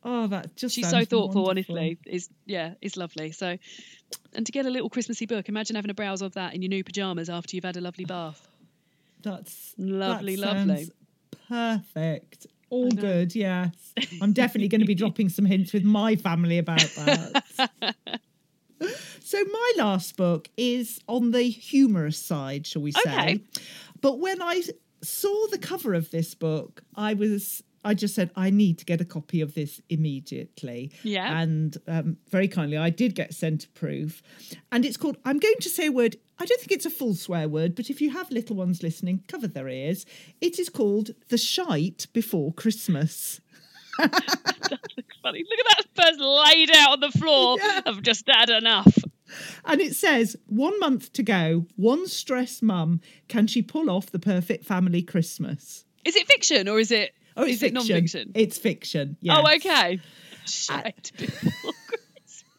Oh, 0.03 0.27
that 0.27 0.55
just 0.55 0.75
She's 0.75 0.89
so 0.89 1.05
thoughtful. 1.05 1.45
wonderful. 1.45 1.75
Honestly, 1.75 1.97
is 2.05 2.29
yeah, 2.45 2.75
it's 2.81 2.97
lovely. 2.97 3.31
So, 3.31 3.57
and 4.33 4.45
to 4.45 4.51
get 4.51 4.67
a 4.67 4.69
little 4.69 4.89
Christmassy 4.89 5.25
book, 5.25 5.49
imagine 5.49 5.75
having 5.75 5.89
a 5.89 5.95
browse 5.95 6.21
of 6.21 6.35
that 6.35 6.53
in 6.53 6.61
your 6.61 6.69
new 6.69 6.83
pajamas 6.83 7.29
after 7.29 7.55
you've 7.55 7.65
had 7.65 7.77
a 7.77 7.81
lovely 7.81 8.05
bath. 8.05 8.47
That's 9.21 9.73
Lovely, 9.77 10.35
that 10.35 10.67
lovely. 10.67 10.91
Perfect. 11.47 12.47
All 12.69 12.91
good. 12.91 13.33
Yes, 13.35 13.93
I'm 14.21 14.33
definitely 14.33 14.67
going 14.67 14.81
to 14.81 14.87
be 14.87 14.95
dropping 15.03 15.29
some 15.29 15.45
hints 15.45 15.71
with 15.71 15.83
my 15.83 16.15
family 16.15 16.57
about 16.57 16.79
that. 16.79 17.43
so 19.21 19.43
my 19.43 19.71
last 19.77 20.17
book 20.17 20.49
is 20.57 20.99
on 21.07 21.31
the 21.31 21.43
humorous 21.43 22.17
side, 22.17 22.67
shall 22.67 22.81
we 22.81 22.91
say? 22.91 23.01
Okay. 23.05 23.39
But 24.01 24.19
when 24.19 24.41
I 24.41 24.63
saw 25.01 25.47
the 25.47 25.57
cover 25.57 25.93
of 25.93 26.11
this 26.11 26.35
book, 26.35 26.83
I 26.95 27.13
was. 27.13 27.63
I 27.85 27.93
just 27.93 28.15
said 28.15 28.31
I 28.35 28.49
need 28.49 28.79
to 28.79 28.85
get 28.85 28.99
a 28.99 29.05
copy 29.05 29.39
of 29.39 29.53
this 29.53 29.79
immediately. 29.87 30.91
Yeah. 31.03 31.39
And 31.39 31.77
um, 31.87 32.17
very 32.29 32.49
kindly, 32.49 32.75
I 32.75 32.89
did 32.89 33.15
get 33.15 33.33
sent 33.33 33.63
a 33.63 33.69
proof, 33.69 34.21
and 34.73 34.83
it's 34.83 34.97
called. 34.97 35.17
I'm 35.23 35.39
going 35.39 35.59
to 35.61 35.69
say 35.69 35.85
a 35.87 35.91
word. 35.91 36.17
I 36.39 36.45
don't 36.45 36.59
think 36.59 36.71
it's 36.71 36.85
a 36.85 36.91
full 36.91 37.15
swear 37.15 37.47
word, 37.47 37.75
but 37.75 37.89
if 37.89 37.99
you 37.99 38.11
have 38.11 38.29
little 38.31 38.55
ones 38.55 38.83
listening, 38.83 39.23
cover 39.27 39.47
their 39.47 39.67
ears. 39.67 40.05
It 40.39 40.59
is 40.59 40.69
called 40.69 41.11
"The 41.29 41.37
Shite 41.37 42.07
Before 42.13 42.53
Christmas." 42.53 43.41
that 43.97 44.79
looks 44.95 45.17
Funny. 45.23 45.43
Look 45.49 45.59
at 45.59 45.77
that 45.77 46.03
person 46.03 46.23
laid 46.23 46.71
out 46.75 46.93
on 46.93 46.99
the 46.99 47.11
floor. 47.11 47.57
Yeah. 47.67 47.81
I've 47.85 48.01
just 48.01 48.29
had 48.29 48.49
enough. 48.49 48.97
And 49.65 49.81
it 49.81 49.95
says, 49.95 50.37
one 50.45 50.79
month 50.79 51.11
to 51.13 51.23
go, 51.23 51.65
one 51.75 52.07
stressed 52.07 52.61
mum, 52.63 53.01
can 53.27 53.47
she 53.47 53.61
pull 53.61 53.89
off 53.89 54.11
the 54.11 54.19
perfect 54.19 54.63
family 54.63 55.01
Christmas? 55.01 55.85
Is 56.05 56.15
it 56.15 56.27
fiction 56.27 56.67
or 56.69 56.79
is 56.79 56.91
it? 56.91 57.13
Oh, 57.35 57.43
it's 57.43 57.53
is 57.53 57.63
it 57.63 57.73
non-fiction? 57.73 58.31
It's 58.35 58.57
fiction. 58.57 59.17
Yes. 59.21 59.37
Oh, 59.37 59.55
okay. 59.55 59.99
Shite 60.45 61.11
before 61.17 61.73
Christmas. 61.87 62.06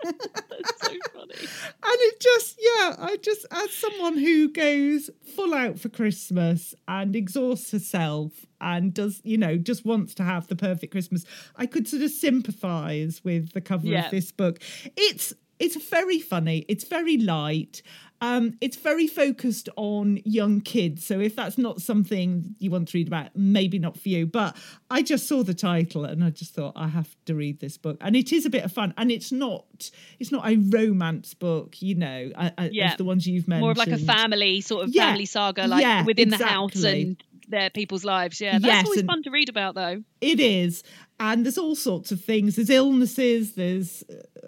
That's 0.04 0.80
so 0.86 0.92
funny. 1.12 1.34
And 1.34 1.96
it 2.00 2.20
just, 2.20 2.56
yeah, 2.60 2.94
I 2.98 3.16
just, 3.20 3.46
as 3.50 3.72
someone 3.72 4.16
who 4.18 4.48
goes 4.52 5.10
full 5.34 5.54
out 5.54 5.78
for 5.78 5.88
Christmas 5.88 6.74
and 6.86 7.14
exhausts 7.16 7.70
herself 7.72 8.46
and 8.60 8.92
does, 8.94 9.20
you 9.24 9.38
know, 9.38 9.56
just 9.56 9.84
wants 9.84 10.14
to 10.14 10.22
have 10.24 10.48
the 10.48 10.56
perfect 10.56 10.92
Christmas, 10.92 11.24
I 11.56 11.66
could 11.66 11.88
sort 11.88 12.02
of 12.02 12.10
sympathise 12.10 13.22
with 13.24 13.52
the 13.52 13.60
cover 13.60 13.86
Yeah. 13.86 14.06
of 14.06 14.10
this 14.10 14.30
book. 14.32 14.60
It's, 14.96 15.34
it's 15.58 15.76
very 15.88 16.18
funny. 16.20 16.64
It's 16.68 16.84
very 16.84 17.16
light. 17.18 17.82
Um, 18.20 18.54
it's 18.60 18.76
very 18.76 19.06
focused 19.06 19.68
on 19.76 20.18
young 20.24 20.60
kids. 20.60 21.06
So 21.06 21.20
if 21.20 21.36
that's 21.36 21.56
not 21.56 21.80
something 21.80 22.56
you 22.58 22.68
want 22.68 22.88
to 22.88 22.98
read 22.98 23.06
about, 23.06 23.28
maybe 23.36 23.78
not 23.78 23.96
for 23.96 24.08
you. 24.08 24.26
But 24.26 24.56
I 24.90 25.02
just 25.02 25.28
saw 25.28 25.44
the 25.44 25.54
title 25.54 26.04
and 26.04 26.24
I 26.24 26.30
just 26.30 26.52
thought 26.52 26.72
I 26.74 26.88
have 26.88 27.14
to 27.26 27.36
read 27.36 27.60
this 27.60 27.76
book. 27.76 27.96
And 28.00 28.16
it 28.16 28.32
is 28.32 28.44
a 28.44 28.50
bit 28.50 28.64
of 28.64 28.72
fun. 28.72 28.92
And 28.96 29.12
it's 29.12 29.30
not 29.30 29.90
it's 30.18 30.32
not 30.32 30.48
a 30.48 30.56
romance 30.56 31.34
book, 31.34 31.80
you 31.80 31.94
know, 31.94 32.32
Yeah. 32.72 32.90
as 32.90 32.96
the 32.96 33.04
ones 33.04 33.24
you've 33.28 33.46
mentioned. 33.46 33.62
More 33.62 33.70
of 33.70 33.76
like 33.78 33.88
a 33.88 33.98
family 33.98 34.62
sort 34.62 34.84
of 34.88 34.92
Yeah. 34.94 35.06
family 35.10 35.26
saga, 35.26 35.68
like 35.68 35.82
Yeah, 35.82 36.04
within 36.04 36.30
the 36.30 36.44
house 36.44 36.82
and 36.82 37.22
their 37.48 37.70
people's 37.70 38.04
lives. 38.04 38.40
Yeah, 38.40 38.52
that's 38.58 38.64
Yes, 38.64 38.84
always 38.86 39.02
fun 39.02 39.22
to 39.24 39.30
read 39.30 39.48
about, 39.48 39.74
though. 39.74 40.02
It 40.20 40.40
is. 40.40 40.82
And 41.20 41.44
there's 41.44 41.58
all 41.58 41.74
sorts 41.74 42.12
of 42.12 42.22
things. 42.22 42.56
There's 42.56 42.70
illnesses, 42.70 43.54
there's 43.54 44.04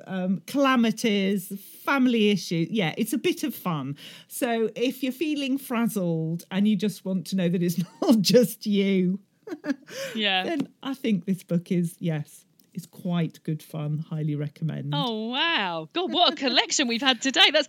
um, 0.07 0.41
calamities, 0.47 1.53
family 1.85 2.31
issues. 2.31 2.69
Yeah, 2.71 2.95
it's 2.97 3.13
a 3.13 3.19
bit 3.19 3.43
of 3.43 3.55
fun. 3.55 3.97
So 4.29 4.71
if 4.77 5.03
you're 5.03 5.13
feeling 5.13 5.59
frazzled 5.59 6.45
and 6.51 6.69
you 6.69 6.77
just 6.77 7.05
want 7.05 7.27
to 7.29 7.37
know 7.37 7.49
that 7.49 7.63
it's 7.63 7.81
not 8.03 8.21
just 8.21 8.67
you, 8.67 9.21
Yeah. 10.15 10.45
then 10.45 10.69
I 10.83 10.95
think 10.95 11.25
this 11.27 11.43
book 11.43 11.73
is, 11.73 11.97
yes, 11.99 12.45
is 12.73 12.87
quite 12.87 13.43
good 13.43 13.63
fun. 13.63 13.99
Highly 14.09 14.37
recommend. 14.37 14.93
Oh 14.95 15.29
wow! 15.31 15.89
God, 15.93 16.13
what 16.13 16.33
a 16.33 16.37
collection 16.37 16.87
we've 16.87 17.03
had 17.03 17.21
today. 17.21 17.51
That's 17.53 17.67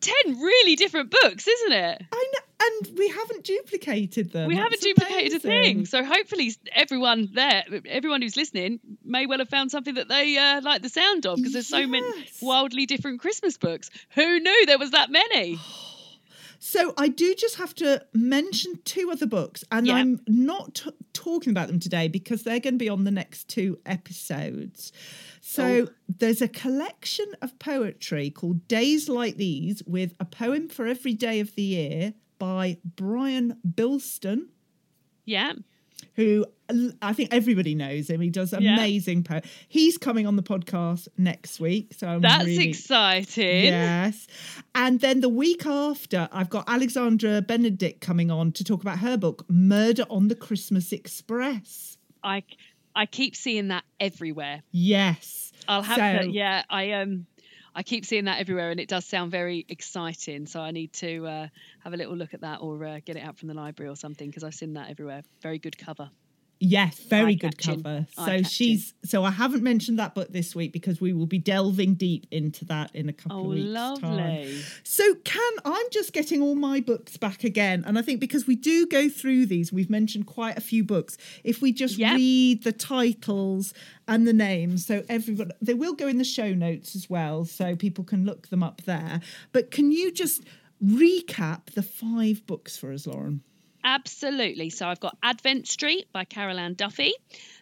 ten 0.00 0.38
really 0.38 0.76
different 0.76 1.10
books, 1.10 1.48
isn't 1.48 1.72
it? 1.72 2.02
I 2.12 2.30
know, 2.34 2.38
and 2.60 2.98
we 2.98 3.08
haven't 3.08 3.44
duplicated 3.44 4.32
them. 4.32 4.48
we 4.48 4.54
That's 4.54 4.64
haven't 4.64 4.80
duplicated 4.82 5.34
a 5.36 5.40
thing. 5.40 5.86
So 5.86 6.04
hopefully, 6.04 6.52
everyone 6.74 7.30
there, 7.32 7.64
everyone 7.86 8.22
who's 8.22 8.36
listening, 8.36 8.80
may 9.04 9.26
well 9.26 9.38
have 9.38 9.48
found 9.48 9.70
something 9.70 9.94
that 9.94 10.08
they 10.08 10.36
uh, 10.36 10.60
like 10.62 10.82
the 10.82 10.88
sound 10.88 11.26
of 11.26 11.36
because 11.36 11.52
there's 11.54 11.68
so 11.68 11.86
many 11.86 12.06
wildly 12.42 12.86
different 12.86 13.20
Christmas 13.20 13.56
books. 13.56 13.90
Who 14.14 14.40
knew 14.40 14.66
there 14.66 14.78
was 14.78 14.90
that 14.92 15.10
many? 15.10 15.58
So 16.62 16.92
I 16.98 17.08
do 17.08 17.34
just 17.34 17.56
have 17.56 17.74
to 17.76 18.04
mention 18.12 18.80
two 18.84 19.08
other 19.10 19.24
books, 19.24 19.64
and 19.72 19.86
Yeah. 19.86 19.94
I'm 19.94 20.20
not 20.28 20.74
t- 20.74 20.90
talking 21.14 21.52
about 21.52 21.68
them 21.68 21.80
today 21.80 22.06
because 22.06 22.42
they're 22.42 22.60
going 22.60 22.74
to 22.74 22.78
be 22.78 22.90
on 22.90 23.04
the 23.04 23.10
next 23.10 23.48
two 23.48 23.78
episodes. 23.86 24.92
So 25.40 25.64
Oh. 25.64 25.88
there's 26.06 26.42
a 26.42 26.48
collection 26.48 27.24
of 27.40 27.58
poetry 27.58 28.28
called 28.28 28.68
Days 28.68 29.08
Like 29.08 29.38
These 29.38 29.82
with 29.86 30.14
a 30.20 30.26
poem 30.26 30.68
for 30.68 30.86
every 30.86 31.14
day 31.14 31.40
of 31.40 31.54
the 31.54 31.62
year 31.62 32.12
by 32.40 32.78
Brian 32.84 33.56
Bilston. 33.64 34.48
Yeah. 35.24 35.52
Who 36.16 36.44
I 37.02 37.12
think 37.12 37.32
everybody 37.32 37.74
knows 37.74 38.08
him. 38.08 38.20
He 38.20 38.30
does 38.30 38.52
Yeah. 38.58 38.74
amazing. 38.74 39.26
He's 39.68 39.98
coming 39.98 40.26
on 40.26 40.36
the 40.36 40.42
podcast 40.42 41.08
next 41.18 41.60
week, 41.60 41.94
so 41.94 42.08
I'm 42.08 42.20
That's 42.20 42.44
really 42.44 42.68
exciting. 42.70 43.64
Yes. 43.66 44.26
And 44.74 45.00
then 45.00 45.20
the 45.20 45.28
week 45.28 45.66
after, 45.66 46.28
I've 46.32 46.48
got 46.48 46.64
Alexandra 46.68 47.42
Benedict 47.42 48.00
coming 48.00 48.30
on 48.30 48.52
to 48.52 48.64
talk 48.64 48.82
about 48.82 49.00
her 49.00 49.16
book, 49.16 49.44
Murder 49.48 50.04
on 50.10 50.28
the 50.28 50.34
Christmas 50.34 50.92
Express. 50.92 51.98
I 52.24 52.42
I 52.94 53.06
keep 53.06 53.36
seeing 53.36 53.68
that 53.68 53.84
everywhere. 54.00 54.62
Yes. 54.72 55.52
I'll 55.68 55.82
have 55.82 55.96
So- 56.22 56.26
to. 56.28 56.32
Yeah, 56.32 56.62
I 56.70 56.92
um, 56.92 57.26
I 57.74 57.82
keep 57.82 58.04
seeing 58.04 58.24
that 58.24 58.40
everywhere, 58.40 58.70
and 58.70 58.80
it 58.80 58.88
does 58.88 59.04
sound 59.04 59.30
very 59.30 59.64
exciting. 59.68 60.46
So 60.46 60.60
I 60.60 60.70
need 60.70 60.92
to 60.94 61.26
uh, 61.26 61.46
have 61.84 61.92
a 61.92 61.96
little 61.96 62.16
look 62.16 62.34
at 62.34 62.40
that, 62.40 62.60
or 62.60 62.84
uh, 62.84 63.00
get 63.04 63.16
it 63.16 63.20
out 63.20 63.38
from 63.38 63.48
the 63.48 63.54
library 63.54 63.90
or 63.90 63.96
something, 63.96 64.28
because 64.28 64.44
I've 64.44 64.54
seen 64.54 64.74
that 64.74 64.90
everywhere. 64.90 65.22
Very 65.42 65.58
good 65.58 65.78
cover. 65.78 66.10
Yes, 66.62 66.98
very 66.98 67.36
good 67.36 67.56
cover. 67.56 68.06
So 68.10 68.42
she's 68.42 68.92
so 69.02 69.24
I 69.24 69.30
haven't 69.30 69.62
mentioned 69.62 69.98
that 69.98 70.14
book 70.14 70.30
this 70.30 70.54
week 70.54 70.74
because 70.74 71.00
we 71.00 71.14
will 71.14 71.24
be 71.26 71.38
delving 71.38 71.94
deep 71.94 72.26
into 72.30 72.66
that 72.66 72.94
in 72.94 73.08
a 73.08 73.14
couple 73.14 73.38
Oh, 73.38 73.44
of 73.44 73.56
weeks. 73.56 73.64
Time. 74.00 74.12
lovely. 74.16 74.60
So 74.84 75.14
can 75.24 75.52
I'm 75.64 75.86
just 75.90 76.12
getting 76.12 76.42
all 76.42 76.54
my 76.54 76.80
books 76.80 77.16
back 77.16 77.44
again, 77.44 77.82
and 77.86 77.98
I 77.98 78.02
think 78.02 78.20
because 78.20 78.46
we 78.46 78.56
do 78.56 78.86
go 78.86 79.08
through 79.08 79.46
these, 79.46 79.72
we've 79.72 79.88
mentioned 79.88 80.26
quite 80.26 80.58
a 80.58 80.60
few 80.60 80.84
books. 80.84 81.16
If 81.44 81.62
we 81.62 81.72
just 81.72 81.96
Yep. 81.96 82.16
read 82.16 82.62
the 82.64 82.72
titles 82.72 83.72
and 84.06 84.28
the 84.28 84.34
names, 84.34 84.84
so 84.84 85.02
everyone 85.08 85.52
they 85.62 85.72
will 85.74 85.94
go 85.94 86.08
in 86.08 86.18
the 86.18 86.24
show 86.24 86.52
notes 86.52 86.94
as 86.94 87.08
well, 87.08 87.46
so 87.46 87.74
people 87.74 88.04
can 88.04 88.26
look 88.26 88.48
them 88.48 88.62
up 88.62 88.82
there. 88.84 89.22
But 89.52 89.70
can 89.70 89.92
you 89.92 90.12
just 90.12 90.42
recap 90.84 91.70
the 91.74 91.82
five 91.82 92.46
books 92.46 92.76
for 92.76 92.92
us, 92.92 93.06
Lauren? 93.06 93.42
Absolutely. 93.84 94.70
So 94.70 94.86
I've 94.86 95.00
got 95.00 95.16
Advent 95.22 95.68
Street 95.68 96.06
by 96.12 96.24
Carol 96.24 96.58
Ann 96.58 96.74
Duffy, 96.74 97.12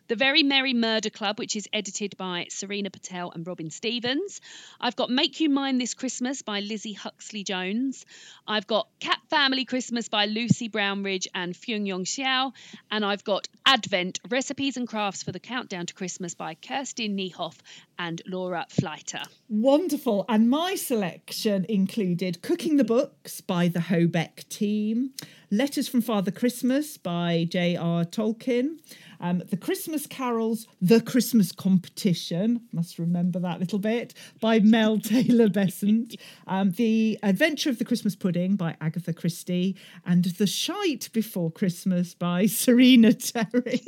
The 0.09 0.17
Very 0.17 0.43
Merry 0.43 0.75
Murder 0.75 1.11
Club, 1.11 1.39
which 1.39 1.57
is 1.57 1.69
edited 1.73 2.17
by 2.17 2.47
Serena 2.51 2.91
Patel 2.91 3.31
and 3.31 3.47
Robin 3.47 3.71
Stevens. 3.71 4.41
I've 4.81 4.97
got 4.97 5.11
Make 5.11 5.41
You 5.41 5.49
Mine 5.49 5.79
This 5.79 5.95
Christmas 5.95 6.43
by 6.43 6.61
Lizzie 6.61 6.95
Huxley 6.95 7.45
Jones. 7.45 8.05
I've 8.47 8.67
got 8.67 8.89
Cat 9.01 9.19
Family 9.31 9.65
Christmas 9.65 10.09
by 10.09 10.27
Lucy 10.27 10.69
Brownridge 10.69 11.27
and 11.35 11.55
Fyung 11.55 11.87
Yong 11.87 12.05
Xiao. 12.05 12.53
And 12.91 13.05
I've 13.05 13.25
got 13.25 13.49
Advent 13.65 14.21
Recipes 14.29 14.77
and 14.77 14.89
Crafts 14.89 15.23
for 15.23 15.33
the 15.33 15.41
Countdown 15.41 15.87
to 15.87 15.95
Christmas 15.95 16.35
by 16.35 16.55
Kirstin 16.55 17.15
Niehoff 17.15 17.57
and 17.99 18.23
Laura 18.27 18.67
Fleiter. 18.71 19.25
Wonderful. 19.49 20.25
And 20.29 20.49
my 20.49 20.75
selection 20.75 21.67
included 21.69 22.43
Cooking 22.43 22.77
the 22.77 22.85
Books 22.85 23.41
by 23.41 23.69
the 23.69 23.81
Hobeck 23.81 24.49
team, 24.49 25.11
Letters 25.51 25.89
from 25.89 26.03
Father 26.03 26.31
Christmas 26.31 26.99
by 26.99 27.47
J.R. 27.49 28.05
Tolkien, 28.05 28.81
um, 29.19 29.43
The 29.49 29.57
Christmas 29.57 30.07
Carols, 30.07 30.67
The 30.83 31.01
Christmas 31.01 31.53
Competition, 31.53 32.69
must 32.71 32.99
remember 32.99 33.39
that 33.39 33.59
little 33.59 33.79
bit, 33.79 34.13
by 34.41 34.61
Mel 34.61 34.99
Taylor 35.01 35.49
Bessent, 35.49 36.17
um, 36.47 36.73
The 36.73 37.19
Adventure 37.23 37.71
of 37.71 37.79
the 37.79 37.87
Christmas 37.87 38.15
Pudding 38.15 38.57
by 38.57 38.77
Agatha 38.83 39.15
Christie, 39.15 39.75
and 40.05 40.25
The 40.25 40.47
Shite 40.47 41.09
Before 41.15 41.51
Christmas 41.51 42.13
by 42.15 42.45
Serena 42.47 43.15
Terry. 43.15 43.81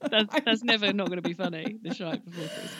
That's, 0.10 0.34
that's 0.44 0.64
never 0.64 0.92
not 0.92 1.06
going 1.06 1.22
to 1.22 1.28
be 1.28 1.32
funny, 1.32 1.78
the 1.80 1.94
shite 1.94 2.24
before 2.24 2.48
Christmas. 2.48 2.72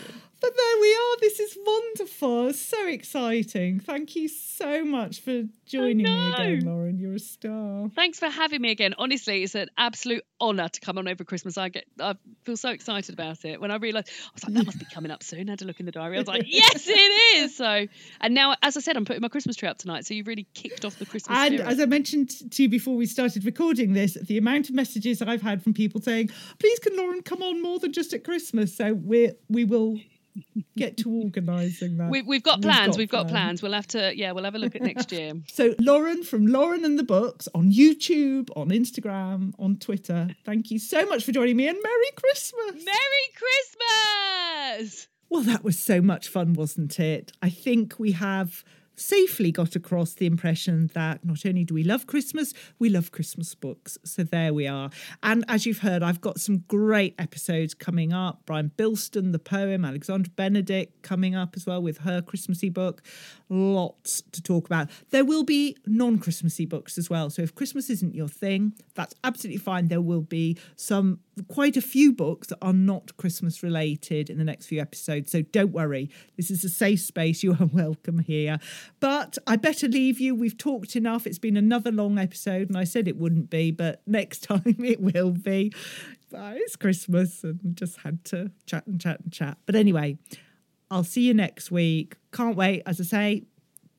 But 0.42 0.56
there 0.56 0.80
we 0.80 0.92
are. 0.92 1.16
This 1.20 1.38
is 1.38 1.56
wonderful. 1.64 2.52
So 2.52 2.88
exciting. 2.88 3.78
Thank 3.78 4.16
you 4.16 4.26
so 4.26 4.84
much 4.84 5.20
for 5.20 5.44
joining 5.66 5.98
me 5.98 6.32
again, 6.32 6.64
Lauren. 6.64 6.98
You're 6.98 7.14
a 7.14 7.20
star. 7.20 7.88
Thanks 7.94 8.18
for 8.18 8.28
having 8.28 8.60
me 8.60 8.72
again. 8.72 8.96
Honestly, 8.98 9.44
it's 9.44 9.54
an 9.54 9.68
absolute 9.78 10.24
honour 10.40 10.68
to 10.68 10.80
come 10.80 10.98
on 10.98 11.06
over 11.06 11.22
Christmas. 11.22 11.56
I 11.56 11.68
get, 11.68 11.84
I 12.00 12.16
feel 12.42 12.56
so 12.56 12.70
excited 12.70 13.12
about 13.12 13.44
it. 13.44 13.60
When 13.60 13.70
I 13.70 13.76
realised, 13.76 14.08
I 14.08 14.30
was 14.34 14.42
like, 14.42 14.54
that 14.54 14.66
must 14.66 14.80
be 14.80 14.86
coming 14.92 15.12
up 15.12 15.22
soon. 15.22 15.48
I 15.48 15.52
had 15.52 15.60
to 15.60 15.64
look 15.64 15.78
in 15.78 15.86
the 15.86 15.92
diary. 15.92 16.16
I 16.16 16.18
was 16.18 16.26
like, 16.26 16.42
yes, 16.48 16.88
it 16.88 17.38
is. 17.38 17.56
So, 17.56 17.86
and 18.20 18.34
now, 18.34 18.56
as 18.62 18.76
I 18.76 18.80
said, 18.80 18.96
I'm 18.96 19.04
putting 19.04 19.22
my 19.22 19.28
Christmas 19.28 19.54
tree 19.54 19.68
up 19.68 19.78
tonight. 19.78 20.06
So 20.06 20.14
you've 20.14 20.26
really 20.26 20.48
kicked 20.54 20.84
off 20.84 20.98
the 20.98 21.06
Christmas. 21.06 21.38
And 21.38 21.54
spirit. 21.54 21.70
as 21.70 21.78
I 21.78 21.86
mentioned 21.86 22.50
to 22.50 22.64
you 22.64 22.68
before 22.68 22.96
we 22.96 23.06
started 23.06 23.44
recording 23.44 23.92
this, 23.92 24.14
the 24.14 24.38
amount 24.38 24.70
of 24.70 24.74
messages 24.74 25.22
I've 25.22 25.42
had 25.42 25.62
from 25.62 25.72
people 25.72 26.00
saying, 26.00 26.30
"Please, 26.58 26.80
can 26.80 26.96
Lauren 26.96 27.22
come 27.22 27.42
on 27.42 27.62
more 27.62 27.78
than 27.78 27.92
just 27.92 28.12
at 28.12 28.24
Christmas?" 28.24 28.76
So 28.76 28.92
we 28.92 29.30
we 29.48 29.64
will 29.64 29.98
get 30.76 30.96
to 30.98 31.10
organising 31.10 31.96
that. 31.98 32.10
we, 32.10 32.22
we've 32.22 32.42
got 32.42 32.62
plans. 32.62 32.96
We've 32.96 33.10
got 33.10 33.28
plans. 33.28 33.62
We'll 33.62 33.72
have 33.72 33.86
to, 33.88 34.16
yeah, 34.16 34.32
we'll 34.32 34.44
have 34.44 34.54
a 34.54 34.58
look 34.58 34.74
at 34.74 34.82
next 34.82 35.12
year. 35.12 35.32
So, 35.52 35.74
Lauren 35.78 36.22
from 36.22 36.46
Lauren 36.46 36.84
and 36.84 36.98
the 36.98 37.02
Books 37.02 37.46
on 37.54 37.70
YouTube, 37.72 38.48
on 38.56 38.70
Instagram, 38.70 39.52
on 39.58 39.76
Twitter. 39.76 40.28
Thank 40.44 40.70
you 40.70 40.78
so 40.78 41.04
much 41.06 41.24
for 41.24 41.32
joining 41.32 41.56
me 41.56 41.68
and 41.68 41.78
Merry 41.82 42.10
Christmas. 42.16 42.84
Merry 42.84 43.26
Christmas! 44.78 45.08
Well, 45.28 45.42
that 45.42 45.62
was 45.64 45.78
so 45.78 46.00
much 46.00 46.28
fun, 46.28 46.54
wasn't 46.54 46.98
it? 47.00 47.32
I 47.42 47.50
think 47.50 47.98
we 47.98 48.12
have 48.12 48.64
safely 48.96 49.50
got 49.50 49.74
across 49.74 50.14
the 50.14 50.26
impression 50.26 50.90
that 50.94 51.24
not 51.24 51.44
only 51.46 51.64
do 51.64 51.74
we 51.74 51.84
love 51.84 52.06
Christmas, 52.06 52.52
we 52.78 52.88
love 52.88 53.12
Christmas 53.12 53.54
books. 53.54 53.98
So 54.04 54.22
there 54.22 54.52
we 54.52 54.66
are. 54.66 54.90
And 55.22 55.44
as 55.48 55.66
you've 55.66 55.78
heard, 55.78 56.02
I've 56.02 56.20
got 56.20 56.40
some 56.40 56.58
great 56.68 57.14
episodes 57.18 57.74
coming 57.74 58.12
up. 58.12 58.42
Brian 58.46 58.72
Bilston, 58.76 59.32
the 59.32 59.38
poem, 59.38 59.84
Alexandra 59.84 60.32
Benedict 60.36 61.02
coming 61.02 61.34
up 61.34 61.54
as 61.56 61.66
well 61.66 61.82
with 61.82 61.98
her 61.98 62.22
Christmassy 62.22 62.68
book. 62.68 63.02
Lots 63.48 64.22
to 64.32 64.42
talk 64.42 64.66
about. 64.66 64.88
There 65.10 65.24
will 65.24 65.44
be 65.44 65.76
non 65.86 66.18
Christmassy 66.18 66.66
books 66.66 66.98
as 66.98 67.10
well. 67.10 67.30
So 67.30 67.42
if 67.42 67.54
Christmas 67.54 67.90
isn't 67.90 68.14
your 68.14 68.28
thing, 68.28 68.74
that's 68.94 69.14
absolutely 69.24 69.58
fine. 69.58 69.88
There 69.88 70.00
will 70.00 70.22
be 70.22 70.58
some 70.76 71.20
quite 71.48 71.76
a 71.76 71.82
few 71.82 72.12
books 72.12 72.48
that 72.48 72.58
are 72.60 72.72
not 72.72 73.16
Christmas 73.16 73.62
related 73.62 74.28
in 74.28 74.38
the 74.38 74.44
next 74.44 74.66
few 74.66 74.80
episodes. 74.80 75.30
So 75.32 75.42
don't 75.42 75.72
worry. 75.72 76.10
This 76.36 76.50
is 76.50 76.64
a 76.64 76.68
safe 76.68 77.00
space. 77.00 77.42
You 77.42 77.56
are 77.58 77.66
welcome 77.72 78.20
here. 78.20 78.58
But 79.00 79.38
I 79.46 79.56
better 79.56 79.88
leave 79.88 80.20
you. 80.20 80.34
We've 80.34 80.56
talked 80.56 80.96
enough. 80.96 81.26
It's 81.26 81.38
been 81.38 81.56
another 81.56 81.90
long 81.90 82.18
episode, 82.18 82.68
and 82.68 82.76
I 82.76 82.84
said 82.84 83.08
it 83.08 83.16
wouldn't 83.16 83.50
be, 83.50 83.70
but 83.70 84.02
next 84.06 84.40
time 84.40 84.62
it 84.66 85.00
will 85.00 85.32
be. 85.32 85.72
But 86.30 86.56
it's 86.56 86.76
Christmas 86.76 87.44
and 87.44 87.60
just 87.74 87.98
had 87.98 88.24
to 88.26 88.50
chat 88.66 88.86
and 88.86 89.00
chat 89.00 89.20
and 89.20 89.32
chat. 89.32 89.58
But 89.66 89.74
anyway, 89.74 90.18
I'll 90.90 91.04
see 91.04 91.22
you 91.22 91.34
next 91.34 91.70
week. 91.70 92.16
Can't 92.32 92.56
wait. 92.56 92.82
As 92.86 93.00
I 93.00 93.04
say, 93.04 93.44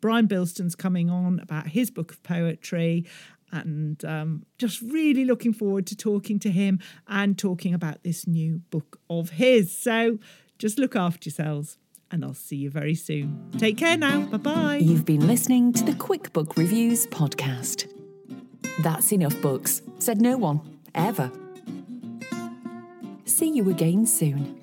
Brian 0.01 0.27
Bilston's 0.27 0.75
coming 0.75 1.09
on 1.09 1.39
about 1.39 1.67
his 1.67 1.89
book 1.89 2.11
of 2.11 2.21
poetry 2.23 3.05
and 3.53 4.03
um, 4.03 4.45
just 4.57 4.81
really 4.81 5.23
looking 5.23 5.53
forward 5.53 5.85
to 5.87 5.95
talking 5.95 6.39
to 6.39 6.49
him 6.49 6.79
and 7.07 7.37
talking 7.37 7.73
about 7.73 8.03
this 8.03 8.27
new 8.27 8.61
book 8.71 8.99
of 9.09 9.29
his. 9.31 9.75
So 9.77 10.17
just 10.57 10.79
look 10.79 10.95
after 10.95 11.29
yourselves 11.29 11.77
and 12.11 12.25
I'll 12.25 12.33
see 12.33 12.57
you 12.57 12.69
very 12.69 12.95
soon. 12.95 13.51
Take 13.57 13.77
care 13.77 13.97
now. 13.97 14.21
Bye 14.21 14.37
bye. 14.37 14.77
You've 14.77 15.05
been 15.05 15.27
listening 15.27 15.71
to 15.73 15.83
the 15.83 15.93
Quick 15.93 16.33
Book 16.33 16.57
Reviews 16.57 17.07
podcast. 17.07 17.87
That's 18.79 19.11
enough 19.13 19.39
books, 19.41 19.81
said 19.99 20.19
no 20.19 20.37
one, 20.37 20.61
ever. 20.95 21.31
See 23.25 23.49
you 23.49 23.69
again 23.69 24.05
soon. 24.05 24.62